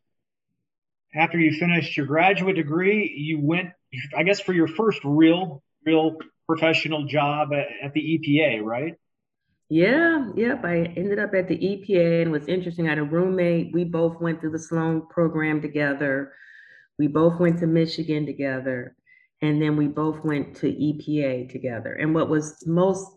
after 1.15 1.39
you 1.39 1.57
finished 1.57 1.97
your 1.97 2.05
graduate 2.05 2.55
degree, 2.55 3.13
you 3.15 3.39
went, 3.39 3.69
I 4.15 4.23
guess, 4.23 4.39
for 4.39 4.53
your 4.53 4.67
first 4.67 4.99
real 5.03 5.63
real 5.85 6.17
professional 6.47 7.05
job 7.05 7.53
at, 7.53 7.67
at 7.81 7.93
the 7.93 8.01
EPA, 8.01 8.61
right? 8.61 8.95
Yeah, 9.69 10.31
yep. 10.35 10.63
I 10.63 10.93
ended 10.95 11.19
up 11.19 11.33
at 11.33 11.47
the 11.47 11.57
EPA 11.57 12.21
and 12.23 12.31
was 12.31 12.47
interesting. 12.47 12.87
I 12.87 12.91
had 12.91 12.99
a 12.99 13.03
roommate. 13.03 13.73
We 13.73 13.83
both 13.83 14.21
went 14.21 14.39
through 14.39 14.51
the 14.51 14.59
Sloan 14.59 15.07
program 15.09 15.61
together. 15.61 16.33
We 16.97 17.07
both 17.07 17.39
went 17.39 17.59
to 17.59 17.67
Michigan 17.67 18.25
together 18.25 18.95
and 19.41 19.61
then 19.61 19.75
we 19.75 19.87
both 19.87 20.23
went 20.23 20.55
to 20.57 20.67
EPA 20.67 21.51
together. 21.51 21.93
And 21.93 22.15
what 22.15 22.29
was 22.29 22.63
most 22.65 23.16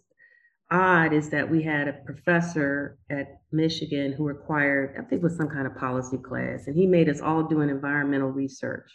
odd 0.71 1.13
is 1.13 1.31
that 1.31 1.49
we 1.49 1.63
had 1.63 1.89
a 1.89 1.93
professor 1.93 2.99
at 3.11 3.41
Michigan 3.53 4.13
who 4.13 4.25
required, 4.25 4.95
I 4.97 5.03
think 5.03 5.21
it 5.21 5.23
was 5.23 5.37
some 5.37 5.49
kind 5.49 5.67
of 5.67 5.77
policy 5.77 6.19
class, 6.19 6.67
and 6.67 6.77
he 6.77 6.87
made 6.87 7.09
us 7.09 7.21
all 7.21 7.43
do 7.43 7.61
an 7.61 7.71
environmental 7.71 8.29
research. 8.29 8.91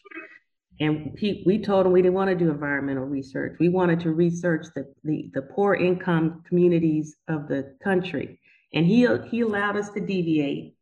And 0.79 1.17
we 1.45 1.59
told 1.59 1.85
him 1.85 1.93
we 1.93 2.01
didn't 2.01 2.15
want 2.15 2.29
to 2.29 2.35
do 2.35 2.49
environmental 2.49 3.05
research. 3.05 3.55
We 3.59 3.69
wanted 3.69 4.01
to 4.01 4.11
research 4.11 4.67
the, 4.75 4.93
the, 5.05 5.31
the 5.33 5.41
poor 5.41 5.73
income 5.73 6.43
communities 6.47 7.15
of 7.29 7.47
the 7.47 7.75
country. 7.81 8.39
And 8.73 8.85
he, 8.85 9.07
he 9.29 9.41
allowed 9.41 9.77
us 9.77 9.89
to 9.91 10.01
deviate. 10.01 10.75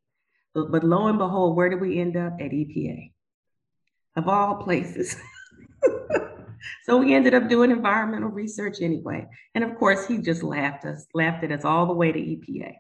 But, 0.56 0.72
but 0.72 0.84
lo 0.84 1.08
and 1.08 1.20
behold, 1.20 1.56
where 1.56 1.70
did 1.70 1.80
we 1.80 2.00
end 2.00 2.18
up? 2.18 2.34
At 2.40 2.52
EPA, 2.52 3.12
of 4.16 4.28
all 4.28 4.64
places. 4.64 5.16
so 6.84 6.98
we 6.98 7.14
ended 7.14 7.34
up 7.34 7.50
doing 7.50 7.72
environmental 7.72 8.30
research 8.30 8.78
anyway. 8.82 9.28
And 9.56 9.64
of 9.64 9.76
course, 9.78 10.08
he 10.08 10.18
just 10.18 10.44
laughed 10.44 10.86
us, 10.86 11.06
laughed 11.14 11.44
at 11.44 11.52
us 11.52 11.66
all 11.66 11.86
the 11.86 11.94
way 11.94 12.12
to 12.12 12.20
EPA. 12.20 12.74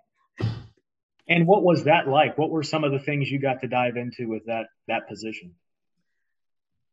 And 1.27 1.47
what 1.47 1.63
was 1.63 1.85
that 1.85 2.07
like? 2.07 2.37
What 2.37 2.49
were 2.49 2.63
some 2.63 2.83
of 2.83 2.91
the 2.91 2.99
things 2.99 3.31
you 3.31 3.39
got 3.39 3.61
to 3.61 3.67
dive 3.67 3.95
into 3.95 4.27
with 4.27 4.45
that 4.45 4.65
that 4.87 5.07
position? 5.07 5.53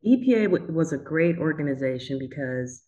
EPA 0.07 0.72
was 0.72 0.92
a 0.92 0.98
great 0.98 1.38
organization 1.38 2.18
because 2.18 2.83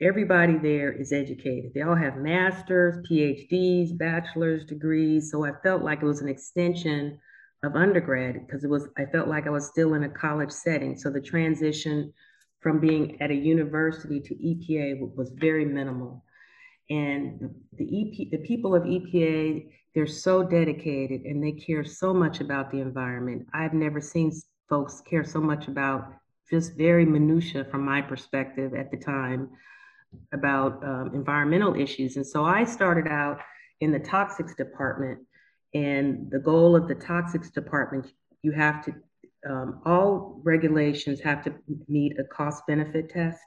everybody 0.00 0.58
there 0.58 0.92
is 0.92 1.12
educated. 1.12 1.72
They 1.74 1.82
all 1.82 1.94
have 1.94 2.16
masters, 2.16 3.06
PhDs, 3.08 3.96
bachelor's 3.96 4.64
degrees. 4.64 5.30
So 5.30 5.44
I 5.44 5.52
felt 5.62 5.82
like 5.82 6.02
it 6.02 6.06
was 6.06 6.20
an 6.20 6.28
extension 6.28 7.18
of 7.62 7.74
undergrad 7.74 8.46
because 8.46 8.64
it 8.64 8.70
was 8.70 8.88
I 8.96 9.04
felt 9.06 9.28
like 9.28 9.46
I 9.46 9.50
was 9.50 9.68
still 9.68 9.94
in 9.94 10.04
a 10.04 10.08
college 10.08 10.52
setting. 10.52 10.96
So 10.96 11.10
the 11.10 11.20
transition 11.20 12.12
from 12.60 12.80
being 12.80 13.20
at 13.20 13.30
a 13.30 13.34
university 13.34 14.20
to 14.20 14.34
EPA 14.34 15.14
was 15.16 15.30
very 15.30 15.64
minimal. 15.64 16.24
And 16.90 17.54
the 17.76 17.84
EP, 17.84 18.30
the 18.30 18.46
people 18.46 18.74
of 18.74 18.82
EPA, 18.82 19.70
they're 19.94 20.06
so 20.06 20.42
dedicated 20.42 21.22
and 21.22 21.42
they 21.42 21.52
care 21.52 21.84
so 21.84 22.12
much 22.14 22.40
about 22.40 22.70
the 22.70 22.80
environment. 22.80 23.46
I've 23.52 23.74
never 23.74 24.00
seen 24.00 24.32
folks 24.68 25.00
care 25.00 25.24
so 25.24 25.40
much 25.40 25.68
about 25.68 26.12
just 26.50 26.76
very 26.76 27.04
minutia 27.04 27.64
from 27.64 27.84
my 27.84 28.00
perspective 28.00 28.74
at 28.74 28.90
the 28.90 28.96
time 28.96 29.50
about 30.32 30.82
um, 30.84 31.10
environmental 31.14 31.74
issues. 31.74 32.16
And 32.16 32.26
so 32.26 32.44
I 32.44 32.64
started 32.64 33.06
out 33.06 33.40
in 33.80 33.92
the 33.92 34.00
toxics 34.00 34.56
department 34.56 35.20
and 35.74 36.30
the 36.30 36.38
goal 36.38 36.74
of 36.74 36.88
the 36.88 36.94
toxics 36.94 37.52
department, 37.52 38.10
you 38.42 38.52
have 38.52 38.84
to 38.86 38.94
um, 39.48 39.80
all 39.84 40.40
regulations 40.42 41.20
have 41.20 41.44
to 41.44 41.54
meet 41.88 42.18
a 42.18 42.24
cost 42.24 42.66
benefit 42.66 43.10
test. 43.10 43.40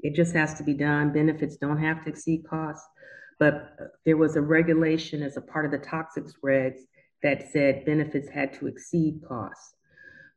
It 0.00 0.14
just 0.14 0.34
has 0.34 0.54
to 0.54 0.64
be 0.64 0.74
done. 0.74 1.12
Benefits 1.12 1.56
don't 1.56 1.78
have 1.78 2.04
to 2.04 2.10
exceed 2.10 2.44
costs. 2.48 2.86
But 3.38 3.76
there 4.04 4.16
was 4.16 4.36
a 4.36 4.40
regulation 4.40 5.22
as 5.22 5.36
a 5.36 5.40
part 5.40 5.64
of 5.64 5.70
the 5.70 5.78
toxics 5.78 6.32
regs 6.44 6.80
that 7.22 7.50
said 7.52 7.84
benefits 7.84 8.28
had 8.28 8.52
to 8.54 8.66
exceed 8.66 9.20
costs, 9.26 9.74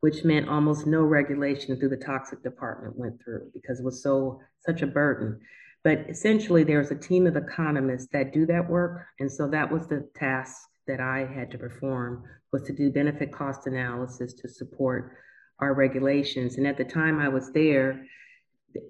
which 0.01 0.23
meant 0.23 0.49
almost 0.49 0.85
no 0.85 1.01
regulation 1.01 1.77
through 1.77 1.89
the 1.89 1.97
toxic 1.97 2.43
department 2.43 2.97
went 2.97 3.21
through 3.23 3.49
because 3.53 3.79
it 3.79 3.85
was 3.85 4.03
so 4.03 4.39
such 4.65 4.81
a 4.81 4.87
burden. 4.87 5.39
But 5.83 6.05
essentially, 6.09 6.63
there's 6.63 6.91
a 6.91 6.95
team 6.95 7.25
of 7.25 7.35
economists 7.35 8.07
that 8.13 8.33
do 8.33 8.45
that 8.45 8.69
work. 8.69 9.05
And 9.19 9.31
so 9.31 9.47
that 9.47 9.71
was 9.71 9.87
the 9.87 10.07
task 10.15 10.55
that 10.91 10.99
I 10.99 11.19
had 11.19 11.49
to 11.51 11.57
perform 11.57 12.23
was 12.51 12.63
to 12.63 12.73
do 12.73 12.91
benefit 12.91 13.31
cost 13.31 13.65
analysis 13.65 14.33
to 14.33 14.49
support 14.49 15.15
our 15.59 15.73
regulations. 15.73 16.57
And 16.57 16.67
at 16.67 16.77
the 16.77 16.83
time 16.83 17.19
I 17.19 17.29
was 17.29 17.51
there, 17.53 18.05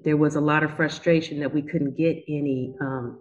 there 0.04 0.18
was 0.18 0.36
a 0.36 0.42
lot 0.42 0.64
of 0.64 0.76
frustration 0.76 1.40
that 1.40 1.54
we 1.54 1.62
couldn't 1.62 1.96
get 1.98 2.24
any 2.28 2.74
um, 2.82 3.20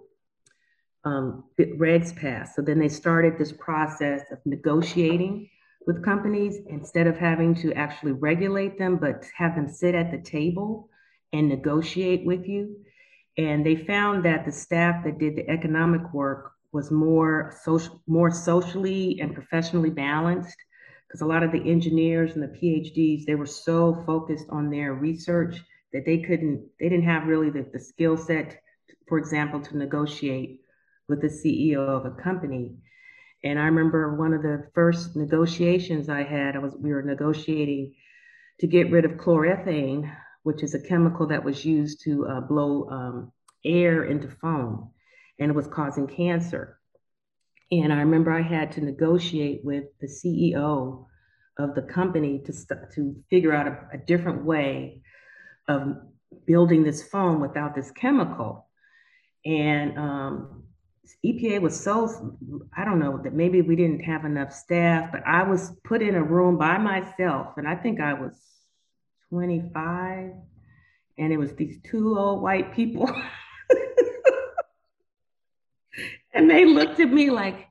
um, 1.05 1.45
regs 1.59 2.17
passed. 2.17 2.57
So 2.57 2.63
then 2.63 2.79
they 2.79 2.89
started 2.89 3.37
this 3.37 3.53
process 3.53 4.23
of 4.33 4.39
negotiating 4.47 5.51
with 5.87 6.05
companies 6.05 6.59
instead 6.69 7.07
of 7.07 7.17
having 7.17 7.55
to 7.57 7.73
actually 7.75 8.13
regulate 8.13 8.79
them, 8.79 8.97
but 8.97 9.25
have 9.37 9.57
them 9.57 9.69
sit 9.69 9.95
at 9.95 10.11
the 10.11 10.23
table 10.23 10.89
and 11.35 11.49
negotiate 11.49 12.25
with 12.25 12.47
you. 12.47 12.77
And 13.37 13.65
they 13.65 13.77
found 13.77 14.25
that 14.25 14.47
the 14.47 14.53
staff 14.53 15.05
that 15.05 15.19
did 15.19 15.37
the 15.37 15.49
economic 15.51 16.15
work 16.15 16.53
was 16.73 16.91
more 16.91 17.57
social, 17.63 18.01
more 18.07 18.31
socially 18.31 19.19
and 19.21 19.35
professionally 19.35 19.91
balanced 19.91 20.57
because 21.07 21.23
a 21.23 21.27
lot 21.27 21.43
of 21.43 21.51
the 21.51 21.71
engineers 21.71 22.35
and 22.35 22.43
the 22.43 22.59
PhDs, 22.59 23.25
they 23.25 23.35
were 23.35 23.47
so 23.47 24.03
focused 24.07 24.47
on 24.51 24.71
their 24.71 24.95
research 24.95 25.61
that 25.93 26.05
they 26.07 26.19
couldn't, 26.19 26.65
they 26.79 26.89
didn't 26.89 27.05
have 27.05 27.27
really 27.27 27.51
the, 27.51 27.67
the 27.73 27.81
skill 27.81 28.17
set, 28.17 28.61
for 29.09 29.19
example, 29.19 29.61
to 29.61 29.77
negotiate 29.77 30.61
with 31.09 31.21
the 31.21 31.27
CEO 31.27 31.81
of 31.81 32.07
a 32.07 32.23
company. 32.23 32.77
And 33.43 33.59
I 33.59 33.65
remember 33.65 34.15
one 34.15 34.33
of 34.33 34.43
the 34.43 34.69
first 34.73 35.17
negotiations 35.17 36.09
I 36.09 36.23
had, 36.23 36.55
I 36.55 36.61
was 36.61 36.77
we 36.79 36.93
were 36.93 37.03
negotiating 37.03 37.95
to 38.61 38.67
get 38.69 38.93
rid 38.93 39.05
of 39.05 39.13
chlorethane, 39.13 40.15
which 40.45 40.63
is 40.63 40.75
a 40.75 40.81
chemical 40.81 41.27
that 41.29 41.45
was 41.45 41.65
used 41.65 42.03
to 42.05 42.27
uh, 42.27 42.41
blow 42.43 42.89
um, 42.91 43.33
air 43.65 44.05
into 44.05 44.29
foam 44.29 44.91
and 45.41 45.51
it 45.51 45.57
was 45.57 45.67
causing 45.67 46.07
cancer. 46.07 46.79
And 47.73 47.93
I 47.93 48.01
remember 48.01 48.31
I 48.31 48.43
had 48.43 48.73
to 48.73 48.81
negotiate 48.83 49.65
with 49.65 49.85
the 50.01 50.07
CEO 50.07 51.07
of 51.59 51.75
the 51.75 51.83
company 51.83 52.41
to, 52.45 52.53
st- 52.53 52.91
to 52.95 53.17
figure 53.31 53.53
out 53.53 53.67
a, 53.67 53.79
a 53.95 53.99
different 53.99 54.45
way 54.45 55.03
of 55.67 55.97
building 56.47 56.83
this 56.85 57.03
foam 57.03 57.41
without 57.41 57.75
this 57.75 57.91
chemical. 57.93 58.69
And 59.45 59.99
um, 59.99 60.65
EPA 61.25 61.61
was 61.61 61.79
so, 61.79 62.37
I 62.77 62.85
don't 62.85 62.99
know, 62.99 63.21
that 63.23 63.33
maybe 63.33 63.63
we 63.63 63.77
didn't 63.77 64.01
have 64.01 64.25
enough 64.25 64.53
staff, 64.53 65.11
but 65.13 65.23
I 65.27 65.45
was 65.45 65.73
put 65.85 66.03
in 66.03 66.15
a 66.15 66.23
room 66.23 66.59
by 66.59 66.79
myself, 66.79 67.55
and 67.57 67.67
I 67.67 67.77
think 67.77 68.01
I 68.01 68.15
was 68.15 68.39
25, 69.31 70.33
and 71.19 71.33
it 71.33 71.37
was 71.37 71.55
these 71.55 71.79
two 71.85 72.19
old 72.19 72.43
white 72.43 72.75
people. 72.75 73.11
and 76.33 76.51
they 76.51 76.65
looked 76.65 77.01
at 77.01 77.11
me 77.11 77.31
like, 77.31 77.69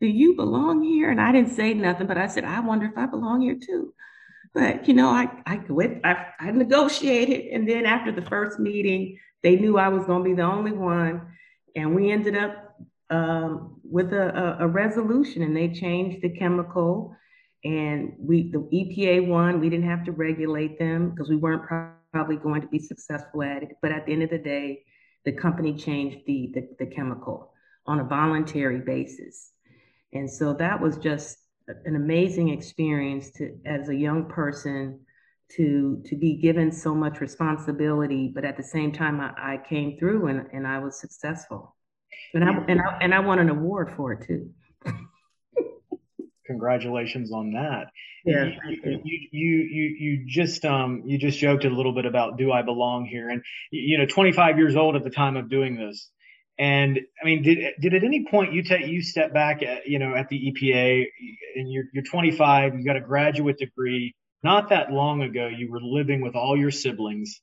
Do 0.00 0.06
you 0.06 0.34
belong 0.34 0.82
here? 0.82 1.10
And 1.10 1.20
I 1.20 1.32
didn't 1.32 1.52
say 1.52 1.74
nothing, 1.74 2.06
but 2.06 2.18
I 2.18 2.26
said, 2.26 2.44
I 2.44 2.60
wonder 2.60 2.86
if 2.86 2.96
I 2.96 3.06
belong 3.06 3.42
here 3.42 3.58
too. 3.60 3.94
But 4.52 4.86
you 4.86 4.94
know, 4.94 5.08
I 5.08 5.28
I 5.46 5.60
went, 5.68 6.04
I, 6.04 6.26
I 6.38 6.50
negotiated, 6.52 7.52
and 7.52 7.68
then 7.68 7.86
after 7.86 8.12
the 8.12 8.22
first 8.22 8.58
meeting, 8.60 9.18
they 9.42 9.56
knew 9.56 9.78
I 9.78 9.88
was 9.88 10.04
going 10.04 10.22
to 10.22 10.30
be 10.30 10.34
the 10.34 10.42
only 10.42 10.72
one, 10.72 11.26
and 11.74 11.94
we 11.94 12.12
ended 12.12 12.36
up 12.36 12.76
um, 13.10 13.80
with 13.82 14.12
a, 14.12 14.58
a, 14.60 14.64
a, 14.64 14.68
resolution, 14.68 15.42
and 15.42 15.56
they 15.56 15.68
changed 15.68 16.22
the 16.22 16.30
chemical, 16.30 17.16
and 17.64 18.14
we 18.18 18.50
the 18.50 18.58
EPA 18.58 19.26
won. 19.26 19.60
We 19.60 19.70
didn't 19.70 19.88
have 19.88 20.04
to 20.04 20.12
regulate 20.12 20.78
them 20.78 21.10
because 21.10 21.28
we 21.28 21.36
weren't 21.36 21.64
probably 22.12 22.36
going 22.36 22.60
to 22.60 22.68
be 22.68 22.78
successful 22.78 23.42
at 23.42 23.64
it. 23.64 23.70
But 23.82 23.90
at 23.90 24.06
the 24.06 24.12
end 24.12 24.22
of 24.22 24.30
the 24.30 24.38
day, 24.38 24.84
the 25.24 25.32
company 25.32 25.74
changed 25.74 26.18
the, 26.26 26.52
the, 26.54 26.68
the 26.78 26.86
chemical 26.86 27.53
on 27.86 28.00
a 28.00 28.04
voluntary 28.04 28.80
basis, 28.80 29.52
and 30.12 30.30
so 30.30 30.54
that 30.54 30.80
was 30.80 30.96
just 30.98 31.38
an 31.66 31.96
amazing 31.96 32.50
experience 32.50 33.30
to 33.32 33.58
as 33.64 33.88
a 33.88 33.94
young 33.94 34.26
person 34.26 35.00
to 35.56 36.02
to 36.06 36.16
be 36.16 36.36
given 36.36 36.72
so 36.72 36.94
much 36.94 37.20
responsibility 37.20 38.30
but 38.34 38.44
at 38.44 38.56
the 38.56 38.62
same 38.62 38.92
time 38.92 39.20
i, 39.20 39.54
I 39.54 39.60
came 39.68 39.98
through 39.98 40.26
and, 40.28 40.46
and 40.52 40.66
i 40.66 40.78
was 40.78 41.00
successful. 41.00 41.76
And 42.32 42.44
I, 42.44 42.48
and 42.68 42.80
I 42.80 42.98
and 43.00 43.14
i 43.14 43.20
won 43.20 43.38
an 43.38 43.48
award 43.48 43.92
for 43.96 44.12
it 44.12 44.26
too. 44.26 44.50
Congratulations 46.46 47.32
on 47.32 47.52
that. 47.52 47.86
Yeah 48.24 48.50
you, 48.66 49.00
you, 49.04 49.28
you 49.32 49.68
you 49.70 49.96
you 49.98 50.24
just 50.26 50.64
um 50.64 51.02
you 51.06 51.18
just 51.18 51.38
joked 51.38 51.64
a 51.64 51.70
little 51.70 51.92
bit 51.94 52.06
about 52.06 52.38
do 52.38 52.52
i 52.52 52.62
belong 52.62 53.06
here? 53.06 53.28
And 53.28 53.42
you 53.70 53.98
know 53.98 54.06
25 54.06 54.58
years 54.58 54.76
old 54.76 54.96
at 54.96 55.04
the 55.04 55.10
time 55.10 55.36
of 55.36 55.50
doing 55.50 55.76
this 55.76 56.10
and 56.58 57.00
I 57.20 57.24
mean, 57.24 57.42
did 57.42 57.74
did 57.80 57.94
at 57.94 58.04
any 58.04 58.26
point 58.30 58.52
you 58.52 58.62
take 58.62 58.86
you 58.86 59.02
step 59.02 59.34
back 59.34 59.62
at 59.62 59.88
you 59.88 59.98
know 59.98 60.14
at 60.14 60.28
the 60.28 60.52
EPA 60.52 61.06
and 61.56 61.70
you're 61.72 61.84
you're 61.92 62.04
25, 62.04 62.76
you 62.76 62.84
got 62.84 62.96
a 62.96 63.00
graduate 63.00 63.58
degree. 63.58 64.14
Not 64.42 64.68
that 64.68 64.92
long 64.92 65.22
ago, 65.22 65.48
you 65.48 65.70
were 65.70 65.80
living 65.80 66.20
with 66.20 66.36
all 66.36 66.56
your 66.56 66.70
siblings, 66.70 67.40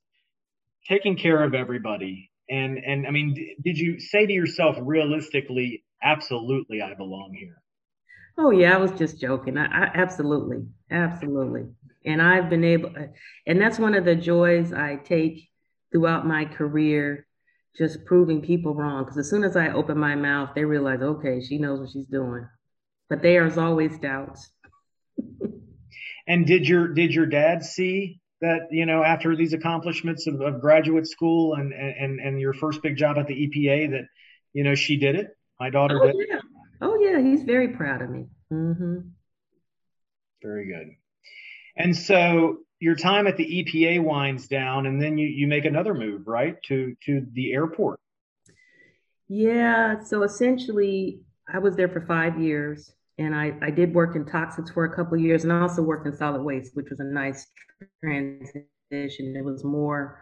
taking 0.87 1.17
care 1.17 1.43
of 1.43 1.53
everybody. 1.53 2.31
And 2.49 2.77
and 2.77 3.05
I 3.05 3.11
mean, 3.11 3.35
did 3.61 3.77
you 3.77 3.99
say 3.99 4.25
to 4.25 4.33
yourself 4.33 4.77
realistically, 4.79 5.83
absolutely, 6.01 6.81
I 6.81 6.93
belong 6.93 7.33
here? 7.37 7.61
Oh 8.37 8.51
yeah, 8.51 8.75
I 8.75 8.77
was 8.77 8.91
just 8.91 9.19
joking. 9.19 9.57
I, 9.57 9.65
I 9.65 9.91
absolutely, 9.93 10.65
absolutely. 10.89 11.65
And 12.05 12.21
I've 12.21 12.49
been 12.49 12.63
able, 12.63 12.89
uh, 12.97 13.07
and 13.45 13.61
that's 13.61 13.77
one 13.77 13.93
of 13.93 14.05
the 14.05 14.15
joys 14.15 14.73
I 14.73 14.95
take 14.95 15.49
throughout 15.91 16.25
my 16.25 16.45
career 16.45 17.27
just 17.77 18.05
proving 18.05 18.41
people 18.41 18.73
wrong. 18.73 19.03
Because 19.03 19.17
as 19.17 19.29
soon 19.29 19.43
as 19.43 19.55
I 19.55 19.69
open 19.69 19.97
my 19.97 20.15
mouth, 20.15 20.51
they 20.55 20.65
realize, 20.65 21.01
okay, 21.01 21.41
she 21.41 21.57
knows 21.57 21.79
what 21.79 21.89
she's 21.89 22.07
doing. 22.07 22.47
But 23.09 23.21
there's 23.21 23.57
always 23.57 23.97
doubts. 23.97 24.49
and 26.27 26.45
did 26.45 26.67
your 26.67 26.87
did 26.93 27.13
your 27.13 27.25
dad 27.25 27.63
see 27.63 28.21
that 28.39 28.67
you 28.71 28.85
know 28.85 29.03
after 29.03 29.35
these 29.35 29.53
accomplishments 29.53 30.27
of, 30.27 30.41
of 30.41 30.61
graduate 30.61 31.07
school 31.07 31.53
and, 31.55 31.73
and 31.73 32.19
and 32.19 32.39
your 32.39 32.53
first 32.53 32.81
big 32.81 32.97
job 32.97 33.17
at 33.17 33.27
the 33.27 33.33
EPA 33.33 33.91
that 33.91 34.05
you 34.53 34.63
know 34.63 34.75
she 34.75 34.97
did 34.97 35.15
it? 35.15 35.27
My 35.59 35.69
daughter 35.69 35.99
oh, 36.01 36.07
did. 36.07 36.15
Yeah. 36.29 36.39
Oh 36.81 36.97
yeah, 36.99 37.19
he's 37.19 37.43
very 37.43 37.69
proud 37.69 38.01
of 38.01 38.09
me. 38.09 38.25
Mm-hmm. 38.51 38.99
Very 40.41 40.67
good. 40.67 40.95
And 41.77 41.95
so 41.95 42.57
your 42.81 42.95
time 42.95 43.27
at 43.27 43.37
the 43.37 43.45
EPA 43.45 44.03
winds 44.03 44.47
down, 44.47 44.87
and 44.87 45.01
then 45.01 45.17
you 45.17 45.27
you 45.27 45.47
make 45.47 45.65
another 45.65 45.93
move, 45.93 46.27
right, 46.27 46.61
to 46.63 46.95
to 47.05 47.25
the 47.33 47.53
airport. 47.53 47.99
Yeah. 49.29 50.03
So 50.03 50.23
essentially, 50.23 51.21
I 51.47 51.59
was 51.59 51.75
there 51.75 51.87
for 51.87 52.01
five 52.01 52.41
years, 52.41 52.91
and 53.19 53.35
I 53.35 53.53
I 53.61 53.69
did 53.69 53.93
work 53.93 54.15
in 54.15 54.25
toxics 54.25 54.73
for 54.73 54.85
a 54.85 54.95
couple 54.95 55.13
of 55.13 55.21
years, 55.21 55.43
and 55.43 55.53
I 55.53 55.61
also 55.61 55.83
worked 55.83 56.07
in 56.07 56.17
solid 56.17 56.41
waste, 56.41 56.75
which 56.75 56.89
was 56.89 56.99
a 56.99 57.05
nice 57.05 57.45
transition. 58.03 59.35
It 59.37 59.45
was 59.45 59.63
more 59.63 60.19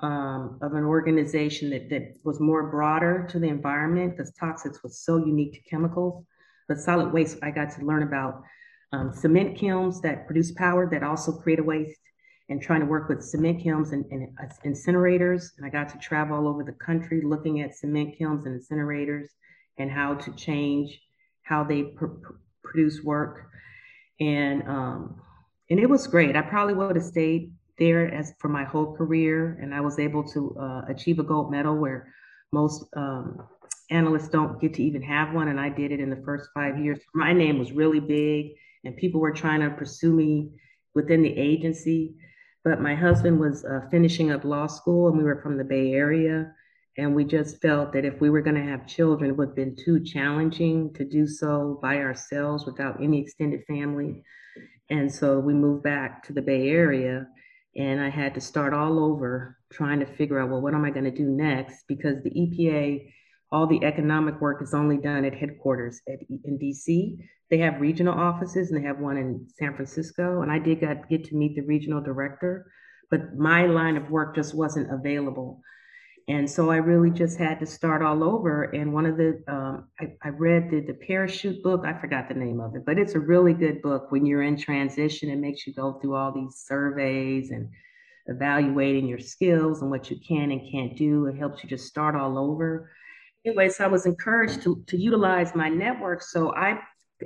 um, 0.00 0.58
of 0.62 0.72
an 0.72 0.84
organization 0.84 1.68
that 1.70 1.90
that 1.90 2.14
was 2.24 2.40
more 2.40 2.70
broader 2.70 3.28
to 3.30 3.38
the 3.38 3.48
environment 3.48 4.16
because 4.16 4.32
toxics 4.40 4.82
was 4.82 4.98
so 4.98 5.18
unique 5.18 5.52
to 5.52 5.60
chemicals. 5.68 6.24
But 6.66 6.78
solid 6.78 7.12
waste, 7.12 7.36
I 7.42 7.50
got 7.50 7.72
to 7.72 7.84
learn 7.84 8.04
about 8.04 8.42
um, 8.92 9.12
cement 9.12 9.56
kilns 9.56 10.00
that 10.00 10.26
produce 10.26 10.52
power 10.52 10.88
that 10.90 11.02
also 11.02 11.32
create 11.32 11.58
a 11.58 11.62
waste 11.62 12.00
and 12.48 12.60
trying 12.60 12.80
to 12.80 12.86
work 12.86 13.08
with 13.08 13.22
cement 13.22 13.62
kilns 13.62 13.92
and, 13.92 14.04
and 14.10 14.28
uh, 14.42 14.46
incinerators. 14.64 15.50
And 15.56 15.64
I 15.64 15.70
got 15.70 15.88
to 15.90 15.98
travel 15.98 16.36
all 16.36 16.48
over 16.48 16.64
the 16.64 16.72
country 16.72 17.22
looking 17.22 17.60
at 17.60 17.76
cement 17.76 18.18
kilns 18.18 18.46
and 18.46 18.60
incinerators 18.60 19.28
and 19.78 19.90
how 19.90 20.14
to 20.14 20.32
change 20.34 21.00
how 21.42 21.62
they 21.62 21.84
pr- 21.84 22.06
pr- 22.06 22.32
produce 22.64 23.02
work. 23.02 23.46
And 24.18 24.62
um, 24.64 25.20
and 25.70 25.78
it 25.78 25.88
was 25.88 26.06
great. 26.08 26.36
I 26.36 26.42
probably 26.42 26.74
would 26.74 26.96
have 26.96 27.04
stayed 27.04 27.52
there 27.78 28.12
as 28.12 28.34
for 28.38 28.48
my 28.48 28.64
whole 28.64 28.94
career, 28.96 29.58
and 29.62 29.72
I 29.72 29.80
was 29.80 29.98
able 30.00 30.24
to 30.30 30.56
uh, 30.60 30.82
achieve 30.88 31.20
a 31.20 31.22
gold 31.22 31.50
medal 31.50 31.76
where 31.76 32.12
most 32.52 32.84
um, 32.96 33.46
analysts 33.90 34.28
don't 34.28 34.60
get 34.60 34.74
to 34.74 34.82
even 34.82 35.00
have 35.02 35.32
one, 35.32 35.48
and 35.48 35.60
I 35.60 35.68
did 35.68 35.92
it 35.92 36.00
in 36.00 36.10
the 36.10 36.20
first 36.24 36.50
five 36.52 36.78
years. 36.78 36.98
My 37.14 37.32
name 37.32 37.58
was 37.58 37.70
really 37.70 38.00
big 38.00 38.56
and 38.84 38.96
people 38.96 39.20
were 39.20 39.32
trying 39.32 39.60
to 39.60 39.70
pursue 39.70 40.12
me 40.12 40.50
within 40.94 41.22
the 41.22 41.36
agency. 41.36 42.14
But 42.64 42.80
my 42.80 42.94
husband 42.94 43.40
was 43.40 43.64
uh, 43.64 43.88
finishing 43.90 44.30
up 44.30 44.44
law 44.44 44.66
school, 44.66 45.08
and 45.08 45.16
we 45.16 45.24
were 45.24 45.40
from 45.42 45.56
the 45.56 45.64
Bay 45.64 45.92
Area. 45.92 46.52
And 46.98 47.14
we 47.14 47.24
just 47.24 47.62
felt 47.62 47.92
that 47.92 48.04
if 48.04 48.20
we 48.20 48.30
were 48.30 48.42
going 48.42 48.56
to 48.56 48.70
have 48.70 48.86
children, 48.86 49.30
it 49.30 49.36
would 49.36 49.48
have 49.48 49.56
been 49.56 49.76
too 49.76 50.04
challenging 50.04 50.92
to 50.94 51.04
do 51.04 51.26
so 51.26 51.78
by 51.80 51.98
ourselves 51.98 52.66
without 52.66 53.02
any 53.02 53.22
extended 53.22 53.64
family. 53.66 54.22
And 54.90 55.10
so 55.10 55.38
we 55.38 55.54
moved 55.54 55.84
back 55.84 56.24
to 56.24 56.32
the 56.32 56.42
Bay 56.42 56.68
Area, 56.68 57.26
and 57.76 58.00
I 58.00 58.10
had 58.10 58.34
to 58.34 58.40
start 58.40 58.74
all 58.74 58.98
over 58.98 59.56
trying 59.72 60.00
to 60.00 60.06
figure 60.06 60.40
out, 60.40 60.50
well, 60.50 60.60
what 60.60 60.74
am 60.74 60.84
I 60.84 60.90
going 60.90 61.04
to 61.04 61.10
do 61.10 61.30
next? 61.30 61.84
Because 61.86 62.22
the 62.22 62.30
EPA 62.30 63.12
all 63.52 63.66
the 63.66 63.84
economic 63.84 64.40
work 64.40 64.62
is 64.62 64.74
only 64.74 64.96
done 64.96 65.24
at 65.24 65.34
headquarters 65.34 66.00
at, 66.08 66.20
in 66.44 66.58
DC. 66.58 67.18
They 67.50 67.58
have 67.58 67.80
regional 67.80 68.14
offices 68.14 68.70
and 68.70 68.80
they 68.80 68.86
have 68.86 69.00
one 69.00 69.16
in 69.16 69.46
San 69.58 69.74
Francisco. 69.74 70.42
And 70.42 70.52
I 70.52 70.58
did 70.58 70.80
get, 70.80 71.08
get 71.08 71.24
to 71.24 71.34
meet 71.34 71.56
the 71.56 71.62
regional 71.62 72.00
director, 72.00 72.70
but 73.10 73.36
my 73.36 73.66
line 73.66 73.96
of 73.96 74.08
work 74.08 74.36
just 74.36 74.54
wasn't 74.54 74.92
available. 74.92 75.60
And 76.28 76.48
so 76.48 76.70
I 76.70 76.76
really 76.76 77.10
just 77.10 77.38
had 77.38 77.58
to 77.58 77.66
start 77.66 78.02
all 78.02 78.22
over. 78.22 78.64
And 78.64 78.92
one 78.92 79.04
of 79.04 79.16
the, 79.16 79.42
um, 79.48 79.88
I, 79.98 80.12
I, 80.22 80.28
read 80.28 80.70
the, 80.70 80.80
the 80.80 80.94
parachute 80.94 81.60
book, 81.64 81.82
I 81.84 82.00
forgot 82.00 82.28
the 82.28 82.34
name 82.34 82.60
of 82.60 82.76
it, 82.76 82.86
but 82.86 82.98
it's 82.98 83.16
a 83.16 83.20
really 83.20 83.52
good 83.52 83.82
book 83.82 84.12
when 84.12 84.24
you're 84.24 84.42
in 84.42 84.56
transition. 84.56 85.28
It 85.28 85.38
makes 85.40 85.66
you 85.66 85.74
go 85.74 85.94
through 85.94 86.14
all 86.14 86.32
these 86.32 86.62
surveys 86.66 87.50
and 87.50 87.68
evaluating 88.26 89.08
your 89.08 89.18
skills 89.18 89.82
and 89.82 89.90
what 89.90 90.08
you 90.08 90.18
can 90.26 90.52
and 90.52 90.70
can't 90.70 90.96
do. 90.96 91.26
It 91.26 91.36
helps 91.36 91.64
you 91.64 91.68
just 91.68 91.88
start 91.88 92.14
all 92.14 92.38
over 92.38 92.90
anyway, 93.44 93.68
so 93.68 93.84
I 93.84 93.88
was 93.88 94.06
encouraged 94.06 94.62
to, 94.62 94.82
to 94.86 94.96
utilize 94.96 95.54
my 95.54 95.68
network. 95.68 96.22
So 96.22 96.54
I 96.54 96.78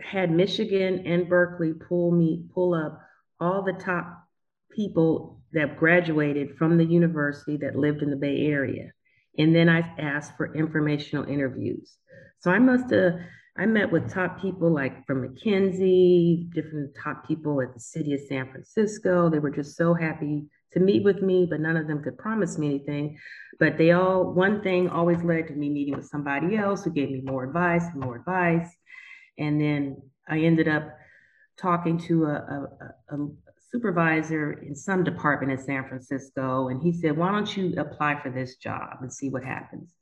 had 0.03 0.31
Michigan 0.31 1.07
and 1.07 1.29
Berkeley 1.29 1.73
pull 1.73 2.11
me, 2.11 2.45
pull 2.53 2.75
up 2.75 3.01
all 3.41 3.63
the 3.63 3.73
top 3.73 4.27
people 4.71 5.41
that 5.53 5.79
graduated 5.79 6.57
from 6.57 6.77
the 6.77 6.85
university 6.85 7.57
that 7.59 7.77
lived 7.77 8.03
in 8.03 8.11
the 8.11 8.17
Bay 8.17 8.47
Area. 8.47 8.91
And 9.39 9.55
then 9.55 9.69
I 9.69 9.81
asked 9.99 10.37
for 10.37 10.55
informational 10.55 11.29
interviews. 11.29 11.97
So 12.41 12.51
I 12.51 12.59
must 12.59 12.91
have, 12.91 13.15
I 13.57 13.67
met 13.67 13.91
with 13.91 14.13
top 14.13 14.41
people 14.41 14.73
like 14.73 15.07
from 15.07 15.27
McKinsey, 15.27 16.53
different 16.53 16.97
top 17.03 17.27
people 17.27 17.61
at 17.61 17.73
the 17.73 17.81
city 17.81 18.15
of 18.15 18.21
San 18.29 18.51
Francisco. 18.51 19.31
They 19.31 19.39
were 19.39 19.51
just 19.51 19.77
so 19.77 19.95
happy 19.95 20.47
to 20.73 20.81
meet 20.81 21.05
with 21.05 21.23
me, 21.23 21.47
but 21.49 21.61
none 21.61 21.77
of 21.77 21.87
them 21.87 22.03
could 22.03 22.19
promise 22.19 22.59
me 22.59 22.67
anything. 22.67 23.17
But 23.61 23.79
they 23.79 23.93
all, 23.93 24.33
one 24.33 24.61
thing 24.63 24.89
always 24.89 25.23
led 25.23 25.47
to 25.49 25.55
me 25.55 25.71
meeting 25.71 25.97
with 25.97 26.09
somebody 26.09 26.57
else 26.57 26.85
who 26.85 26.91
gave 26.91 27.11
me 27.11 27.23
more 27.25 27.45
advice 27.45 27.85
and 27.93 28.01
more 28.01 28.17
advice. 28.17 28.69
And 29.39 29.61
then 29.61 30.03
I 30.29 30.41
ended 30.41 30.69
up 30.69 30.97
talking 31.59 31.99
to 31.99 32.25
a, 32.27 32.69
a, 33.11 33.17
a 33.17 33.29
supervisor 33.71 34.53
in 34.53 34.75
some 34.75 35.05
department 35.05 35.53
in 35.53 35.65
San 35.65 35.89
Francisco. 35.89 36.69
And 36.69 36.83
he 36.83 36.93
said, 36.93 37.17
Why 37.17 37.31
don't 37.31 37.57
you 37.57 37.75
apply 37.79 38.21
for 38.23 38.31
this 38.31 38.57
job 38.57 38.99
and 39.01 39.13
see 39.13 39.29
what 39.29 39.45
happens? 39.45 39.93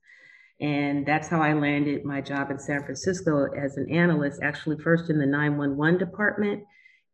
And 0.61 1.05
that's 1.07 1.28
how 1.28 1.43
I 1.43 1.55
landed 1.55 2.05
my 2.05 2.20
job 2.20 2.51
in 2.51 2.59
San 2.59 2.85
Francisco 2.85 3.47
as 3.53 3.76
an 3.76 3.91
analyst, 3.91 4.41
actually, 4.43 4.78
first 4.78 5.11
in 5.11 5.18
the 5.18 5.26
911 5.26 5.99
department. 5.99 6.62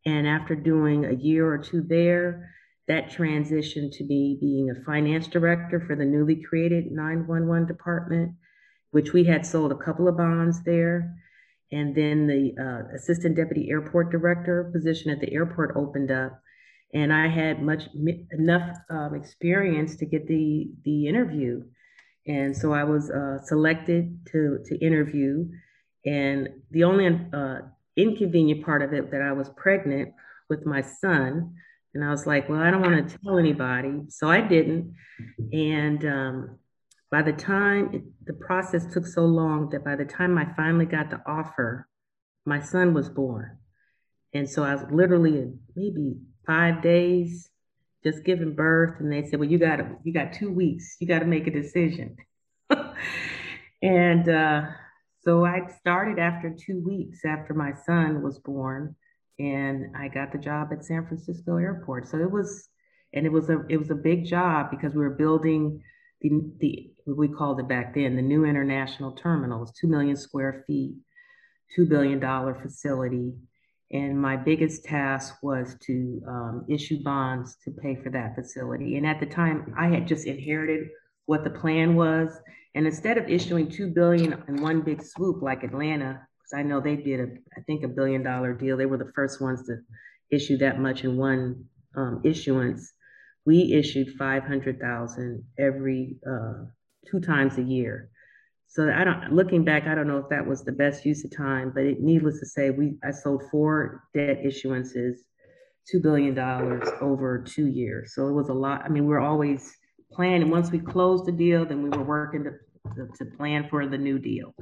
And 0.05 0.27
after 0.27 0.55
doing 0.55 1.05
a 1.07 1.13
year 1.13 1.51
or 1.51 1.59
two 1.59 1.83
there, 1.83 2.51
that 2.89 3.11
transitioned 3.11 3.93
to 3.97 4.05
me 4.05 4.39
being 4.41 4.71
a 4.71 4.85
finance 4.85 5.29
director 5.29 5.81
for 5.81 5.95
the 5.95 6.05
newly 6.05 6.43
created 6.43 6.91
911 6.91 7.67
department. 7.67 8.33
which 8.91 9.13
we 9.13 9.25
had 9.25 9.45
sold 9.45 9.71
a 9.71 9.77
couple 9.77 10.09
of 10.09 10.17
bonds 10.17 10.63
there. 10.63 11.15
And 11.71 11.95
then 11.95 12.27
the 12.27 12.55
uh, 12.59 12.97
assistant 12.97 13.37
deputy 13.37 13.69
airport 13.71 14.11
director 14.11 14.71
position 14.73 15.11
at 15.11 15.21
the 15.21 15.33
airport 15.33 15.77
opened 15.77 16.11
up. 16.11 16.41
And 16.95 17.13
I 17.13 17.29
had 17.29 17.63
much 17.63 17.83
enough 18.33 18.77
um, 18.89 19.15
experience 19.15 19.97
to 19.97 20.07
get 20.07 20.27
the 20.27 20.71
the 20.87 21.07
interview, 21.07 21.63
and 22.27 22.57
so 22.57 22.73
I 22.73 22.85
was 22.85 23.11
uh, 23.11 23.43
selected 23.45 24.27
to 24.33 24.61
to 24.65 24.79
interview. 24.79 25.51
And 26.07 26.49
the 26.71 26.85
only 26.85 27.07
uh, 27.35 27.59
inconvenient 27.99 28.65
part 28.65 28.81
of 28.81 28.95
it 28.95 29.11
that 29.11 29.21
I 29.21 29.33
was 29.33 29.51
pregnant 29.51 30.15
with 30.49 30.65
my 30.65 30.81
son, 30.81 31.57
and 31.93 32.03
I 32.03 32.11
was 32.11 32.27
like, 32.27 32.49
well, 32.49 32.63
I 32.63 32.71
don't 32.71 32.81
want 32.81 33.07
to 33.07 33.19
tell 33.19 33.39
anybody, 33.39 34.05
so 34.09 34.31
I 34.31 34.41
didn't. 34.41 34.95
And 35.53 36.05
um, 36.07 36.59
by 37.11 37.23
the 37.23 37.33
time 37.33 37.91
it, 37.93 38.03
the 38.27 38.35
process 38.35 38.87
took 38.93 39.07
so 39.07 39.23
long 39.23 39.71
that 39.71 39.85
by 39.85 39.97
the 39.97 40.05
time 40.05 40.37
I 40.37 40.53
finally 40.55 40.87
got 40.87 41.11
the 41.11 41.21
offer, 41.27 41.89
my 42.45 42.61
son 42.61 42.95
was 42.95 43.09
born. 43.09 43.59
And 44.35 44.49
so 44.49 44.63
I 44.63 44.75
was 44.75 44.85
literally 44.91 45.39
in 45.39 45.61
maybe 45.75 46.17
five 46.47 46.83
days 46.83 47.51
just 48.05 48.25
giving 48.25 48.55
birth. 48.55 49.01
And 49.01 49.11
they 49.11 49.27
said, 49.27 49.41
well, 49.41 49.49
you 49.49 49.59
got 49.59 49.81
you 50.05 50.13
got 50.13 50.33
two 50.33 50.51
weeks. 50.53 50.97
You 51.01 51.07
got 51.07 51.21
to 51.21 51.25
make 51.25 51.47
a 51.47 51.51
decision. 51.51 52.17
and 53.83 54.29
uh, 54.29 54.63
so 55.23 55.45
I 55.45 55.67
started 55.81 56.19
after 56.19 56.55
two 56.55 56.83
weeks 56.85 57.25
after 57.25 57.55
my 57.55 57.73
son 57.87 58.23
was 58.23 58.39
born, 58.39 58.95
and 59.39 59.97
I 59.97 60.09
got 60.09 60.33
the 60.33 60.39
job 60.39 60.69
at 60.73 60.85
San 60.85 61.07
Francisco 61.07 61.57
Airport. 61.57 62.09
So 62.09 62.19
it 62.19 62.31
was, 62.31 62.69
and 63.13 63.27
it 63.27 63.33
was 63.33 63.49
a 63.49 63.65
it 63.69 63.79
was 63.79 63.91
a 63.91 63.95
big 63.95 64.27
job 64.27 64.71
because 64.71 64.95
we 64.95 65.01
were 65.01 65.11
building 65.11 65.83
the 66.21 66.31
the 66.59 66.91
we 67.07 67.29
called 67.29 67.61
it 67.61 67.69
back 67.69 67.95
then 67.95 68.17
the 68.17 68.23
new 68.23 68.45
international 68.45 69.13
terminal. 69.13 69.61
Was 69.61 69.73
two 69.73 69.87
million 69.87 70.17
square 70.17 70.65
feet, 70.67 70.95
two 71.75 71.87
billion 71.87 72.19
dollar 72.19 72.55
facility, 72.55 73.35
and 73.93 74.21
my 74.21 74.37
biggest 74.37 74.85
task 74.85 75.37
was 75.43 75.77
to 75.87 76.21
um, 76.27 76.67
issue 76.69 77.03
bonds 77.03 77.57
to 77.65 77.71
pay 77.71 77.97
for 77.97 78.11
that 78.11 78.35
facility. 78.35 78.97
And 78.97 79.07
at 79.07 79.21
the 79.21 79.27
time, 79.27 79.75
I 79.79 79.89
had 79.89 80.07
just 80.07 80.27
inherited 80.27 80.89
what 81.27 81.45
the 81.45 81.51
plan 81.51 81.95
was, 81.95 82.31
and 82.75 82.87
instead 82.87 83.19
of 83.19 83.29
issuing 83.29 83.69
two 83.69 83.89
billion 83.89 84.33
in 84.49 84.63
one 84.63 84.83
big 84.83 85.03
swoop 85.03 85.43
like 85.43 85.63
Atlanta, 85.63 86.27
because 86.39 86.59
I 86.59 86.63
know 86.63 86.81
they 86.81 86.97
did 86.97 87.21
a 87.21 87.29
I 87.57 87.63
think 87.63 87.85
a 87.85 87.89
billion 87.89 88.23
dollar 88.23 88.55
deal. 88.55 88.77
They 88.77 88.87
were 88.87 88.99
the 88.99 89.13
first 89.15 89.41
ones 89.41 89.67
to 89.67 89.79
issue 90.31 90.59
that 90.59 90.81
much 90.81 91.05
in 91.05 91.17
one 91.17 91.65
um, 91.97 92.21
issuance 92.25 92.93
we 93.49 93.73
issued 93.73 94.15
500,000 94.19 95.43
every 95.59 96.17
uh, 96.31 96.67
two 97.11 97.19
times 97.19 97.57
a 97.57 97.63
year. 97.63 98.11
So 98.67 98.93
I 98.93 99.05
don't, 99.05 99.33
looking 99.33 99.65
back, 99.65 99.87
I 99.87 99.95
don't 99.95 100.07
know 100.07 100.19
if 100.19 100.29
that 100.29 100.47
was 100.47 100.65
the 100.65 100.73
best 100.73 101.07
use 101.07 101.25
of 101.25 101.35
time, 101.35 101.73
but 101.75 101.85
it, 101.85 101.99
needless 101.99 102.41
to 102.41 102.47
say, 102.47 102.69
we, 102.69 102.99
I 103.03 103.11
sold 103.11 103.45
four 103.51 104.05
debt 104.13 104.43
issuances, 104.45 105.15
$2 105.91 106.03
billion 106.03 106.39
over 107.01 107.43
two 107.43 107.69
years. 107.69 108.15
So 108.15 108.29
it 108.29 108.33
was 108.33 108.51
a 108.51 108.53
lot. 108.53 108.83
I 108.85 108.91
mean, 108.91 109.07
we 109.07 109.15
are 109.15 109.21
always 109.21 109.75
planning. 110.13 110.51
Once 110.51 110.71
we 110.71 110.79
closed 110.79 111.25
the 111.25 111.33
deal, 111.33 111.65
then 111.65 111.83
we 111.83 111.89
were 111.89 112.05
working 112.05 112.45
to, 112.45 112.51
to, 112.97 113.09
to 113.17 113.37
plan 113.39 113.67
for 113.71 113.87
the 113.87 113.97
new 113.97 114.19
deal. 114.19 114.55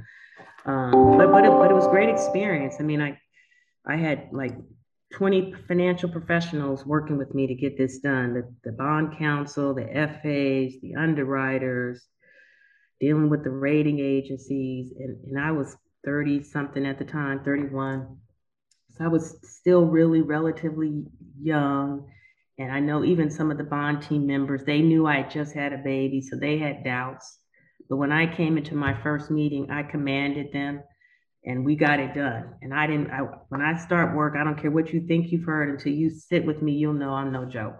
Um, 0.64 1.18
but, 1.18 1.32
but, 1.32 1.44
it, 1.44 1.50
but 1.50 1.72
it 1.72 1.74
was 1.74 1.88
great 1.88 2.08
experience. 2.08 2.76
I 2.78 2.84
mean, 2.84 3.02
I, 3.02 3.18
I 3.84 3.96
had 3.96 4.28
like 4.30 4.54
20 5.14 5.54
financial 5.68 6.08
professionals 6.08 6.84
working 6.84 7.16
with 7.16 7.34
me 7.34 7.46
to 7.46 7.54
get 7.54 7.78
this 7.78 7.98
done 7.98 8.34
the, 8.34 8.54
the 8.64 8.72
bond 8.72 9.16
counsel, 9.18 9.74
the 9.74 9.84
FAs, 9.84 10.80
the 10.82 10.94
underwriters, 10.98 12.04
dealing 13.00 13.30
with 13.30 13.44
the 13.44 13.50
rating 13.50 14.00
agencies. 14.00 14.92
And, 14.98 15.16
and 15.26 15.38
I 15.38 15.52
was 15.52 15.76
30 16.04 16.42
something 16.42 16.84
at 16.86 16.98
the 16.98 17.04
time, 17.04 17.42
31. 17.44 18.16
So 18.92 19.04
I 19.04 19.08
was 19.08 19.36
still 19.42 19.86
really 19.86 20.22
relatively 20.22 21.04
young. 21.40 22.08
And 22.58 22.72
I 22.72 22.80
know 22.80 23.04
even 23.04 23.30
some 23.30 23.50
of 23.50 23.58
the 23.58 23.64
bond 23.64 24.02
team 24.02 24.26
members, 24.26 24.64
they 24.64 24.80
knew 24.80 25.06
I 25.06 25.22
had 25.22 25.30
just 25.30 25.54
had 25.54 25.72
a 25.72 25.78
baby, 25.78 26.22
so 26.22 26.36
they 26.36 26.58
had 26.58 26.84
doubts. 26.84 27.38
But 27.88 27.96
when 27.96 28.12
I 28.12 28.34
came 28.34 28.56
into 28.56 28.74
my 28.74 29.00
first 29.02 29.30
meeting, 29.30 29.70
I 29.70 29.82
commanded 29.82 30.52
them 30.52 30.82
and 31.46 31.64
we 31.64 31.76
got 31.76 32.00
it 32.00 32.12
done. 32.12 32.54
And 32.60 32.74
I 32.74 32.88
didn't, 32.88 33.10
I, 33.10 33.20
when 33.48 33.62
I 33.62 33.78
start 33.78 34.16
work, 34.16 34.34
I 34.36 34.42
don't 34.42 34.60
care 34.60 34.70
what 34.70 34.92
you 34.92 35.06
think 35.06 35.30
you've 35.30 35.44
heard 35.44 35.68
until 35.70 35.92
you 35.92 36.10
sit 36.10 36.44
with 36.44 36.60
me, 36.60 36.72
you'll 36.72 36.92
know 36.92 37.10
I'm 37.10 37.32
no 37.32 37.44
joke. 37.44 37.76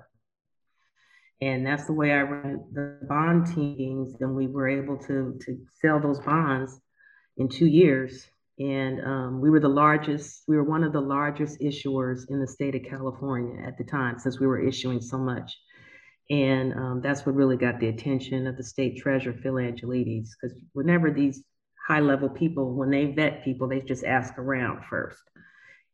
And 1.42 1.66
that's 1.66 1.84
the 1.84 1.92
way 1.92 2.12
I 2.12 2.22
run 2.22 2.64
the 2.72 2.98
bond 3.06 3.54
teams. 3.54 4.14
And 4.20 4.34
we 4.34 4.46
were 4.46 4.68
able 4.68 4.96
to, 4.98 5.38
to 5.44 5.58
sell 5.82 6.00
those 6.00 6.20
bonds 6.20 6.80
in 7.36 7.48
two 7.48 7.66
years. 7.66 8.26
And 8.58 9.04
um, 9.04 9.40
we 9.40 9.50
were 9.50 9.60
the 9.60 9.68
largest, 9.68 10.44
we 10.48 10.56
were 10.56 10.64
one 10.64 10.84
of 10.84 10.92
the 10.92 11.00
largest 11.00 11.60
issuers 11.60 12.30
in 12.30 12.40
the 12.40 12.46
state 12.46 12.74
of 12.74 12.84
California 12.88 13.62
at 13.66 13.76
the 13.76 13.84
time, 13.84 14.18
since 14.18 14.40
we 14.40 14.46
were 14.46 14.66
issuing 14.66 15.02
so 15.02 15.18
much. 15.18 15.54
And 16.30 16.72
um, 16.72 17.00
that's 17.02 17.26
what 17.26 17.34
really 17.34 17.56
got 17.56 17.80
the 17.80 17.88
attention 17.88 18.46
of 18.46 18.56
the 18.56 18.64
state 18.64 18.96
treasurer, 18.96 19.34
Phil 19.42 19.54
Angelides, 19.54 20.30
because 20.40 20.56
whenever 20.72 21.10
these 21.10 21.42
high 21.86 22.00
level 22.00 22.28
people, 22.28 22.74
when 22.74 22.90
they 22.90 23.06
vet 23.06 23.44
people, 23.44 23.68
they 23.68 23.80
just 23.80 24.04
ask 24.04 24.36
around 24.38 24.82
first. 24.90 25.22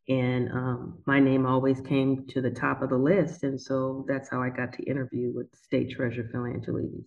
And 0.08 0.50
um, 0.50 0.98
my 1.06 1.20
name 1.20 1.46
always 1.46 1.80
came 1.80 2.26
to 2.30 2.40
the 2.40 2.50
top 2.50 2.82
of 2.82 2.90
the 2.90 2.96
list. 2.96 3.44
And 3.44 3.60
so 3.60 4.04
that's 4.08 4.28
how 4.28 4.42
I 4.42 4.48
got 4.48 4.72
to 4.74 4.82
interview 4.82 5.32
with 5.32 5.46
State 5.54 5.90
Treasurer 5.90 6.28
Phil 6.32 6.42
Angelides. 6.42 7.04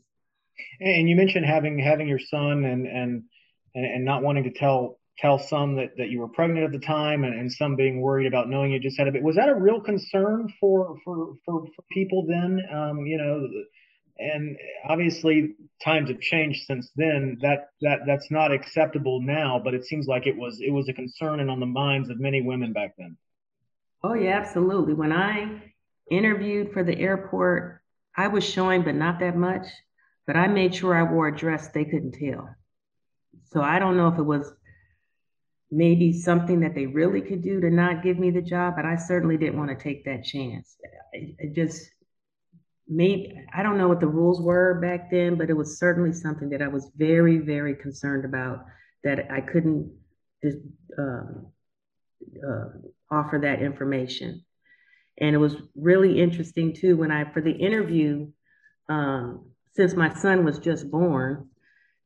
And 0.80 1.10
you 1.10 1.16
mentioned 1.16 1.46
having 1.46 1.80
having 1.80 2.08
your 2.08 2.20
son 2.20 2.64
and 2.64 2.88
and 2.88 3.24
and 3.74 4.06
not 4.06 4.24
wanting 4.24 4.46
to 4.46 4.52
tell 4.52 5.00
tell 5.18 5.38
some 5.38 5.76
that, 5.76 5.92
that 5.98 6.10
you 6.10 6.20
were 6.20 6.30
pregnant 6.30 6.66
at 6.66 6.72
the 6.72 6.86
time 6.86 7.24
and, 7.24 7.38
and 7.38 7.52
some 7.52 7.76
being 7.76 8.02
worried 8.02 8.28
about 8.28 8.50
knowing 8.50 8.72
you 8.72 8.80
just 8.80 8.98
had 8.98 9.08
a 9.08 9.12
bit. 9.12 9.24
Was 9.24 9.36
that 9.36 9.50
a 9.50 9.56
real 9.56 9.82
concern 9.82 10.52
for 10.60 10.98
for 11.04 11.36
for, 11.46 11.66
for 11.76 11.84
people 11.92 12.26
then? 12.28 12.62
Um, 12.74 13.06
you 13.06 13.18
know, 13.18 13.48
and 14.18 14.58
obviously 14.88 15.56
times 15.84 16.10
have 16.10 16.22
changed 16.22 16.66
since 16.66 16.92
then. 16.96 17.38
That 17.42 17.70
that 17.82 18.00
that's 18.06 18.32
not 18.32 18.52
acceptable 18.52 19.22
now 19.22 19.60
but 19.64 19.74
it 19.74 19.86
seems 19.86 20.08
like 20.08 20.28
it 20.28 20.36
was 20.36 20.60
it 20.62 20.72
was 20.72 20.88
a 20.90 20.94
concern 20.94 21.40
and 21.40 21.50
on 21.50 21.60
the 21.60 21.66
minds 21.66 22.10
of 22.10 22.20
many 22.20 22.42
women 22.42 22.74
back 22.74 22.96
then. 22.98 23.18
Oh 24.04 24.14
yeah 24.14 24.38
absolutely. 24.38 24.94
When 24.94 25.12
i 25.12 25.62
interviewed 26.10 26.72
for 26.72 26.84
the 26.84 26.98
airport 26.98 27.82
i 28.16 28.28
was 28.28 28.44
showing 28.44 28.84
but 28.84 28.94
not 28.94 29.20
that 29.20 29.36
much 29.36 29.66
but 30.28 30.36
i 30.36 30.48
made 30.48 30.76
sure 30.76 30.96
i 30.96 31.02
wore 31.02 31.30
a 31.30 31.36
dress 31.36 31.70
they 31.70 31.86
couldn't 31.86 32.14
tell. 32.14 32.50
So 33.52 33.62
i 33.62 33.80
don't 33.80 33.98
know 33.98 34.08
if 34.08 34.20
it 34.20 34.24
was 34.24 34.54
maybe 35.72 36.14
something 36.14 36.60
that 36.62 36.76
they 36.76 36.86
really 36.86 37.22
could 37.22 37.42
do 37.42 37.60
to 37.60 37.70
not 37.70 38.04
give 38.04 38.20
me 38.20 38.30
the 38.32 38.42
job 38.42 38.76
but 38.76 38.86
i 38.86 38.96
certainly 38.96 39.36
didn't 39.36 39.58
want 39.58 39.72
to 39.72 39.84
take 39.84 40.06
that 40.06 40.24
chance. 40.24 40.78
It 41.12 41.54
just 41.54 41.90
maybe 42.88 43.34
I 43.54 43.64
don't 43.64 43.78
know 43.78 43.88
what 43.88 44.00
the 44.00 44.08
rules 44.08 44.42
were 44.42 44.80
back 44.80 45.10
then, 45.12 45.36
but 45.36 45.50
it 45.50 45.58
was 45.58 45.80
certainly 45.80 46.14
something 46.14 46.50
that 46.50 46.62
I 46.62 46.68
was 46.68 46.92
very, 46.96 47.40
very 47.40 47.76
concerned 47.76 48.26
about 48.26 48.66
that 49.04 49.32
I 49.32 49.42
couldn't 49.42 49.92
just 50.44 50.58
um, 50.98 51.48
uh, 52.48 52.66
offer 53.12 53.40
that 53.42 53.62
information. 53.62 54.44
And 55.20 55.34
it 55.34 55.40
was 55.40 55.56
really 55.76 56.22
interesting 56.22 56.74
too 56.74 56.98
when 56.98 57.12
I 57.12 57.32
for 57.32 57.42
the 57.42 57.52
interview, 57.52 58.28
um, 58.90 59.50
since 59.74 59.94
my 59.94 60.14
son 60.14 60.46
was 60.46 60.60
just 60.60 60.90
born, 60.92 61.50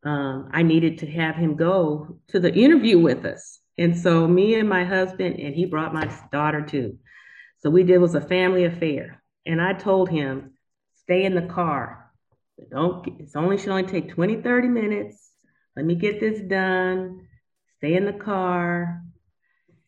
um, 0.04 0.50
I 0.54 0.64
needed 0.64 1.00
to 1.00 1.12
have 1.12 1.36
him 1.36 1.56
go 1.56 2.20
to 2.30 2.40
the 2.40 2.54
interview 2.54 3.00
with 3.00 3.26
us. 3.26 3.60
And 3.78 3.98
so 3.98 4.28
me 4.28 4.56
and 4.56 4.68
my 4.68 4.86
husband, 4.86 5.40
and 5.40 5.56
he 5.56 5.66
brought 5.66 5.94
my 5.94 6.14
daughter 6.32 6.62
too. 6.62 6.98
So 7.60 7.70
we 7.70 7.84
did 7.84 7.98
was 7.98 8.16
a 8.16 8.22
family 8.22 8.66
affair. 8.66 9.24
And 9.46 9.62
I 9.62 9.74
told 9.74 10.10
him, 10.10 10.52
stay 11.10 11.26
in 11.26 11.34
the 11.34 11.42
car. 11.42 12.12
Don't, 12.70 13.20
it's 13.20 13.36
only 13.36 13.58
should 13.58 13.70
only 13.70 13.84
take 13.84 14.14
20, 14.14 14.42
30 14.42 14.68
minutes. 14.68 15.32
Let 15.76 15.86
me 15.86 15.96
get 15.96 16.20
this 16.20 16.40
done. 16.42 17.28
Stay 17.78 17.96
in 17.96 18.06
the 18.06 18.14
car. 18.14 19.02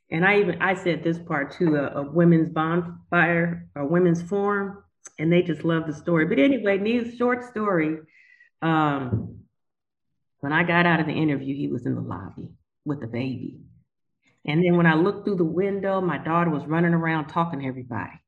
And 0.09 0.25
I 0.25 0.39
even 0.39 0.61
I 0.61 0.73
said 0.73 1.03
this 1.03 1.19
part 1.19 1.51
too, 1.51 1.75
a, 1.75 1.99
a 1.99 2.01
women's 2.01 2.49
bonfire 2.49 3.69
or 3.75 3.85
women's 3.85 4.23
forum, 4.23 4.83
and 5.19 5.31
they 5.31 5.43
just 5.43 5.63
love 5.63 5.85
the 5.85 5.93
story. 5.93 6.25
But 6.25 6.39
anyway, 6.39 6.79
news 6.79 7.15
short 7.17 7.45
story. 7.45 7.99
Um, 8.63 9.41
when 10.39 10.51
I 10.51 10.63
got 10.63 10.87
out 10.87 11.01
of 11.01 11.05
the 11.05 11.13
interview, 11.13 11.55
he 11.55 11.67
was 11.67 11.85
in 11.85 11.93
the 11.93 12.01
lobby 12.01 12.49
with 12.83 12.99
the 12.99 13.07
baby. 13.07 13.59
And 14.45 14.65
then 14.65 14.75
when 14.75 14.87
I 14.87 14.95
looked 14.95 15.25
through 15.25 15.35
the 15.35 15.43
window, 15.43 16.01
my 16.01 16.17
daughter 16.17 16.49
was 16.49 16.65
running 16.65 16.93
around 16.93 17.27
talking 17.27 17.59
to 17.59 17.67
everybody. 17.67 18.19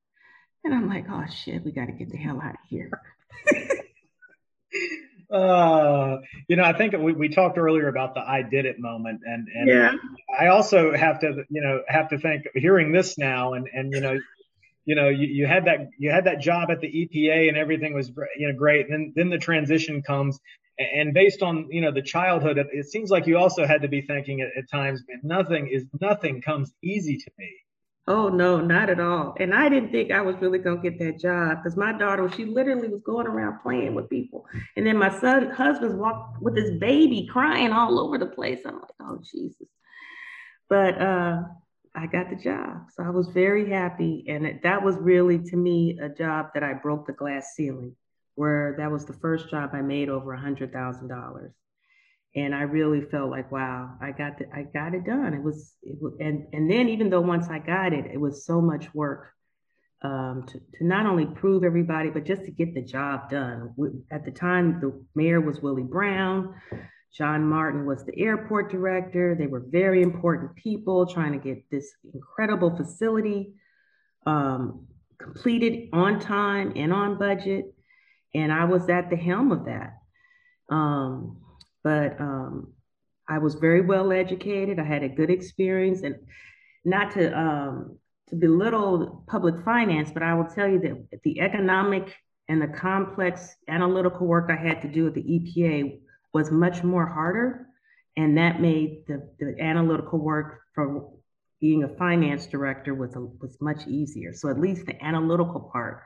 And 0.64 0.74
I'm 0.74 0.88
like, 0.88 1.06
oh 1.10 1.26
shit, 1.30 1.64
we 1.64 1.72
got 1.72 1.86
to 1.86 1.92
get 1.92 2.10
the 2.10 2.18
hell 2.18 2.42
out 2.42 2.54
of 2.54 2.60
here. 2.70 2.92
uh, 5.32 6.18
you 6.48 6.56
know, 6.56 6.64
I 6.64 6.74
think 6.74 6.94
we, 6.98 7.14
we 7.14 7.30
talked 7.30 7.58
earlier 7.58 7.88
about 7.88 8.14
the 8.14 8.22
I 8.22 8.44
did 8.44 8.66
it 8.66 8.80
moment. 8.80 9.22
And, 9.26 9.48
and 9.54 9.68
yeah. 9.68 9.94
I 10.40 10.48
also 10.48 10.96
have 10.96 11.20
to, 11.20 11.44
you 11.50 11.62
know, 11.62 11.82
have 11.88 12.10
to 12.10 12.18
think 12.18 12.48
hearing 12.56 12.92
this 12.92 13.18
now 13.18 13.54
and, 13.54 13.68
and, 13.74 13.92
you 13.94 14.00
know, 14.00 14.20
you 14.86 14.96
know, 14.96 15.10
you, 15.10 15.28
you 15.28 15.48
had 15.48 15.66
that 15.66 15.90
you 15.98 16.12
had 16.12 16.26
that 16.26 16.42
job 16.42 16.70
at 16.70 16.82
the 16.82 16.88
EPA 16.88 17.48
and 17.48 17.58
everything 17.58 17.94
was 17.94 18.12
you 18.38 18.48
know 18.48 18.58
great. 18.58 18.90
And 18.90 18.94
then 18.94 19.14
then 19.16 19.30
the 19.30 19.38
transition 19.38 20.02
comes 20.02 20.40
And 20.78 21.14
based 21.14 21.42
on 21.42 21.68
you 21.70 21.82
know 21.82 21.92
the 21.92 22.02
childhood, 22.02 22.58
it 22.58 22.86
seems 22.88 23.10
like 23.10 23.28
you 23.28 23.38
also 23.38 23.66
had 23.66 23.84
to 23.84 23.88
be 23.88 24.02
thinking 24.02 24.42
at, 24.42 24.50
at 24.58 24.70
times, 24.70 25.02
nothing 25.24 25.68
is 25.68 25.86
nothing 26.02 26.42
comes 26.42 26.74
easy 26.84 27.18
to 27.18 27.32
me. 27.38 27.50
Oh 28.06 28.28
no, 28.28 28.60
not 28.60 28.90
at 28.90 29.00
all. 29.00 29.34
And 29.40 29.54
I 29.54 29.70
didn't 29.70 29.92
think 29.92 30.12
I 30.12 30.22
was 30.22 30.36
really 30.42 30.60
gonna 30.60 30.82
get 30.82 31.00
that 31.00 31.20
job 31.20 31.58
because 31.58 31.78
my 31.78 31.98
daughter, 31.98 32.30
she 32.36 32.44
literally 32.44 32.90
was 32.90 33.02
going 33.02 33.28
around 33.28 33.60
playing 33.62 33.96
with 33.96 34.10
people. 34.10 34.46
And 34.76 34.86
then 34.86 34.98
my 34.98 35.10
son 35.20 35.50
husband's 35.52 35.96
walked 35.96 36.42
with 36.42 36.58
his 36.58 36.72
baby 36.80 37.28
crying 37.32 37.72
all 37.72 38.00
over 38.00 38.18
the 38.18 38.26
place. 38.26 38.60
I'm 38.66 38.76
like, 38.76 38.92
oh 39.02 39.20
Jesus. 39.24 39.68
But 40.68 41.02
uh 41.02 41.44
I 41.96 42.08
got 42.08 42.30
the 42.30 42.36
job. 42.36 42.88
So 42.92 43.04
I 43.04 43.10
was 43.10 43.28
very 43.28 43.70
happy. 43.70 44.26
And 44.28 44.48
it, 44.48 44.64
that 44.64 44.84
was 44.84 44.98
really 44.98 45.40
to 45.40 45.56
me 45.56 45.98
a 46.02 46.10
job 46.10 46.48
that 46.56 46.64
I 46.64 46.74
broke 46.74 47.08
the 47.08 47.14
glass 47.14 47.54
ceiling, 47.56 47.96
where 48.36 48.76
that 48.80 48.92
was 48.92 49.06
the 49.06 49.14
first 49.14 49.50
job 49.50 49.70
I 49.74 49.82
made 49.82 50.10
over 50.10 50.34
a 50.34 50.40
hundred 50.40 50.74
thousand 50.74 51.08
dollars 51.08 51.54
and 52.36 52.56
I 52.56 52.62
really 52.64 53.02
felt 53.02 53.30
like, 53.30 53.52
wow, 53.52 53.96
I 54.02 54.12
got 54.12 54.40
the, 54.40 54.46
I 54.54 54.64
got 54.64 54.96
it 54.96 55.06
done. 55.06 55.34
It 55.34 55.44
was, 55.44 55.74
it 55.84 55.98
was, 56.02 56.14
and 56.20 56.48
and 56.54 56.70
then 56.70 56.90
even 56.90 57.10
though 57.10 57.22
once 57.22 57.48
I 57.50 57.60
got 57.60 57.94
it, 57.94 58.06
it 58.12 58.20
was 58.20 58.46
so 58.46 58.60
much 58.60 58.94
work 58.94 59.32
um, 60.02 60.46
to 60.48 60.60
to 60.78 60.86
not 60.86 61.06
only 61.06 61.26
prove 61.26 61.64
everybody, 61.64 62.10
but 62.10 62.26
just 62.26 62.44
to 62.46 62.52
get 62.52 62.74
the 62.74 62.82
job 62.82 63.30
done. 63.30 63.74
At 64.12 64.26
the 64.26 64.32
time, 64.32 64.80
the 64.82 65.06
mayor 65.16 65.42
was 65.42 65.62
Willie 65.62 65.84
Brown. 65.84 66.56
John 67.16 67.48
Martin 67.48 67.86
was 67.86 68.04
the 68.04 68.18
airport 68.18 68.72
director. 68.72 69.36
They 69.36 69.46
were 69.46 69.64
very 69.70 70.02
important 70.02 70.56
people 70.56 71.06
trying 71.06 71.34
to 71.34 71.38
get 71.38 71.70
this 71.70 71.94
incredible 72.12 72.76
facility 72.76 73.54
um, 74.26 74.88
completed 75.20 75.90
on 75.94 76.20
time 76.20 76.74
and 76.76 76.92
on 76.92 77.20
budget. 77.20 77.66
And 78.34 78.52
I 78.52 78.66
was 78.66 78.90
at 78.90 79.12
the 79.12 79.16
helm 79.16 79.52
of 79.52 79.66
that. 79.66 79.94
Um, 80.72 81.38
but 81.84 82.20
um, 82.20 82.74
I 83.28 83.38
was 83.38 83.56
very 83.56 83.82
well 83.82 84.12
educated. 84.12 84.80
I 84.80 84.84
had 84.84 85.04
a 85.04 85.10
good 85.10 85.30
experience, 85.30 86.02
and 86.02 86.16
not 86.86 87.12
to 87.12 87.38
um, 87.38 87.98
to 88.30 88.36
belittle 88.36 89.24
public 89.28 89.64
finance, 89.64 90.12
but 90.12 90.24
I 90.24 90.34
will 90.34 90.46
tell 90.46 90.68
you 90.68 90.80
that 90.80 91.22
the 91.24 91.40
economic 91.42 92.16
and 92.50 92.62
the 92.62 92.68
complex 92.68 93.56
analytical 93.68 94.28
work 94.28 94.50
I 94.50 94.56
had 94.56 94.82
to 94.82 94.88
do 94.88 95.08
at 95.08 95.14
the 95.14 95.22
EPA 95.24 96.00
was 96.34 96.52
much 96.52 96.84
more 96.84 97.06
harder, 97.06 97.68
and 98.18 98.38
that 98.38 98.62
made 98.62 99.04
the, 99.08 99.30
the 99.40 99.56
analytical 99.62 100.20
work 100.20 100.62
for 100.76 101.10
being 101.62 101.84
a 101.84 101.88
finance 101.88 102.46
director 102.46 102.94
was 102.94 103.16
a, 103.16 103.22
was 103.22 103.58
much 103.62 103.88
easier. 103.88 104.34
So 104.34 104.50
at 104.50 104.60
least 104.60 104.86
the 104.86 105.02
analytical 105.02 105.70
part 105.72 106.04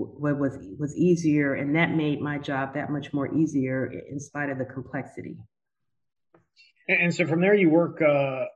was 0.00 0.58
was 0.78 0.96
easier, 0.96 1.54
and 1.54 1.76
that 1.76 1.94
made 1.94 2.20
my 2.20 2.38
job 2.38 2.74
that 2.74 2.90
much 2.90 3.12
more 3.12 3.32
easier 3.34 3.92
in 4.10 4.18
spite 4.18 4.50
of 4.50 4.58
the 4.58 4.64
complexity. 4.64 5.36
And 6.88 7.14
so 7.14 7.26
from 7.26 7.40
there, 7.40 7.54
you 7.54 7.70
work 7.70 8.02
uh, 8.02 8.46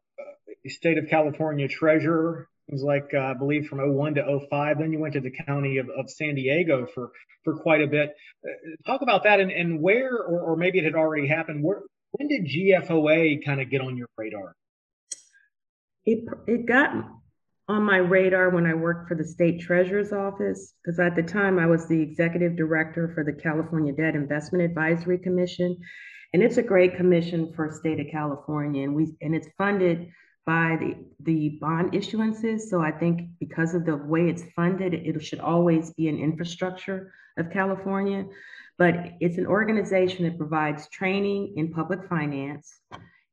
state 0.68 0.99
of 0.99 1.09
California 1.09 1.68
treasurer. 1.68 2.49
It 2.68 2.72
was 2.72 2.82
like 2.82 3.11
uh, 3.14 3.18
I 3.18 3.34
believe 3.34 3.66
from 3.66 3.78
01 3.78 4.14
to 4.14 4.40
05. 4.51 4.78
Then 4.78 4.92
you 4.92 4.99
went 4.99 5.14
to 5.14 5.20
the 5.20 5.30
county 5.30 5.78
of, 5.78 5.88
of 5.90 6.11
San 6.11 6.34
Diego 6.34 6.86
for 6.86 7.11
for 7.45 7.57
quite 7.57 7.82
a 7.82 7.86
bit. 7.86 8.14
Uh, 8.45 8.76
talk 8.86 9.03
about 9.03 9.24
that 9.24 9.38
and, 9.38 9.53
and 9.53 9.80
where, 9.80 10.16
or, 10.16 10.40
or 10.40 10.57
maybe 10.57 10.78
it 10.78 10.84
had 10.84 10.95
already 10.95 11.28
happened. 11.28 11.62
Where 11.62 11.82
when 12.12 12.28
did 12.28 12.47
GFOA 12.47 13.45
kind 13.45 13.61
of 13.61 13.70
get 13.70 13.82
on 13.82 13.97
your 13.97 14.09
radar? 14.16 14.55
It 16.07 16.24
it 16.47 16.66
got 16.66 16.92
on 17.69 17.83
my 17.83 17.97
radar 17.97 18.51
when 18.51 18.67
I 18.67 18.75
worked 18.75 19.09
for 19.09 19.15
the 19.15 19.25
state 19.25 19.61
treasurer's 19.61 20.12
office, 20.12 20.75
because 20.83 21.01
at 21.01 21.17
the 21.17 21.23
time 21.23 21.59
I 21.59 21.67
was 21.67 21.87
the 21.87 22.01
executive 22.01 22.57
director 22.57 23.11
for 23.15 23.25
the 23.25 23.33
California 23.33 23.93
Debt 23.93 24.15
Investment 24.15 24.65
Advisory 24.65 25.19
Commission. 25.19 25.77
And 26.35 26.43
it's 26.43 26.59
a 26.59 26.62
great 26.62 26.97
commission 26.97 27.53
for 27.55 27.71
state 27.71 28.01
of 28.01 28.07
California. 28.11 28.85
And 28.85 28.95
we 28.95 29.15
and 29.23 29.35
it's 29.35 29.49
funded 29.57 30.11
by 30.45 30.77
the, 30.79 30.97
the 31.21 31.59
bond 31.61 31.93
issuances. 31.93 32.62
So 32.62 32.83
I 32.83 32.91
think 32.91 33.31
because 33.41 33.75
of 33.75 33.87
the 33.87 33.97
way 33.97 34.29
it's 34.29 34.45
funded, 34.55 34.93
it 34.93 35.23
should 35.25 35.41
always 35.41 35.95
be 35.95 36.09
an 36.09 36.19
infrastructure 36.19 37.12
of 37.39 37.51
California. 37.51 38.27
But 38.77 39.12
it's 39.21 39.39
an 39.39 39.47
organization 39.47 40.25
that 40.25 40.37
provides 40.37 40.89
training 40.89 41.55
in 41.57 41.73
public 41.73 42.01
finance. 42.09 42.75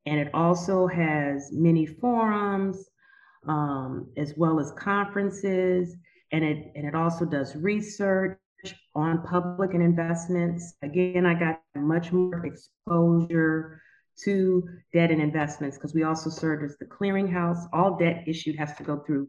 And 0.06 0.20
it 0.20 0.30
also 0.34 0.88
has 0.88 1.52
many 1.52 1.86
forums, 1.86 2.86
um, 3.48 4.12
as 4.18 4.34
well 4.38 4.60
as 4.60 4.72
conferences, 4.74 5.96
and 6.32 6.44
it 6.44 6.72
and 6.76 6.88
it 6.88 6.96
also 6.96 7.26
does 7.26 7.56
research 7.56 8.38
on 8.96 9.24
public 9.24 9.74
and 9.74 9.84
investments. 9.84 10.74
Again, 10.82 11.26
I 11.26 11.34
got 11.34 11.62
much 11.76 12.12
more 12.12 12.46
exposure 12.46 13.82
to 14.24 14.68
debt 14.94 15.12
and 15.12 15.22
investments 15.22 15.78
because 15.78 15.94
we 15.94 16.04
also 16.04 16.30
serve 16.30 16.64
as 16.64 16.78
the 16.78 16.86
clearinghouse. 16.86 17.68
All 17.74 17.98
debt 17.98 18.24
issued 18.28 18.58
has 18.58 18.76
to 18.76 18.84
go 18.84 19.00
through 19.00 19.28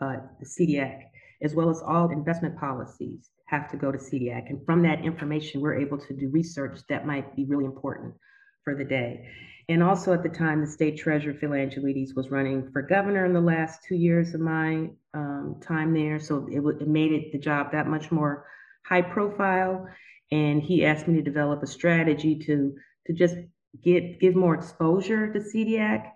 uh, 0.00 0.16
the 0.40 0.46
CDAC, 0.46 1.02
as 1.42 1.54
well 1.54 1.70
as 1.70 1.80
all 1.86 2.10
investment 2.10 2.58
policies 2.58 3.30
have 3.46 3.70
to 3.70 3.76
go 3.76 3.92
to 3.92 3.98
CDAC. 3.98 4.48
And 4.48 4.64
from 4.64 4.82
that 4.82 5.04
information, 5.04 5.60
we're 5.60 5.78
able 5.78 5.98
to 5.98 6.14
do 6.14 6.28
research 6.30 6.80
that 6.88 7.06
might 7.06 7.36
be 7.36 7.44
really 7.44 7.66
important 7.66 8.14
for 8.64 8.74
the 8.74 8.84
day. 8.84 9.28
And 9.68 9.82
also 9.82 10.12
at 10.12 10.22
the 10.22 10.28
time, 10.28 10.60
the 10.60 10.66
state 10.66 10.98
treasurer, 10.98 11.34
Phil 11.34 11.50
Angelides, 11.50 12.14
was 12.14 12.30
running 12.30 12.70
for 12.72 12.82
governor 12.82 13.24
in 13.24 13.32
the 13.32 13.40
last 13.40 13.84
two 13.84 13.94
years 13.94 14.34
of 14.34 14.40
my 14.40 14.90
um, 15.14 15.60
time 15.62 15.94
there. 15.94 16.18
So 16.18 16.48
it, 16.50 16.60
it 16.80 16.88
made 16.88 17.12
it 17.12 17.32
the 17.32 17.38
job 17.38 17.72
that 17.72 17.86
much 17.86 18.10
more 18.10 18.44
high 18.84 19.02
profile. 19.02 19.86
And 20.30 20.62
he 20.62 20.84
asked 20.84 21.06
me 21.06 21.14
to 21.14 21.22
develop 21.22 21.62
a 21.62 21.66
strategy 21.66 22.38
to, 22.40 22.74
to 23.06 23.12
just 23.12 23.36
get 23.82 24.20
give 24.20 24.34
more 24.34 24.54
exposure 24.54 25.32
to 25.32 25.38
CDAC. 25.38 26.10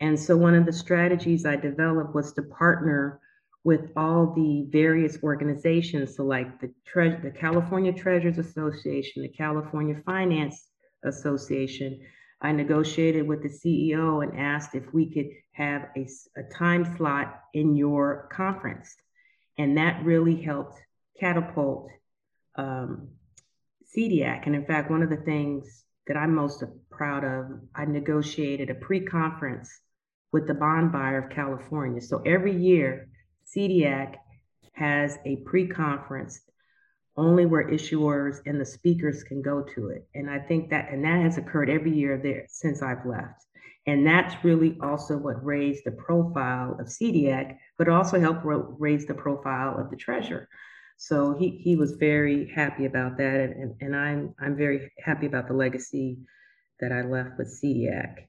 And 0.00 0.18
so 0.18 0.36
one 0.36 0.54
of 0.54 0.66
the 0.66 0.72
strategies 0.72 1.44
I 1.46 1.56
developed 1.56 2.14
was 2.14 2.32
to 2.34 2.42
partner 2.42 3.20
with 3.64 3.90
all 3.96 4.32
the 4.34 4.66
various 4.70 5.18
organizations. 5.22 6.16
So 6.16 6.24
like 6.24 6.60
the, 6.60 6.72
Tre- 6.86 7.20
the 7.20 7.30
California 7.30 7.92
Treasurers 7.92 8.38
Association, 8.38 9.22
the 9.22 9.28
California 9.28 10.00
Finance 10.06 10.69
Association, 11.04 12.00
I 12.40 12.52
negotiated 12.52 13.26
with 13.26 13.42
the 13.42 13.48
CEO 13.48 14.22
and 14.22 14.38
asked 14.38 14.74
if 14.74 14.92
we 14.94 15.12
could 15.12 15.28
have 15.52 15.88
a, 15.96 16.08
a 16.36 16.42
time 16.54 16.96
slot 16.96 17.40
in 17.52 17.76
your 17.76 18.28
conference. 18.32 18.94
And 19.58 19.76
that 19.76 20.04
really 20.04 20.40
helped 20.40 20.80
catapult 21.18 21.90
um, 22.56 23.08
CDAC. 23.94 24.46
And 24.46 24.54
in 24.54 24.64
fact, 24.64 24.90
one 24.90 25.02
of 25.02 25.10
the 25.10 25.16
things 25.16 25.84
that 26.06 26.16
I'm 26.16 26.34
most 26.34 26.64
proud 26.90 27.24
of, 27.24 27.60
I 27.74 27.84
negotiated 27.84 28.70
a 28.70 28.74
pre 28.74 29.00
conference 29.04 29.70
with 30.32 30.46
the 30.46 30.54
bond 30.54 30.92
buyer 30.92 31.18
of 31.18 31.30
California. 31.30 32.00
So 32.00 32.22
every 32.24 32.56
year, 32.56 33.08
CDAC 33.54 34.16
has 34.72 35.18
a 35.26 35.36
pre 35.36 35.66
conference 35.68 36.40
only 37.20 37.44
where 37.44 37.68
issuers 37.68 38.38
and 38.46 38.60
the 38.60 38.64
speakers 38.64 39.22
can 39.22 39.42
go 39.42 39.62
to 39.74 39.90
it. 39.90 40.08
And 40.14 40.30
I 40.30 40.38
think 40.38 40.70
that, 40.70 40.90
and 40.90 41.04
that 41.04 41.20
has 41.22 41.36
occurred 41.36 41.68
every 41.68 41.92
year 41.92 42.18
there 42.18 42.46
since 42.48 42.82
I've 42.82 43.04
left. 43.04 43.44
And 43.86 44.06
that's 44.06 44.42
really 44.42 44.78
also 44.82 45.16
what 45.16 45.44
raised 45.44 45.84
the 45.84 45.92
profile 45.92 46.76
of 46.80 46.86
CDAC, 46.86 47.56
but 47.78 47.88
also 47.88 48.18
helped 48.18 48.42
raise 48.44 49.06
the 49.06 49.14
profile 49.14 49.78
of 49.78 49.90
the 49.90 49.96
treasurer. 49.96 50.48
So 50.96 51.34
he, 51.38 51.50
he 51.50 51.76
was 51.76 51.92
very 51.92 52.50
happy 52.54 52.86
about 52.86 53.16
that. 53.18 53.40
And, 53.40 53.52
and, 53.52 53.74
and 53.80 53.96
I'm, 53.96 54.34
I'm 54.38 54.56
very 54.56 54.90
happy 55.02 55.26
about 55.26 55.48
the 55.48 55.54
legacy 55.54 56.18
that 56.80 56.92
I 56.92 57.02
left 57.02 57.38
with 57.38 57.58
CDAC. 57.62 58.26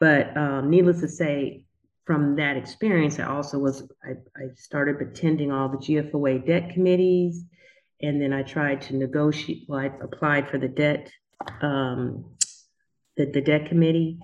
But 0.00 0.36
um, 0.36 0.70
needless 0.70 1.00
to 1.00 1.08
say, 1.08 1.64
from 2.04 2.36
that 2.36 2.56
experience, 2.56 3.18
I 3.18 3.24
also 3.24 3.58
was, 3.58 3.82
I, 4.02 4.12
I 4.36 4.48
started 4.56 4.96
attending 5.02 5.52
all 5.52 5.68
the 5.68 5.76
GFOA 5.76 6.46
debt 6.46 6.70
committees 6.72 7.44
and 8.00 8.20
then 8.20 8.32
I 8.32 8.42
tried 8.42 8.82
to 8.82 8.96
negotiate. 8.96 9.64
Well, 9.68 9.80
I 9.80 9.86
applied 9.86 10.48
for 10.50 10.58
the 10.58 10.68
debt, 10.68 11.10
um, 11.60 12.36
the, 13.16 13.26
the 13.26 13.40
debt 13.40 13.68
committee, 13.68 14.20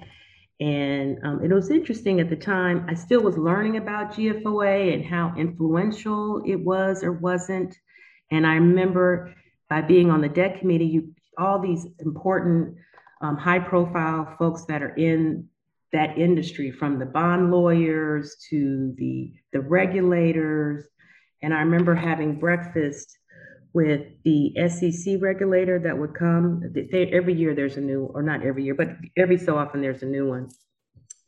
and 0.61 1.19
um, 1.25 1.45
it 1.45 1.53
was 1.53 1.71
interesting 1.71 2.21
at 2.21 2.31
the 2.31 2.37
time. 2.37 2.87
I 2.89 2.95
still 2.95 3.23
was 3.23 3.37
learning 3.37 3.77
about 3.77 4.13
GFOA 4.13 4.95
and 4.95 5.05
how 5.05 5.35
influential 5.37 6.43
it 6.47 6.57
was 6.57 7.03
or 7.03 7.13
wasn't. 7.13 7.77
And 8.31 8.47
I 8.47 8.55
remember 8.55 9.35
by 9.69 9.81
being 9.81 10.11
on 10.11 10.21
the 10.21 10.29
debt 10.29 10.61
committee, 10.61 10.87
you 10.87 11.15
all 11.37 11.59
these 11.59 11.85
important, 11.99 12.77
um, 13.21 13.37
high-profile 13.37 14.37
folks 14.39 14.65
that 14.67 14.83
are 14.83 14.95
in 14.95 15.49
that 15.93 16.17
industry, 16.19 16.71
from 16.71 16.99
the 16.99 17.07
bond 17.07 17.51
lawyers 17.51 18.37
to 18.51 18.95
the 18.97 19.33
the 19.53 19.61
regulators. 19.61 20.87
And 21.43 21.53
I 21.53 21.61
remember 21.61 21.95
having 21.95 22.39
breakfast 22.39 23.19
with 23.75 24.03
the 24.25 24.55
SEC 24.69 25.17
regulator 25.21 25.81
that 25.81 25.99
would 25.99 26.15
come. 26.15 26.63
They, 26.73 27.11
every 27.13 27.35
year 27.35 27.55
there's 27.55 27.77
a 27.77 27.81
new, 27.81 28.05
or 28.15 28.23
not 28.23 28.47
every 28.47 28.65
year, 28.65 28.75
but 28.75 28.89
every 29.17 29.37
so 29.37 29.59
often 29.59 29.83
there's 29.83 30.03
a 30.03 30.07
new 30.07 30.29
one. 30.29 30.49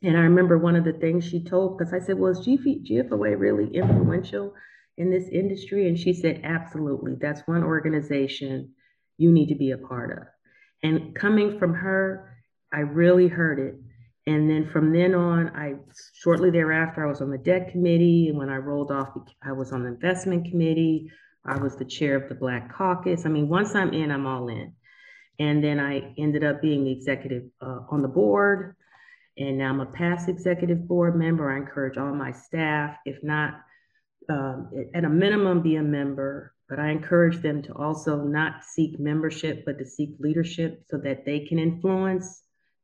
And 0.02 0.16
I 0.16 0.20
remember 0.20 0.56
one 0.56 0.76
of 0.76 0.84
the 0.84 0.92
things 0.92 1.26
she 1.26 1.42
told, 1.42 1.76
because 1.76 1.92
I 1.92 1.98
said, 1.98 2.18
well, 2.18 2.30
is 2.30 2.46
GFOA 2.46 3.38
really 3.38 3.74
influential 3.74 4.54
in 4.96 5.10
this 5.10 5.28
industry? 5.28 5.88
And 5.88 5.98
she 5.98 6.12
said, 6.14 6.42
absolutely. 6.44 7.16
That's 7.20 7.40
one 7.46 7.64
organization 7.64 8.72
you 9.18 9.32
need 9.32 9.48
to 9.48 9.56
be 9.56 9.72
a 9.72 9.78
part 9.78 10.16
of. 10.16 10.24
And 10.84 11.16
coming 11.16 11.58
from 11.58 11.74
her, 11.74 12.36
I 12.72 12.80
really 12.80 13.26
heard 13.26 13.58
it. 13.58 13.74
And 14.28 14.48
then 14.48 14.68
from 14.70 14.92
then 14.92 15.14
on, 15.14 15.48
I 15.48 15.74
shortly 16.14 16.50
thereafter, 16.50 17.04
I 17.04 17.08
was 17.08 17.20
on 17.20 17.30
the 17.30 17.38
debt 17.38 17.72
committee. 17.72 18.28
And 18.28 18.38
when 18.38 18.50
I 18.50 18.56
rolled 18.56 18.92
off, 18.92 19.08
I 19.42 19.52
was 19.52 19.72
on 19.72 19.82
the 19.82 19.88
investment 19.88 20.50
committee. 20.50 21.10
I 21.46 21.56
was 21.58 21.76
the 21.76 21.84
chair 21.84 22.16
of 22.16 22.28
the 22.28 22.34
Black 22.34 22.74
Caucus. 22.74 23.24
I 23.24 23.28
mean, 23.28 23.48
once 23.48 23.74
I'm 23.74 23.92
in, 23.92 24.10
I'm 24.10 24.26
all 24.26 24.48
in. 24.48 24.72
And 25.38 25.62
then 25.62 25.78
I 25.78 26.14
ended 26.18 26.44
up 26.44 26.62
being 26.62 26.84
the 26.84 26.92
executive 26.92 27.44
uh, 27.60 27.80
on 27.90 28.02
the 28.02 28.08
board. 28.08 28.76
And 29.38 29.58
now 29.58 29.68
I'm 29.68 29.80
a 29.80 29.86
past 29.86 30.28
executive 30.28 30.88
board 30.88 31.16
member. 31.16 31.50
I 31.50 31.58
encourage 31.58 31.98
all 31.98 32.14
my 32.14 32.32
staff, 32.32 32.96
if 33.04 33.22
not 33.22 33.60
um, 34.28 34.70
at 34.94 35.04
a 35.04 35.08
minimum, 35.08 35.62
be 35.62 35.76
a 35.76 35.82
member. 35.82 36.54
But 36.68 36.80
I 36.80 36.90
encourage 36.90 37.42
them 37.42 37.62
to 37.62 37.74
also 37.74 38.24
not 38.24 38.64
seek 38.64 38.98
membership, 38.98 39.64
but 39.64 39.78
to 39.78 39.84
seek 39.84 40.16
leadership 40.18 40.82
so 40.90 40.98
that 40.98 41.24
they 41.24 41.40
can 41.40 41.58
influence 41.58 42.42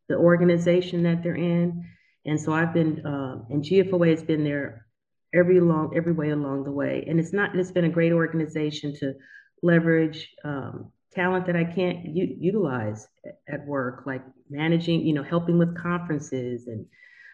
the 0.08 0.16
organization 0.16 1.02
that 1.04 1.22
they're 1.22 1.34
in. 1.34 1.84
And 2.24 2.40
so 2.40 2.52
I've 2.52 2.72
been, 2.72 3.04
um, 3.04 3.46
and 3.50 3.64
GFOA 3.64 4.10
has 4.10 4.22
been 4.22 4.44
there 4.44 4.86
every 5.34 5.60
long, 5.60 5.92
every 5.96 6.12
way 6.12 6.30
along 6.30 6.64
the 6.64 6.72
way. 6.72 7.04
And 7.08 7.18
it's 7.18 7.32
not, 7.32 7.54
it's 7.56 7.72
been 7.72 7.84
a 7.84 7.90
great 7.90 8.12
organization 8.12 8.94
to 8.96 9.14
leverage 9.62 10.28
um, 10.44 10.92
talent 11.12 11.46
that 11.46 11.56
I 11.56 11.64
can't 11.64 12.04
u- 12.06 12.36
utilize 12.38 13.06
at 13.48 13.66
work, 13.66 14.04
like 14.06 14.22
managing, 14.50 15.06
you 15.06 15.14
know, 15.14 15.22
helping 15.22 15.58
with 15.58 15.76
conferences. 15.76 16.66
And 16.66 16.86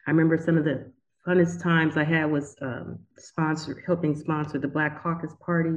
I 0.07 0.11
remember 0.11 0.39
some 0.39 0.59
of 0.59 0.65
the 0.65 0.93
funnest 1.27 1.63
times 1.63 1.97
I 1.97 2.05
had 2.05 2.27
was 2.31 2.57
um, 2.63 3.01
sponsor, 3.19 3.83
helping 3.87 4.17
sponsor 4.17 4.59
the 4.59 4.69
Black 4.69 5.03
Caucus 5.03 5.33
Party. 5.45 5.71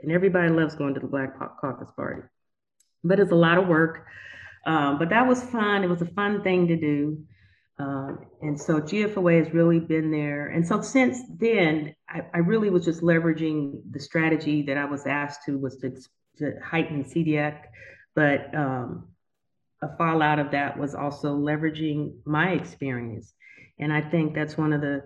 And 0.00 0.12
everybody 0.12 0.50
loves 0.50 0.74
going 0.74 0.94
to 0.94 1.00
the 1.00 1.06
Black 1.06 1.38
Caucus 1.60 1.90
Party. 1.94 2.22
But 3.04 3.20
it's 3.20 3.32
a 3.32 3.36
lot 3.36 3.58
of 3.58 3.68
work. 3.68 4.06
Um, 4.66 4.98
but 4.98 5.10
that 5.10 5.26
was 5.26 5.42
fun. 5.42 5.84
It 5.84 5.88
was 5.88 6.02
a 6.02 6.06
fun 6.06 6.42
thing 6.42 6.66
to 6.68 6.76
do. 6.76 7.24
Um, 7.78 8.20
and 8.40 8.58
so 8.58 8.80
GFOA 8.80 9.44
has 9.44 9.52
really 9.52 9.80
been 9.80 10.10
there. 10.10 10.48
And 10.48 10.66
so 10.66 10.80
since 10.80 11.20
then, 11.38 11.94
I, 12.08 12.22
I, 12.32 12.38
really 12.38 12.70
was 12.70 12.86
just 12.86 13.02
leveraging 13.02 13.82
the 13.90 14.00
strategy 14.00 14.62
that 14.62 14.78
I 14.78 14.86
was 14.86 15.06
asked 15.06 15.40
to 15.44 15.58
was 15.58 15.76
to, 15.78 15.94
to 16.38 16.58
heighten 16.64 17.04
CDEC. 17.04 17.60
But 18.14 18.54
um, 18.54 19.08
a 19.82 19.94
fallout 19.98 20.38
of 20.38 20.52
that 20.52 20.78
was 20.78 20.94
also 20.94 21.36
leveraging 21.36 22.14
my 22.24 22.52
experience. 22.52 23.34
And 23.78 23.92
I 23.92 24.00
think 24.00 24.34
that's 24.34 24.56
one 24.56 24.72
of 24.72 24.80
the, 24.80 25.02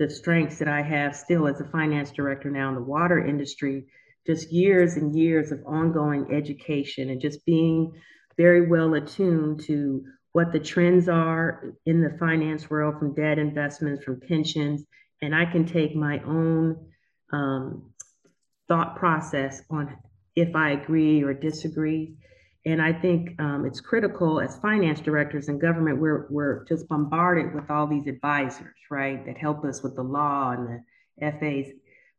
the 0.00 0.10
strengths 0.10 0.58
that 0.58 0.68
I 0.68 0.82
have 0.82 1.14
still 1.14 1.46
as 1.46 1.60
a 1.60 1.68
finance 1.68 2.10
director 2.10 2.50
now 2.50 2.68
in 2.68 2.74
the 2.74 2.82
water 2.82 3.24
industry, 3.24 3.86
just 4.26 4.52
years 4.52 4.96
and 4.96 5.14
years 5.16 5.52
of 5.52 5.62
ongoing 5.66 6.34
education 6.34 7.10
and 7.10 7.20
just 7.20 7.46
being 7.46 7.92
very 8.36 8.66
well 8.66 8.94
attuned 8.94 9.60
to 9.66 10.04
what 10.38 10.52
the 10.52 10.60
trends 10.60 11.08
are 11.08 11.74
in 11.84 12.00
the 12.00 12.16
finance 12.16 12.70
world 12.70 12.96
from 12.96 13.12
debt 13.12 13.40
investments, 13.40 14.04
from 14.04 14.20
pensions, 14.20 14.84
and 15.20 15.34
I 15.34 15.44
can 15.44 15.66
take 15.66 15.96
my 15.96 16.20
own 16.20 16.76
um, 17.32 17.90
thought 18.68 18.94
process 18.94 19.62
on 19.68 19.96
if 20.36 20.54
I 20.54 20.70
agree 20.70 21.24
or 21.24 21.34
disagree. 21.34 22.14
And 22.64 22.80
I 22.80 22.92
think 22.92 23.34
um, 23.40 23.66
it's 23.66 23.80
critical 23.80 24.40
as 24.40 24.58
finance 24.58 25.00
directors 25.00 25.48
in 25.48 25.58
government, 25.58 26.00
we're, 26.00 26.28
we're 26.30 26.64
just 26.66 26.86
bombarded 26.86 27.52
with 27.52 27.68
all 27.68 27.88
these 27.88 28.06
advisors, 28.06 28.76
right, 28.92 29.26
that 29.26 29.38
help 29.38 29.64
us 29.64 29.82
with 29.82 29.96
the 29.96 30.04
law 30.04 30.52
and 30.52 30.84
the 31.18 31.32
FAs. 31.32 31.72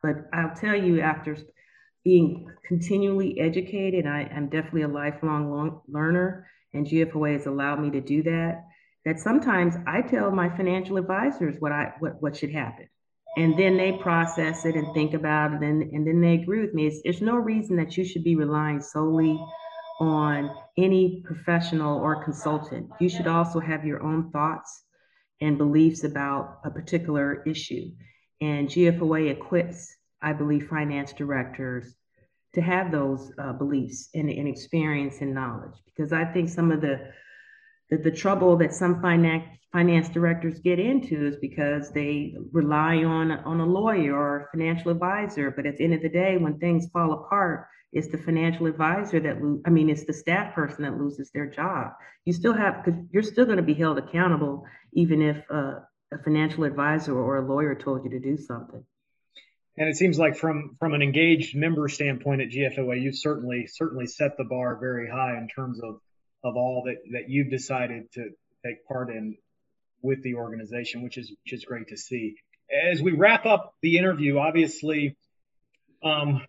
But 0.04 0.28
I'll 0.34 0.54
tell 0.54 0.76
you, 0.76 1.00
after 1.00 1.38
being 2.04 2.50
continually 2.68 3.40
educated. 3.40 4.08
I 4.08 4.28
am 4.32 4.50
definitely 4.50 4.84
a 4.84 4.88
lifelong 4.88 5.52
long 5.52 5.82
learner, 5.88 6.48
and 6.74 6.86
GFOA 6.86 7.34
has 7.34 7.46
allowed 7.46 7.82
me 7.82 7.92
to 7.92 8.02
do 8.02 8.24
that. 8.24 8.66
That 9.06 9.20
sometimes 9.20 9.76
I 9.88 10.02
tell 10.02 10.32
my 10.32 10.50
financial 10.56 10.98
advisors 10.98 11.56
what 11.60 11.72
I 11.72 11.94
what, 12.00 12.22
what 12.22 12.36
should 12.36 12.52
happen. 12.52 12.90
And 13.38 13.58
then 13.58 13.78
they 13.78 13.94
process 13.94 14.66
it 14.66 14.76
and 14.76 14.94
think 14.94 15.14
about 15.14 15.54
it, 15.54 15.62
and, 15.62 15.84
and 15.94 16.06
then 16.06 16.20
they 16.20 16.34
agree 16.34 16.62
with 16.62 16.74
me. 16.74 16.88
It's, 16.88 17.02
there's 17.04 17.22
no 17.22 17.36
reason 17.36 17.78
that 17.78 17.96
you 17.96 18.04
should 18.04 18.24
be 18.24 18.36
relying 18.36 18.82
solely 18.82 19.40
on 20.00 20.50
any 20.78 21.22
professional 21.26 22.00
or 22.00 22.24
consultant. 22.24 22.90
You 23.00 23.08
should 23.08 23.28
also 23.28 23.60
have 23.60 23.86
your 23.86 24.02
own 24.04 24.32
thoughts 24.32 24.84
and 25.42 25.58
beliefs 25.58 26.04
about 26.04 26.60
a 26.66 26.72
particular 26.72 27.44
issue. 27.44 27.92
And 28.42 28.68
GFOA 28.68 29.32
equips 29.32 29.96
I 30.22 30.34
believe, 30.34 30.68
finance 30.68 31.14
directors 31.14 31.96
to 32.54 32.62
have 32.62 32.92
those 32.92 33.32
uh, 33.38 33.54
beliefs 33.54 34.10
and, 34.14 34.30
and, 34.30 34.48
experience 34.48 35.18
and 35.22 35.34
knowledge. 35.34 35.76
Because 35.86 36.12
I 36.12 36.26
think 36.26 36.50
some 36.50 36.72
of 36.72 36.82
the, 36.82 37.12
the, 37.90 37.98
the 37.98 38.12
trouble 38.12 38.58
that 38.58 38.74
some 38.74 39.02
finance 39.02 39.46
finance 39.72 40.10
directors 40.10 40.60
get 40.60 40.80
into 40.80 41.28
is 41.28 41.36
because 41.36 41.92
they 41.92 42.34
rely 42.52 43.04
on 43.04 43.32
on 43.32 43.60
a 43.60 43.66
lawyer 43.66 44.16
or 44.16 44.38
a 44.40 44.48
financial 44.52 44.90
advisor. 44.90 45.52
But 45.52 45.68
at 45.68 45.78
the 45.78 45.84
end 45.84 45.94
of 45.94 46.02
the 46.02 46.10
day, 46.10 46.38
when 46.38 46.58
things 46.58 46.88
fall 46.92 47.14
apart, 47.14 47.68
it's 47.92 48.08
the 48.08 48.18
financial 48.18 48.66
advisor 48.66 49.20
that 49.20 49.44
lo- 49.44 49.62
I 49.66 49.70
mean, 49.70 49.90
it's 49.90 50.06
the 50.06 50.14
staff 50.14 50.56
person 50.56 50.84
that 50.84 50.98
loses 50.98 51.30
their 51.32 51.48
job. 51.48 51.92
You 52.26 52.34
still 52.34 52.54
have 52.54 52.84
because 52.84 53.00
you're 53.12 53.24
still 53.24 53.46
going 53.46 53.58
to 53.58 53.64
be 53.64 53.74
held 53.74 53.98
accountable, 53.98 54.66
even 54.94 55.22
if 55.22 55.38
uh, 55.52 55.80
a 56.12 56.18
financial 56.24 56.64
advisor 56.64 57.16
or 57.18 57.38
a 57.38 57.48
lawyer 57.48 57.76
told 57.76 58.04
you 58.04 58.10
to 58.12 58.20
do 58.20 58.38
something. 58.38 58.84
And 59.80 59.88
it 59.88 59.96
seems 59.96 60.20
like 60.20 60.36
from 60.36 60.76
from 60.78 60.94
an 60.94 61.02
engaged 61.02 61.56
member 61.56 61.88
standpoint 61.88 62.42
at 62.42 62.50
GFOA, 62.50 63.02
you've 63.02 63.18
certainly 63.18 63.66
certainly 63.66 64.08
set 64.08 64.36
the 64.38 64.44
bar 64.44 64.78
very 64.78 65.10
high 65.10 65.38
in 65.38 65.48
terms 65.48 65.80
of 65.82 66.02
of 66.44 66.58
all 66.58 66.84
that 66.86 66.98
that 67.14 67.30
you've 67.30 67.50
decided 67.50 68.12
to 68.14 68.32
take 68.66 68.86
part 68.86 69.10
in 69.10 69.38
with 70.02 70.22
the 70.22 70.36
organization, 70.36 71.02
which 71.02 71.18
is 71.18 71.32
which 71.46 71.54
is 71.54 71.64
great 71.64 71.88
to 71.88 71.98
see. 71.98 72.36
As 72.92 73.02
we 73.02 73.14
wrap 73.14 73.46
up 73.46 73.74
the 73.82 73.98
interview, 73.98 74.38
obviously, 74.38 75.16
um, 76.04 76.46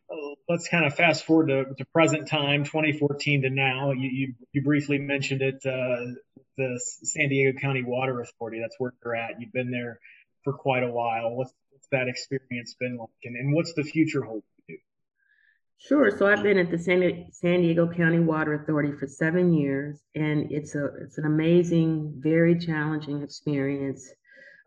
let's 0.49 0.67
kind 0.69 0.85
of 0.85 0.97
fast 0.97 1.25
forward 1.25 1.49
to, 1.49 1.65
to 1.77 1.85
present 1.95 2.27
time, 2.27 2.65
2014 2.65 3.43
to 3.43 3.51
now. 3.51 3.93
You 3.93 4.11
you, 4.11 4.35
you 4.53 4.63
briefly 4.63 4.99
mentioned 4.99 5.41
it, 5.41 5.65
uh, 5.65 6.15
the 6.57 6.81
San 7.05 7.29
Diego 7.29 7.57
County 7.61 7.85
Water 7.85 8.21
Authority. 8.21 8.61
That's 8.61 8.75
where 8.79 8.93
you're 9.05 9.15
at. 9.15 9.41
You've 9.41 9.53
been 9.53 9.71
there 9.71 10.01
for 10.43 10.53
quite 10.53 10.83
a 10.83 10.91
while. 10.91 11.31
What's 11.31 11.55
that 11.93 12.09
experience 12.09 12.75
been 12.79 12.97
like, 12.97 13.09
and, 13.25 13.37
and 13.37 13.55
what's 13.55 13.75
the 13.75 13.83
future 13.83 14.23
hold 14.23 14.43
for 14.43 14.73
you? 14.73 14.79
Sure. 15.79 16.11
So 16.17 16.27
I've 16.27 16.43
been 16.43 16.59
at 16.59 16.71
the 16.71 16.79
San, 16.79 17.27
San 17.33 17.63
Diego 17.63 17.89
County 17.89 18.21
Water 18.21 18.55
Authority 18.55 18.93
for 18.93 19.07
seven 19.07 19.53
years, 19.53 19.99
and 20.15 20.51
it's 20.53 20.75
a 20.75 20.91
it's 21.03 21.19
an 21.19 21.25
amazing, 21.25 22.15
very 22.19 22.59
challenging 22.59 23.23
experience. 23.23 24.09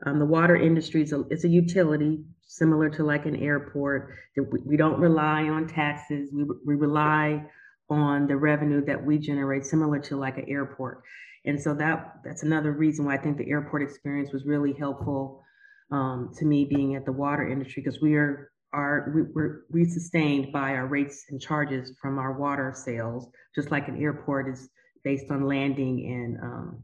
Um, 0.05 0.19
the 0.19 0.26
water 0.26 0.55
industry 0.55 1.03
is 1.03 1.13
a, 1.13 1.21
it's 1.30 1.43
a 1.43 1.49
utility 1.49 2.24
similar 2.45 2.89
to 2.89 3.03
like 3.03 3.26
an 3.26 3.36
airport. 3.36 4.13
We, 4.36 4.59
we 4.65 4.78
don't 4.78 4.99
rely 4.99 5.43
on 5.43 5.67
taxes. 5.67 6.30
We, 6.34 6.45
we 6.65 6.76
rely 6.76 7.45
on 7.89 8.28
the 8.28 8.36
revenue 8.36 8.84
that 8.86 9.05
we 9.05 9.17
generate, 9.17 9.65
similar 9.65 9.99
to 9.99 10.17
like 10.17 10.38
an 10.38 10.45
airport. 10.49 11.03
And 11.45 11.61
so 11.61 11.74
that 11.76 12.15
that's 12.24 12.43
another 12.43 12.71
reason 12.71 13.05
why 13.05 13.15
I 13.15 13.17
think 13.17 13.38
the 13.38 13.49
airport 13.49 13.84
experience 13.84 14.32
was 14.32 14.45
really 14.45 14.74
helpful 14.74 15.42
um, 15.91 16.31
to 16.38 16.45
me 16.45 16.65
being 16.65 16.95
at 16.95 17.05
the 17.05 17.11
water 17.11 17.47
industry 17.47 17.84
because 17.84 18.01
we 18.01 18.15
are 18.15 18.51
are 18.73 19.11
we, 19.13 19.21
we're 19.34 19.61
we 19.69 19.86
sustained 19.86 20.51
by 20.51 20.71
our 20.71 20.88
rates 20.88 21.25
and 21.29 21.39
charges 21.39 21.93
from 22.01 22.17
our 22.17 22.34
water 22.34 22.73
sales, 22.75 23.27
just 23.53 23.71
like 23.71 23.88
an 23.88 24.01
airport 24.01 24.49
is 24.49 24.69
based 25.03 25.29
on 25.29 25.45
landing 25.45 26.05
and 26.11 26.38
um, 26.41 26.84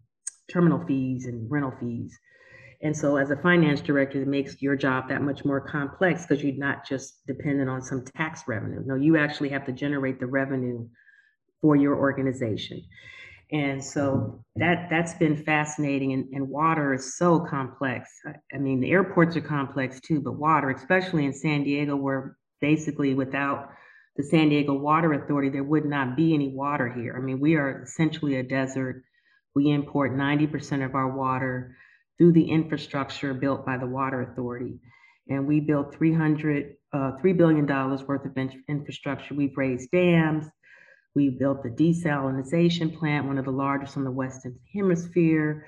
terminal 0.51 0.85
fees 0.85 1.25
and 1.25 1.49
rental 1.49 1.73
fees. 1.79 2.17
And 2.81 2.95
so, 2.95 3.17
as 3.17 3.29
a 3.29 3.35
finance 3.35 3.81
director, 3.81 4.21
it 4.21 4.27
makes 4.27 4.61
your 4.61 4.75
job 4.75 5.09
that 5.09 5.21
much 5.21 5.43
more 5.43 5.59
complex 5.59 6.25
because 6.25 6.43
you're 6.43 6.55
not 6.55 6.87
just 6.87 7.25
dependent 7.27 7.69
on 7.69 7.81
some 7.81 8.05
tax 8.05 8.43
revenue. 8.47 8.81
No, 8.85 8.95
you 8.95 9.17
actually 9.17 9.49
have 9.49 9.65
to 9.65 9.73
generate 9.73 10.19
the 10.19 10.27
revenue 10.27 10.87
for 11.61 11.75
your 11.75 11.97
organization. 11.97 12.81
And 13.51 13.83
so 13.83 14.43
that 14.57 14.87
that's 14.91 15.15
been 15.15 15.43
fascinating. 15.43 16.13
And, 16.13 16.25
and 16.33 16.49
water 16.49 16.93
is 16.93 17.17
so 17.17 17.39
complex. 17.39 18.09
I, 18.25 18.55
I 18.55 18.59
mean, 18.59 18.79
the 18.79 18.91
airports 18.91 19.35
are 19.35 19.41
complex 19.41 19.99
too, 19.99 20.21
but 20.21 20.33
water, 20.33 20.69
especially 20.69 21.25
in 21.25 21.33
San 21.33 21.63
Diego, 21.63 21.95
where 21.95 22.37
basically 22.61 23.15
without 23.15 23.69
the 24.17 24.23
San 24.23 24.49
Diego 24.49 24.73
Water 24.73 25.13
Authority, 25.13 25.49
there 25.49 25.63
would 25.63 25.85
not 25.85 26.15
be 26.15 26.33
any 26.33 26.49
water 26.49 26.91
here. 26.91 27.15
I 27.17 27.21
mean, 27.21 27.39
we 27.39 27.55
are 27.55 27.83
essentially 27.83 28.35
a 28.35 28.43
desert. 28.43 29.03
We 29.55 29.71
import 29.71 30.15
90% 30.15 30.85
of 30.85 30.93
our 30.93 31.15
water 31.15 31.75
through 32.17 32.33
the 32.33 32.51
infrastructure 32.51 33.33
built 33.33 33.65
by 33.65 33.77
the 33.77 33.87
Water 33.87 34.21
Authority. 34.21 34.79
And 35.29 35.47
we 35.47 35.59
built 35.59 35.95
300, 35.95 36.75
uh, 36.91 37.11
$3 37.23 37.37
billion 37.37 37.65
worth 37.65 38.25
of 38.25 38.37
infrastructure. 38.67 39.33
We've 39.33 39.55
raised 39.55 39.89
dams, 39.91 40.45
we 41.15 41.29
built 41.29 41.63
the 41.63 41.69
desalination 41.69 42.97
plant, 42.97 43.25
one 43.25 43.37
of 43.37 43.45
the 43.45 43.51
largest 43.51 43.97
on 43.97 44.03
the 44.03 44.11
Western 44.11 44.57
Hemisphere. 44.73 45.67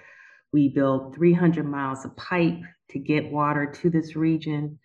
We 0.54 0.70
built 0.70 1.16
300 1.16 1.66
miles 1.66 2.06
of 2.06 2.16
pipe 2.16 2.60
to 2.92 3.00
get 3.00 3.32
water 3.32 3.72
to 3.82 3.90
this 3.90 4.16
region. 4.16 4.80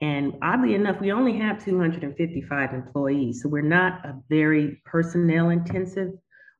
And 0.00 0.34
oddly 0.42 0.74
enough, 0.74 1.00
we 1.00 1.12
only 1.12 1.38
have 1.38 1.64
255 1.64 2.74
employees. 2.74 3.42
So 3.42 3.48
we're 3.48 3.62
not 3.62 4.04
a 4.04 4.20
very 4.28 4.82
personnel 4.84 5.48
intensive 5.48 6.12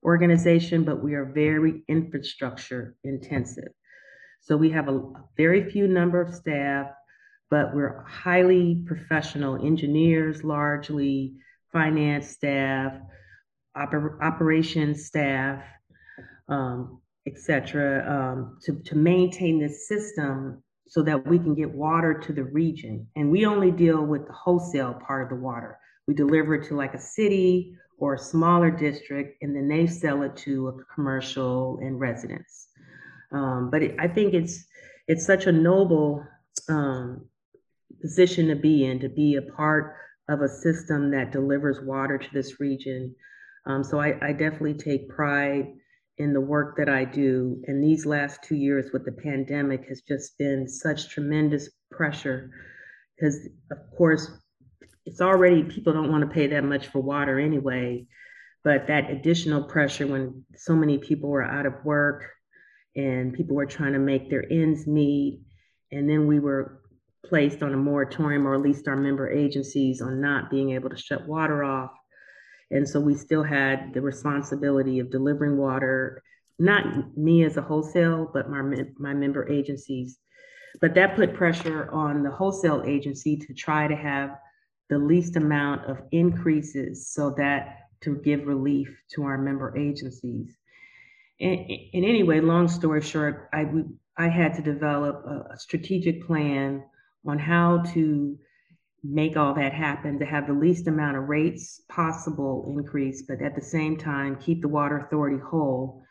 organization, 0.02 0.84
but 0.84 1.02
we 1.02 1.14
are 1.14 1.26
very 1.26 1.82
infrastructure 1.88 2.96
intensive. 3.04 3.68
So 4.40 4.56
we 4.56 4.70
have 4.70 4.88
a 4.88 5.02
very 5.36 5.70
few 5.70 5.86
number 5.86 6.20
of 6.20 6.34
staff, 6.34 6.86
but 7.50 7.74
we're 7.74 8.04
highly 8.04 8.82
professional 8.86 9.64
engineers, 9.64 10.44
largely 10.44 11.34
finance 11.72 12.30
staff, 12.30 12.92
oper- 13.76 14.20
operations 14.22 15.06
staff, 15.06 15.62
um, 16.48 17.00
etc., 17.26 18.04
um, 18.08 18.58
to, 18.62 18.74
to 18.84 18.94
maintain 18.94 19.58
this 19.58 19.88
system 19.88 20.62
so 20.88 21.02
that 21.02 21.26
we 21.26 21.38
can 21.38 21.54
get 21.54 21.70
water 21.70 22.14
to 22.14 22.32
the 22.32 22.44
region. 22.44 23.06
And 23.16 23.30
we 23.30 23.44
only 23.44 23.70
deal 23.70 24.04
with 24.04 24.26
the 24.26 24.32
wholesale 24.32 24.94
part 25.06 25.24
of 25.24 25.28
the 25.30 25.42
water. 25.42 25.78
We 26.06 26.14
deliver 26.14 26.54
it 26.54 26.68
to 26.68 26.76
like 26.76 26.94
a 26.94 27.00
city 27.00 27.76
or 27.98 28.14
a 28.14 28.18
smaller 28.18 28.70
district, 28.70 29.42
and 29.42 29.56
then 29.56 29.68
they 29.68 29.86
sell 29.86 30.22
it 30.22 30.36
to 30.36 30.68
a 30.68 30.94
commercial 30.94 31.78
and 31.82 31.98
residents. 31.98 32.68
Um, 33.32 33.70
but 33.70 33.82
it, 33.82 33.96
I 33.98 34.06
think 34.06 34.34
it's 34.34 34.64
it's 35.08 35.26
such 35.26 35.46
a 35.46 35.52
noble 35.52 36.24
um, 36.68 37.26
position 38.00 38.48
to 38.48 38.56
be 38.56 38.84
in, 38.84 39.00
to 39.00 39.08
be 39.08 39.36
a 39.36 39.42
part 39.42 39.96
of 40.28 40.42
a 40.42 40.48
system 40.48 41.10
that 41.12 41.32
delivers 41.32 41.80
water 41.80 42.18
to 42.18 42.28
this 42.32 42.60
region. 42.60 43.14
Um, 43.66 43.82
so 43.82 44.00
I, 44.00 44.16
I 44.22 44.32
definitely 44.32 44.74
take 44.74 45.08
pride 45.08 45.72
in 46.18 46.32
the 46.32 46.40
work 46.40 46.76
that 46.78 46.88
I 46.88 47.04
do. 47.04 47.62
And 47.66 47.82
these 47.82 48.06
last 48.06 48.42
two 48.42 48.54
years 48.54 48.90
with 48.92 49.04
the 49.04 49.12
pandemic 49.12 49.86
has 49.88 50.02
just 50.02 50.38
been 50.38 50.68
such 50.68 51.08
tremendous 51.10 51.68
pressure 51.90 52.50
because, 53.16 53.48
of 53.70 53.78
course, 53.96 54.30
it's 55.04 55.20
already 55.20 55.62
people 55.62 55.92
don't 55.92 56.10
want 56.10 56.22
to 56.22 56.34
pay 56.34 56.46
that 56.48 56.64
much 56.64 56.88
for 56.88 57.00
water 57.00 57.38
anyway. 57.38 58.06
But 58.64 58.88
that 58.88 59.10
additional 59.10 59.64
pressure 59.64 60.06
when 60.06 60.44
so 60.56 60.74
many 60.74 60.98
people 60.98 61.30
were 61.30 61.44
out 61.44 61.66
of 61.66 61.84
work 61.84 62.24
and 62.96 63.34
people 63.34 63.54
were 63.54 63.66
trying 63.66 63.92
to 63.92 63.98
make 63.98 64.30
their 64.30 64.44
ends 64.50 64.86
meet, 64.86 65.42
and 65.92 66.08
then 66.08 66.26
we 66.26 66.40
were 66.40 66.80
placed 67.24 67.62
on 67.62 67.74
a 67.74 67.76
moratorium, 67.76 68.46
or 68.46 68.54
at 68.54 68.62
least 68.62 68.88
our 68.88 68.96
member 68.96 69.30
agencies, 69.30 70.00
on 70.00 70.20
not 70.20 70.50
being 70.50 70.70
able 70.70 70.88
to 70.88 70.96
shut 70.96 71.26
water 71.26 71.62
off 71.62 71.90
and 72.70 72.88
so 72.88 73.00
we 73.00 73.14
still 73.14 73.42
had 73.42 73.94
the 73.94 74.00
responsibility 74.00 74.98
of 74.98 75.10
delivering 75.10 75.56
water, 75.56 76.22
not 76.58 77.16
me 77.16 77.44
as 77.44 77.56
a 77.56 77.62
wholesale, 77.62 78.30
but 78.32 78.50
my, 78.50 78.62
my 78.98 79.14
member 79.14 79.48
agencies. 79.48 80.18
But 80.80 80.94
that 80.94 81.16
put 81.16 81.34
pressure 81.34 81.90
on 81.92 82.22
the 82.22 82.30
wholesale 82.30 82.82
agency 82.84 83.36
to 83.36 83.54
try 83.54 83.86
to 83.86 83.96
have 83.96 84.36
the 84.88 84.98
least 84.98 85.36
amount 85.36 85.84
of 85.86 85.98
increases 86.12 87.08
so 87.08 87.30
that 87.38 87.78
to 88.02 88.16
give 88.16 88.46
relief 88.46 88.88
to 89.14 89.24
our 89.24 89.38
member 89.38 89.76
agencies. 89.76 90.56
And, 91.40 91.58
and 91.92 92.04
anyway, 92.04 92.40
long 92.40 92.68
story 92.68 93.00
short, 93.00 93.48
I, 93.52 93.66
I 94.16 94.28
had 94.28 94.54
to 94.54 94.62
develop 94.62 95.24
a, 95.26 95.54
a 95.54 95.58
strategic 95.58 96.26
plan 96.26 96.84
on 97.26 97.38
how 97.38 97.82
to 97.94 98.38
make 99.10 99.36
all 99.36 99.54
that 99.54 99.72
happen 99.72 100.18
to 100.18 100.26
have 100.26 100.46
the 100.46 100.52
least 100.52 100.86
amount 100.86 101.16
of 101.16 101.28
rates 101.28 101.80
possible 101.88 102.64
increase, 102.66 103.22
but 103.22 103.42
at 103.42 103.54
the 103.54 103.62
same 103.62 103.96
time, 103.96 104.36
keep 104.36 104.62
the 104.62 104.68
water 104.68 104.98
authority 104.98 105.38
whole. 105.38 106.02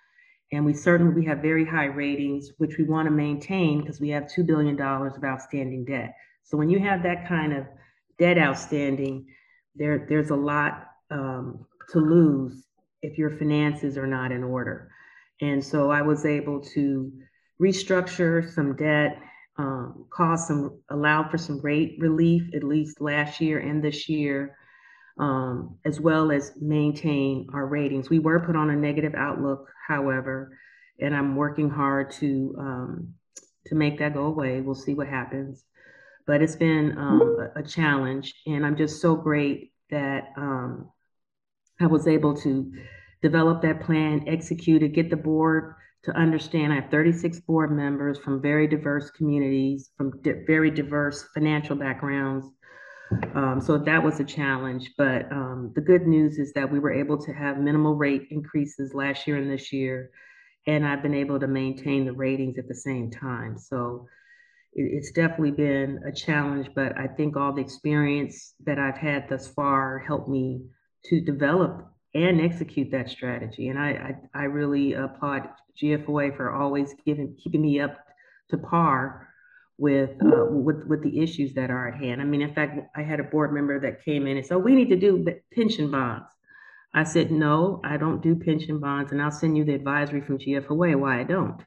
And 0.52 0.66
we 0.66 0.74
certainly 0.74 1.14
we 1.14 1.26
have 1.26 1.40
very 1.40 1.66
high 1.66 1.86
ratings, 1.86 2.52
which 2.58 2.78
we 2.78 2.84
want 2.84 3.08
to 3.08 3.12
maintain 3.12 3.82
because 3.82 4.00
we 4.00 4.10
have 4.10 4.24
$2 4.24 4.46
billion 4.46 4.80
of 4.80 5.24
outstanding 5.24 5.86
debt. 5.86 6.14
So 6.44 6.58
when 6.58 6.70
you 6.70 6.80
have 6.80 7.04
that 7.04 7.28
kind 7.28 7.54
of 7.54 7.66
debt 8.20 8.38
outstanding, 8.38 9.26
there, 9.76 10.06
there's 10.08 10.30
a 10.30 10.36
lot 10.36 10.88
um, 11.12 11.66
to 11.92 12.00
lose 12.00 12.66
if 13.02 13.18
your 13.18 13.32
finances 13.38 13.98
are 13.98 14.08
not 14.08 14.32
in 14.32 14.44
order. 14.44 14.90
And 15.42 15.64
so 15.64 15.92
I 15.92 16.02
was 16.02 16.26
able 16.26 16.62
to 16.74 17.12
restructure 17.62 18.50
some 18.54 18.76
debt 18.76 19.18
um, 19.58 20.06
caused 20.10 20.48
some, 20.48 20.80
allowed 20.90 21.32
for 21.32 21.38
some 21.38 21.62
rate 21.62 21.96
relief, 22.00 22.44
at 22.54 22.64
least 22.64 23.00
last 23.00 23.40
year 23.40 23.60
and 23.60 23.84
this 23.84 24.10
year, 24.10 24.58
um, 25.18 25.78
as 25.86 26.00
well 26.00 26.32
as 26.32 26.52
maintain 26.60 27.48
our 27.54 27.66
ratings. 27.66 28.10
We 28.10 28.20
were 28.20 28.40
put 28.40 28.56
on 28.56 28.70
a 28.70 28.76
negative 28.76 29.16
outlook, 29.16 29.70
however, 29.88 30.58
and 31.00 31.16
I'm 31.16 31.36
working 31.36 31.70
hard 31.70 32.12
to 32.12 32.56
um, 32.58 33.14
to 33.68 33.76
make 33.76 33.98
that 34.00 34.14
go 34.14 34.26
away. 34.26 34.62
We'll 34.62 34.76
see 34.76 34.94
what 34.94 35.08
happens, 35.08 35.64
but 36.28 36.42
it's 36.42 36.56
been 36.56 36.98
um, 36.98 37.50
a, 37.56 37.60
a, 37.60 37.64
challenge, 37.64 38.34
and 38.46 38.66
I'm 38.66 38.76
just 38.76 39.02
so 39.02 39.16
great 39.16 39.72
that 39.90 40.30
um, 40.38 40.92
I 41.80 41.88
was 41.88 42.08
able 42.08 42.36
to 42.42 42.72
develop 43.22 43.62
that 43.62 43.82
plan, 43.82 44.26
execute 44.28 44.84
it, 44.84 44.90
get 44.90 45.10
the 45.10 45.16
board 45.16 45.76
to 46.06 46.12
understand. 46.16 46.72
I 46.72 46.76
have 46.76 46.92
36 46.92 47.40
board 47.42 47.72
members 47.72 48.20
from 48.20 48.42
very 48.42 48.68
diverse 48.68 49.10
communities, 49.12 49.90
from 49.98 50.22
di- 50.22 50.44
very 50.46 50.70
diverse 50.70 51.28
financial 51.34 51.76
backgrounds. 51.76 52.46
Um, 53.34 53.60
so 53.60 53.78
that 53.78 54.04
was 54.04 54.20
a 54.20 54.24
challenge. 54.24 54.92
But 54.98 55.32
um, 55.32 55.72
the 55.76 55.82
good 55.82 56.06
news 56.06 56.38
is 56.38 56.54
that 56.54 56.72
we 56.72 56.80
were 56.80 56.94
able 56.94 57.18
to 57.24 57.34
have 57.34 57.58
minimal 57.58 57.96
rate 57.96 58.28
increases 58.30 58.94
last 58.94 59.26
year 59.26 59.38
and 59.38 59.50
this 59.50 59.74
year. 59.74 60.12
And 60.68 60.86
I've 60.86 61.02
been 61.02 61.16
able 61.16 61.40
to 61.40 61.48
maintain 61.48 62.06
the 62.06 62.14
ratings 62.14 62.58
at 62.60 62.68
the 62.68 62.76
same 62.76 63.10
time. 63.10 63.58
So 63.58 64.08
it, 64.74 64.84
it's 64.84 65.12
definitely 65.12 65.52
been 65.52 66.02
a 66.08 66.12
challenge, 66.12 66.70
but 66.76 66.96
I 66.98 67.08
think 67.08 67.36
all 67.36 67.54
the 67.54 67.62
experience 67.62 68.54
that 68.66 68.78
I've 68.78 68.98
had 68.98 69.28
thus 69.28 69.48
far 69.48 70.00
helped 70.00 70.30
me 70.30 70.62
to 71.06 71.20
develop 71.20 71.88
and 72.14 72.42
execute 72.42 72.92
that 72.92 73.10
strategy. 73.10 73.70
And 73.70 73.80
I, 73.80 73.90
I, 74.34 74.42
I 74.42 74.44
really 74.44 74.94
applaud 74.94 75.50
GFOA 75.82 76.36
for 76.36 76.52
always 76.52 76.94
giving, 77.06 77.36
keeping 77.36 77.62
me 77.62 77.80
up 77.80 77.98
to 78.50 78.58
par 78.58 79.28
with, 79.78 80.12
uh, 80.22 80.46
with, 80.46 80.86
with 80.86 81.04
the 81.04 81.20
issues 81.20 81.54
that 81.54 81.70
are 81.70 81.88
at 81.88 81.96
hand. 81.96 82.22
I 82.22 82.26
mean, 82.26 82.42
in 82.42 82.54
fact, 82.54 82.80
I 82.96 83.02
had 83.02 83.20
a 83.20 83.24
board 83.24 83.54
member 83.54 83.80
that 83.80 84.04
came 84.06 84.28
in 84.28 84.38
and 84.38 84.46
said, 84.46 84.58
we 84.58 84.76
need 84.76 84.90
to 84.90 84.96
do 84.96 85.26
pension 85.54 85.92
bonds. 85.92 86.28
I 86.94 87.04
said, 87.04 87.30
no, 87.30 87.82
I 87.84 87.98
don't 87.98 88.22
do 88.22 88.36
pension 88.36 88.80
bonds, 88.80 89.12
and 89.12 89.22
I'll 89.22 89.32
send 89.32 89.58
you 89.58 89.66
the 89.66 89.74
advisory 89.74 90.22
from 90.22 90.38
GFOA 90.38 90.98
why 90.98 91.20
I 91.20 91.24
don't. 91.24 91.62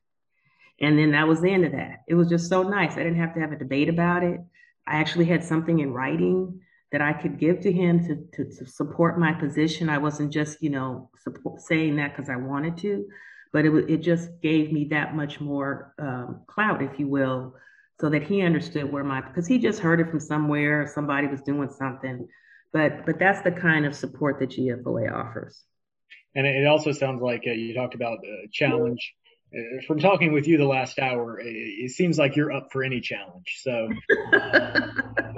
And 0.81 0.99
then 0.99 1.11
that 1.11 1.29
was 1.29 1.41
the 1.43 1.51
end 1.51 1.67
of 1.67 1.73
that. 1.73 2.05
It 2.07 2.15
was 2.15 2.29
just 2.29 2.49
so 2.49 2.63
nice. 2.63 2.93
I 2.93 3.03
didn't 3.03 3.21
have 3.21 3.35
to 3.35 3.41
have 3.41 3.53
a 3.53 3.57
debate 3.57 3.91
about 3.91 4.23
it. 4.23 4.41
I 4.87 4.97
actually 4.97 5.27
had 5.27 5.45
something 5.45 5.81
in 5.81 5.93
writing 5.93 6.61
that 6.93 7.03
I 7.03 7.13
could 7.13 7.39
give 7.39 7.61
to 7.61 7.73
him 7.73 8.07
to, 8.07 8.45
to, 8.45 8.57
to 8.57 8.67
support 8.67 9.19
my 9.19 9.33
position. 9.33 9.91
I 9.91 9.99
wasn't 9.99 10.33
just, 10.33 10.63
you 10.63 10.71
know, 10.71 11.11
support, 11.19 11.61
saying 11.61 11.97
that 11.97 12.17
because 12.17 12.31
I 12.31 12.37
wanted 12.37 12.79
to, 12.79 13.07
but 13.53 13.65
it, 13.65 13.91
it 13.91 13.97
just 13.99 14.41
gave 14.41 14.73
me 14.73 14.85
that 14.91 15.15
much 15.15 15.41
more 15.41 15.95
um, 15.99 16.43
clout, 16.47 16.83
if 16.83 16.99
you 16.99 17.09
will, 17.09 17.55
so 18.01 18.09
that 18.09 18.23
he 18.23 18.43
understood 18.43 18.91
where 18.91 19.05
my, 19.05 19.21
because 19.21 19.47
he 19.47 19.59
just 19.59 19.81
heard 19.81 20.01
it 20.01 20.11
from 20.11 20.21
somewhere, 20.21 20.91
somebody 20.95 21.27
was 21.27 21.43
doing 21.43 21.69
something. 21.71 22.29
But, 22.73 23.07
but 23.07 23.19
that's 23.19 23.43
the 23.43 23.51
kind 23.51 23.87
of 23.87 23.95
support 23.95 24.39
that 24.41 24.51
GFOA 24.51 25.13
offers. 25.13 25.65
And 26.35 26.47
it 26.47 26.67
also 26.67 26.93
sounds 26.93 27.23
like 27.23 27.45
uh, 27.47 27.53
you 27.53 27.75
talked 27.75 27.95
about 27.95 28.19
a 28.25 28.49
challenge 28.53 29.15
uh, 29.25 29.28
from 29.87 29.99
talking 29.99 30.33
with 30.33 30.47
you 30.47 30.59
the 30.59 30.67
last 30.67 30.99
hour, 30.99 31.41
it, 31.43 31.91
seems 31.91 32.19
like 32.19 32.37
you're 32.37 32.53
up 32.53 32.69
for 32.71 32.83
any 32.83 33.01
challenge. 33.01 33.61
So 33.63 33.89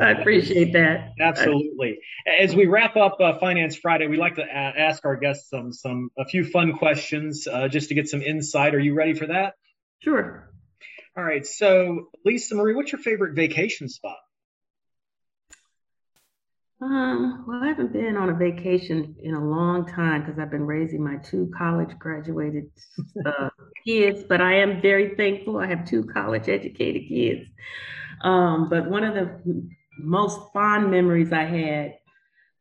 I 0.01 0.11
appreciate 0.19 0.73
that. 0.73 1.13
Absolutely. 1.21 1.99
As 2.27 2.55
we 2.55 2.67
wrap 2.67 2.97
up 2.97 3.19
uh, 3.21 3.39
Finance 3.39 3.77
Friday, 3.77 4.09
we'd 4.09 4.19
like 4.19 4.37
to 4.37 4.43
a- 4.43 4.47
ask 4.47 5.05
our 5.05 5.17
guests 5.17 5.49
some 5.49 5.73
some 5.73 6.11
a 6.19 6.25
few 6.25 6.45
fun 6.45 6.77
questions 6.77 7.47
uh, 7.47 7.69
just 7.69 7.89
to 7.91 7.95
get 7.95 8.09
some 8.09 8.23
insight. 8.23 8.75
Are 8.75 8.81
you 8.81 8.95
ready 8.95 9.15
for 9.15 9.27
that? 9.27 9.55
Sure. 10.01 10.51
All 11.17 11.25
right. 11.25 11.47
So, 11.47 12.09
Lisa 12.25 12.55
Marie, 12.55 12.75
what's 12.75 12.93
your 12.93 13.01
favorite 13.01 13.35
vacation 13.35 13.89
spot? 13.89 14.17
Um, 16.83 17.45
well, 17.47 17.63
I 17.63 17.69
haven't 17.69 17.93
been 17.93 18.17
on 18.17 18.31
a 18.31 18.35
vacation 18.35 19.15
in 19.23 19.35
a 19.35 19.45
long 19.45 19.87
time 19.87 20.23
because 20.23 20.39
I've 20.39 20.51
been 20.51 20.67
raising 20.67 21.05
my 21.05 21.17
two 21.17 21.51
college 21.57 21.91
graduated 21.99 22.71
uh, 23.27 23.51
kids, 23.87 24.25
but 24.27 24.41
I 24.41 24.55
am 24.55 24.81
very 24.81 25.15
thankful. 25.15 25.59
I 25.59 25.67
have 25.67 25.87
two 25.87 26.05
college 26.05 26.49
educated 26.49 27.07
kids. 27.07 27.51
Um, 28.23 28.71
but 28.71 28.89
one 28.89 29.05
of 29.05 29.15
the 29.15 29.69
most 29.99 30.41
fond 30.55 30.91
memories 30.91 31.33
I 31.33 31.45
had 31.45 31.97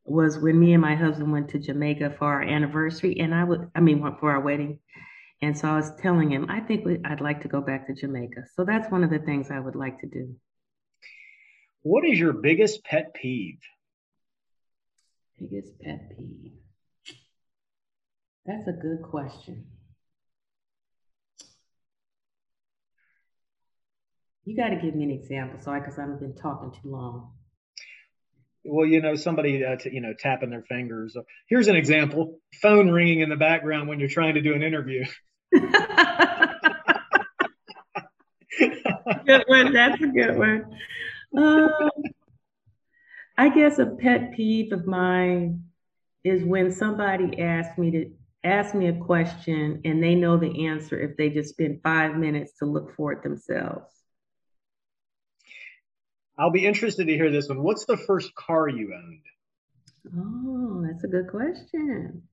was 0.03 0.37
when 0.37 0.59
me 0.59 0.73
and 0.73 0.81
my 0.81 0.95
husband 0.95 1.31
went 1.31 1.49
to 1.49 1.59
Jamaica 1.59 2.15
for 2.17 2.25
our 2.25 2.41
anniversary, 2.41 3.17
and 3.21 3.33
I 3.33 3.45
would, 3.45 3.69
I 3.73 3.79
mean, 3.79 4.01
for 4.19 4.31
our 4.31 4.41
wedding. 4.41 4.79
And 5.41 5.57
so 5.57 5.69
I 5.69 5.75
was 5.77 5.95
telling 5.95 6.29
him, 6.29 6.47
I 6.49 6.59
think 6.59 6.85
we, 6.85 6.99
I'd 7.05 7.21
like 7.21 7.41
to 7.43 7.47
go 7.47 7.61
back 7.61 7.87
to 7.87 7.93
Jamaica. 7.93 8.43
So 8.55 8.65
that's 8.65 8.91
one 8.91 9.05
of 9.05 9.11
the 9.11 9.19
things 9.19 9.49
I 9.49 9.59
would 9.59 9.75
like 9.75 10.01
to 10.01 10.07
do. 10.07 10.35
What 11.83 12.05
is 12.05 12.19
your 12.19 12.33
biggest 12.33 12.83
pet 12.83 13.13
peeve? 13.13 13.59
Biggest 15.39 15.79
pet 15.79 16.11
peeve. 16.17 16.51
That's 18.45 18.67
a 18.67 18.73
good 18.73 19.03
question. 19.03 19.67
You 24.45 24.57
got 24.57 24.69
to 24.69 24.75
give 24.77 24.95
me 24.95 25.03
an 25.03 25.11
example, 25.11 25.59
sorry, 25.61 25.81
because 25.81 25.99
I've 25.99 26.19
been 26.19 26.35
talking 26.35 26.71
too 26.71 26.89
long. 26.89 27.33
well, 28.65 28.85
you 28.85 29.01
know, 29.01 29.15
somebody, 29.15 29.63
uh, 29.63 29.75
t- 29.77 29.91
you 29.93 30.01
know, 30.01 30.13
tapping 30.17 30.49
their 30.49 30.63
fingers. 30.63 31.15
Here's 31.47 31.67
an 31.67 31.75
example: 31.75 32.39
phone 32.61 32.89
ringing 32.89 33.19
in 33.21 33.29
the 33.29 33.35
background 33.35 33.87
when 33.87 33.99
you're 33.99 34.09
trying 34.09 34.33
to 34.33 34.41
do 34.41 34.55
an 34.55 34.63
interview. 34.63 35.05
good 35.53 35.63
one. 39.47 39.73
That's 39.73 40.01
a 40.01 40.07
good 40.07 40.37
one. 40.37 40.65
Um, 41.37 41.89
I 43.39 43.47
guess 43.47 43.79
a 43.79 43.85
pet 43.85 44.33
peeve 44.33 44.73
of 44.73 44.85
mine 44.85 45.63
is 46.25 46.43
when 46.43 46.73
somebody 46.73 47.39
asks 47.39 47.77
me 47.77 47.91
to 47.91 48.11
ask 48.43 48.75
me 48.75 48.89
a 48.89 48.93
question 48.97 49.79
and 49.85 50.03
they 50.03 50.13
know 50.13 50.35
the 50.35 50.67
answer 50.67 50.99
if 50.99 51.15
they 51.15 51.29
just 51.29 51.51
spend 51.51 51.79
five 51.81 52.17
minutes 52.17 52.51
to 52.59 52.65
look 52.65 52.93
for 52.97 53.13
it 53.13 53.23
themselves. 53.23 53.93
I'll 56.37 56.51
be 56.51 56.65
interested 56.65 57.07
to 57.07 57.13
hear 57.13 57.31
this 57.31 57.47
one. 57.47 57.63
What's 57.63 57.85
the 57.85 57.95
first 57.95 58.35
car 58.35 58.67
you 58.67 58.93
owned? 58.93 59.23
Oh, 60.17 60.85
that's 60.85 61.05
a 61.05 61.07
good 61.07 61.29
question. 61.29 62.23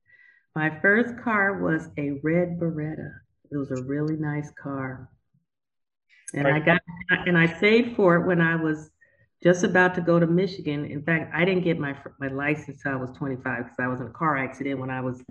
My 0.57 0.77
first 0.81 1.23
car 1.23 1.63
was 1.63 1.89
a 1.97 2.19
red 2.25 2.59
Beretta. 2.59 3.13
It 3.53 3.57
was 3.57 3.71
a 3.71 3.85
really 3.85 4.17
nice 4.17 4.51
car. 4.61 5.09
And 6.35 6.47
right. 6.47 6.61
I 6.61 6.67
got 6.67 6.81
and 7.29 7.39
I 7.39 7.61
saved 7.61 7.95
for 7.95 8.17
it 8.17 8.27
when 8.27 8.41
I 8.41 8.57
was 8.57 8.91
just 9.43 9.64
about 9.64 9.95
to 9.95 10.01
go 10.01 10.18
to 10.18 10.26
Michigan. 10.26 10.87
In 10.87 11.03
fact, 11.03 11.32
I 11.34 11.45
didn't 11.45 11.64
get 11.64 11.78
my 11.78 11.97
my 12.18 12.28
license 12.28 12.84
until 12.84 12.99
I 12.99 13.03
was 13.03 13.16
25 13.16 13.59
because 13.59 13.76
I 13.78 13.87
was 13.87 14.01
in 14.01 14.07
a 14.07 14.11
car 14.11 14.37
accident 14.37 14.80
when 14.80 14.91
I 14.91 15.01
was 15.01 15.22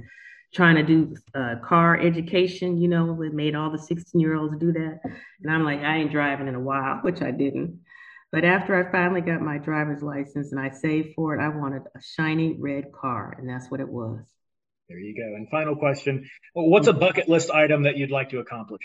trying 0.53 0.75
to 0.75 0.83
do 0.83 1.15
uh, 1.33 1.55
car 1.63 1.99
education. 1.99 2.79
You 2.81 2.87
know, 2.87 3.05
we 3.05 3.29
made 3.29 3.55
all 3.55 3.71
the 3.71 3.79
16 3.79 4.19
year 4.19 4.35
olds 4.35 4.57
do 4.57 4.71
that, 4.73 4.99
and 5.41 5.51
I'm 5.51 5.63
like, 5.63 5.79
I 5.79 5.97
ain't 5.97 6.11
driving 6.11 6.47
in 6.47 6.55
a 6.55 6.59
while, 6.59 6.97
which 6.97 7.21
I 7.21 7.31
didn't. 7.31 7.81
But 8.31 8.43
after 8.43 8.75
I 8.75 8.91
finally 8.91 9.21
got 9.21 9.41
my 9.41 9.57
driver's 9.57 10.01
license 10.01 10.51
and 10.51 10.59
I 10.59 10.69
saved 10.69 11.13
for 11.15 11.35
it, 11.35 11.41
I 11.41 11.49
wanted 11.49 11.83
a 11.95 12.01
shiny 12.01 12.57
red 12.59 12.91
car, 12.91 13.35
and 13.37 13.47
that's 13.47 13.69
what 13.69 13.79
it 13.79 13.87
was. 13.87 14.19
There 14.89 14.99
you 14.99 15.15
go. 15.15 15.35
And 15.35 15.49
final 15.49 15.75
question 15.75 16.29
What's 16.53 16.87
a 16.87 16.93
bucket 16.93 17.27
list 17.27 17.49
item 17.49 17.83
that 17.83 17.97
you'd 17.97 18.11
like 18.11 18.29
to 18.29 18.39
accomplish? 18.39 18.83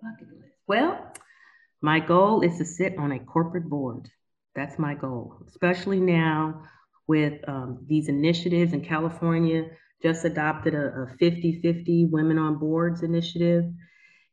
Bucket 0.00 0.28
list. 0.28 0.54
Well, 0.66 1.12
my 1.80 2.00
goal 2.00 2.42
is 2.42 2.58
to 2.58 2.64
sit 2.64 2.98
on 2.98 3.12
a 3.12 3.18
corporate 3.18 3.68
board. 3.68 4.08
That's 4.54 4.78
my 4.78 4.94
goal, 4.94 5.42
especially 5.46 6.00
now 6.00 6.62
with 7.06 7.40
um, 7.48 7.84
these 7.86 8.08
initiatives 8.08 8.72
in 8.72 8.82
California. 8.82 9.70
Just 10.02 10.24
adopted 10.24 10.74
a 10.74 11.14
50 11.18 11.60
50 11.60 12.06
women 12.06 12.38
on 12.38 12.56
boards 12.56 13.02
initiative, 13.02 13.64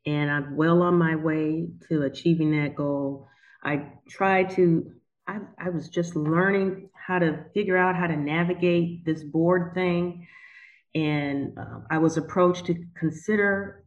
and 0.05 0.31
I'm 0.31 0.55
well 0.55 0.81
on 0.81 0.95
my 0.95 1.15
way 1.15 1.67
to 1.89 2.03
achieving 2.03 2.51
that 2.51 2.75
goal. 2.75 3.27
I 3.63 3.91
tried 4.09 4.51
to, 4.51 4.91
I, 5.27 5.39
I 5.59 5.69
was 5.69 5.89
just 5.89 6.15
learning 6.15 6.89
how 6.93 7.19
to 7.19 7.45
figure 7.53 7.77
out 7.77 7.95
how 7.95 8.07
to 8.07 8.15
navigate 8.15 9.05
this 9.05 9.23
board 9.23 9.73
thing. 9.73 10.27
And 10.95 11.57
uh, 11.57 11.79
I 11.89 11.97
was 11.97 12.17
approached 12.17 12.65
to 12.67 12.85
consider 12.97 13.83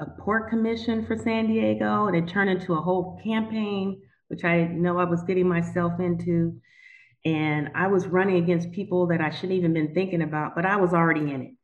a 0.00 0.06
port 0.06 0.50
commission 0.50 1.06
for 1.06 1.16
San 1.16 1.46
Diego, 1.46 2.06
and 2.06 2.16
it 2.16 2.28
turned 2.28 2.50
into 2.50 2.74
a 2.74 2.80
whole 2.80 3.20
campaign, 3.24 4.02
which 4.28 4.44
I 4.44 4.64
know 4.64 4.98
I 4.98 5.04
was 5.04 5.22
getting 5.22 5.48
myself 5.48 6.00
into. 6.00 6.60
And 7.24 7.70
I 7.74 7.86
was 7.86 8.06
running 8.06 8.42
against 8.42 8.72
people 8.72 9.06
that 9.06 9.20
I 9.20 9.30
shouldn't 9.30 9.52
even 9.52 9.72
been 9.72 9.94
thinking 9.94 10.22
about, 10.22 10.54
but 10.54 10.66
I 10.66 10.76
was 10.76 10.92
already 10.92 11.32
in 11.32 11.42
it. 11.42 11.54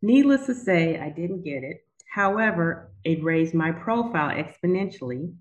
Needless 0.00 0.46
to 0.46 0.54
say, 0.54 0.98
I 0.98 1.10
didn't 1.10 1.44
get 1.44 1.64
it. 1.64 1.84
However, 2.08 2.92
it 3.04 3.24
raised 3.24 3.54
my 3.54 3.72
profile 3.72 4.30
exponentially 4.30 5.32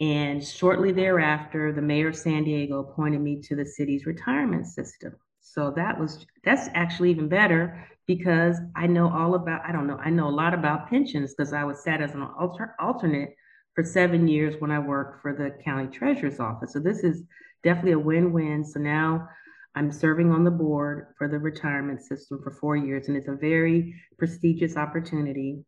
and 0.00 0.42
shortly 0.42 0.92
thereafter, 0.92 1.72
the 1.72 1.82
mayor 1.82 2.08
of 2.08 2.16
San 2.16 2.44
Diego 2.44 2.80
appointed 2.80 3.20
me 3.20 3.42
to 3.42 3.54
the 3.54 3.66
city's 3.66 4.06
retirement 4.06 4.66
system. 4.66 5.14
So 5.42 5.72
that 5.76 6.00
was 6.00 6.24
that's 6.42 6.68
actually 6.74 7.10
even 7.10 7.28
better 7.28 7.86
because 8.06 8.58
I 8.76 8.86
know 8.86 9.12
all 9.12 9.34
about 9.34 9.62
I 9.66 9.72
don't 9.72 9.86
know 9.86 9.98
I 10.02 10.10
know 10.10 10.28
a 10.28 10.30
lot 10.30 10.54
about 10.54 10.88
pensions 10.88 11.34
because 11.34 11.52
I 11.52 11.64
was 11.64 11.82
sat 11.82 12.00
as 12.00 12.14
an 12.14 12.22
alter, 12.22 12.74
alternate 12.80 13.34
for 13.74 13.84
seven 13.84 14.26
years 14.26 14.56
when 14.58 14.70
I 14.70 14.78
worked 14.78 15.22
for 15.22 15.32
the 15.32 15.62
county 15.62 15.86
treasurer's 15.86 16.40
office. 16.40 16.72
So 16.72 16.80
this 16.80 17.04
is 17.04 17.22
definitely 17.62 17.92
a 17.92 17.98
win-win. 17.98 18.64
So 18.64 18.80
now 18.80 19.28
I'm 19.76 19.92
serving 19.92 20.32
on 20.32 20.44
the 20.44 20.50
board 20.50 21.14
for 21.16 21.28
the 21.28 21.38
retirement 21.38 22.02
system 22.02 22.40
for 22.42 22.50
four 22.50 22.76
years, 22.76 23.06
and 23.06 23.16
it's 23.16 23.28
a 23.28 23.36
very 23.36 23.94
prestigious 24.18 24.76
opportunity. 24.76 25.64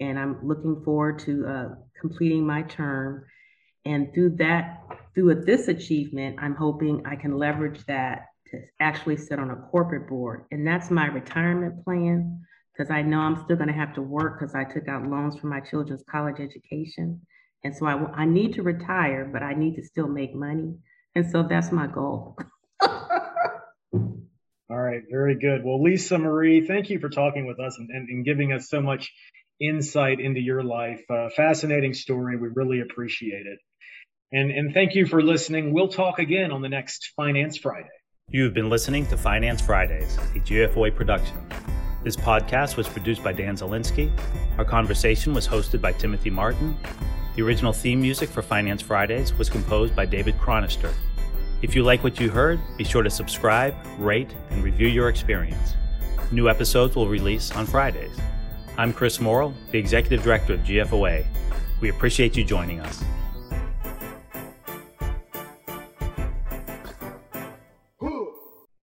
And 0.00 0.18
I'm 0.18 0.46
looking 0.46 0.82
forward 0.84 1.18
to 1.20 1.46
uh, 1.46 1.68
completing 2.00 2.46
my 2.46 2.62
term 2.62 3.24
and 3.86 4.12
through 4.12 4.36
that, 4.38 4.82
through 5.14 5.42
this 5.44 5.68
achievement, 5.68 6.38
I'm 6.40 6.56
hoping 6.56 7.06
I 7.06 7.14
can 7.14 7.38
leverage 7.38 7.86
that 7.86 8.26
to 8.50 8.60
actually 8.80 9.16
sit 9.16 9.38
on 9.38 9.50
a 9.50 9.56
corporate 9.56 10.08
board. 10.08 10.44
And 10.50 10.66
that's 10.66 10.90
my 10.90 11.06
retirement 11.06 11.84
plan 11.84 12.40
because 12.72 12.90
I 12.90 13.02
know 13.02 13.20
I'm 13.20 13.42
still 13.44 13.56
going 13.56 13.68
to 13.68 13.74
have 13.74 13.94
to 13.94 14.02
work 14.02 14.38
because 14.38 14.54
I 14.54 14.64
took 14.64 14.88
out 14.88 15.06
loans 15.06 15.38
for 15.38 15.46
my 15.46 15.60
children's 15.60 16.04
college 16.10 16.40
education. 16.40 17.20
And 17.64 17.74
so 17.74 17.86
I, 17.86 17.94
I 18.12 18.24
need 18.26 18.54
to 18.54 18.62
retire, 18.62 19.28
but 19.32 19.42
I 19.42 19.54
need 19.54 19.76
to 19.76 19.82
still 19.82 20.08
make 20.08 20.34
money. 20.34 20.74
And 21.14 21.30
so 21.30 21.42
that's 21.42 21.72
my 21.72 21.86
goal. 21.86 22.38
All 24.68 24.76
right, 24.76 25.02
very 25.10 25.38
good. 25.38 25.64
Well, 25.64 25.82
Lisa 25.82 26.18
Marie, 26.18 26.66
thank 26.66 26.90
you 26.90 26.98
for 26.98 27.08
talking 27.08 27.46
with 27.46 27.60
us 27.60 27.78
and, 27.78 27.88
and, 27.90 28.08
and 28.08 28.24
giving 28.24 28.52
us 28.52 28.68
so 28.68 28.80
much 28.82 29.12
insight 29.60 30.20
into 30.20 30.40
your 30.40 30.62
life. 30.62 31.02
Uh, 31.08 31.28
fascinating 31.30 31.94
story. 31.94 32.36
We 32.36 32.48
really 32.54 32.80
appreciate 32.80 33.46
it. 33.46 33.58
And, 34.32 34.50
and 34.50 34.74
thank 34.74 34.94
you 34.94 35.06
for 35.06 35.22
listening. 35.22 35.72
We'll 35.72 35.88
talk 35.88 36.18
again 36.18 36.50
on 36.50 36.62
the 36.62 36.68
next 36.68 37.12
Finance 37.16 37.58
Friday. 37.58 37.88
You've 38.32 38.54
been 38.54 38.68
listening 38.68 39.06
to 39.06 39.16
Finance 39.16 39.60
Fridays, 39.60 40.16
a 40.16 40.40
GFOA 40.40 40.92
production. 40.96 41.36
This 42.02 42.16
podcast 42.16 42.76
was 42.76 42.88
produced 42.88 43.22
by 43.22 43.32
Dan 43.32 43.54
Zielinski. 43.54 44.10
Our 44.58 44.64
conversation 44.64 45.32
was 45.32 45.46
hosted 45.46 45.80
by 45.80 45.92
Timothy 45.92 46.30
Martin. 46.30 46.76
The 47.36 47.42
original 47.42 47.72
theme 47.72 48.00
music 48.00 48.28
for 48.28 48.42
Finance 48.42 48.82
Fridays 48.82 49.32
was 49.34 49.48
composed 49.48 49.94
by 49.94 50.06
David 50.06 50.36
Cronister. 50.38 50.92
If 51.62 51.76
you 51.76 51.84
like 51.84 52.02
what 52.02 52.18
you 52.18 52.28
heard, 52.28 52.58
be 52.76 52.82
sure 52.82 53.04
to 53.04 53.10
subscribe, 53.10 53.76
rate, 53.96 54.34
and 54.50 54.64
review 54.64 54.88
your 54.88 55.08
experience. 55.08 55.76
New 56.32 56.48
episodes 56.48 56.96
will 56.96 57.06
release 57.06 57.52
on 57.52 57.64
Fridays. 57.64 58.18
I'm 58.76 58.92
Chris 58.92 59.20
Morrill, 59.20 59.54
the 59.70 59.78
Executive 59.78 60.24
Director 60.24 60.54
of 60.54 60.60
GFOA. 60.62 61.24
We 61.80 61.90
appreciate 61.90 62.36
you 62.36 62.42
joining 62.42 62.80
us. 62.80 63.04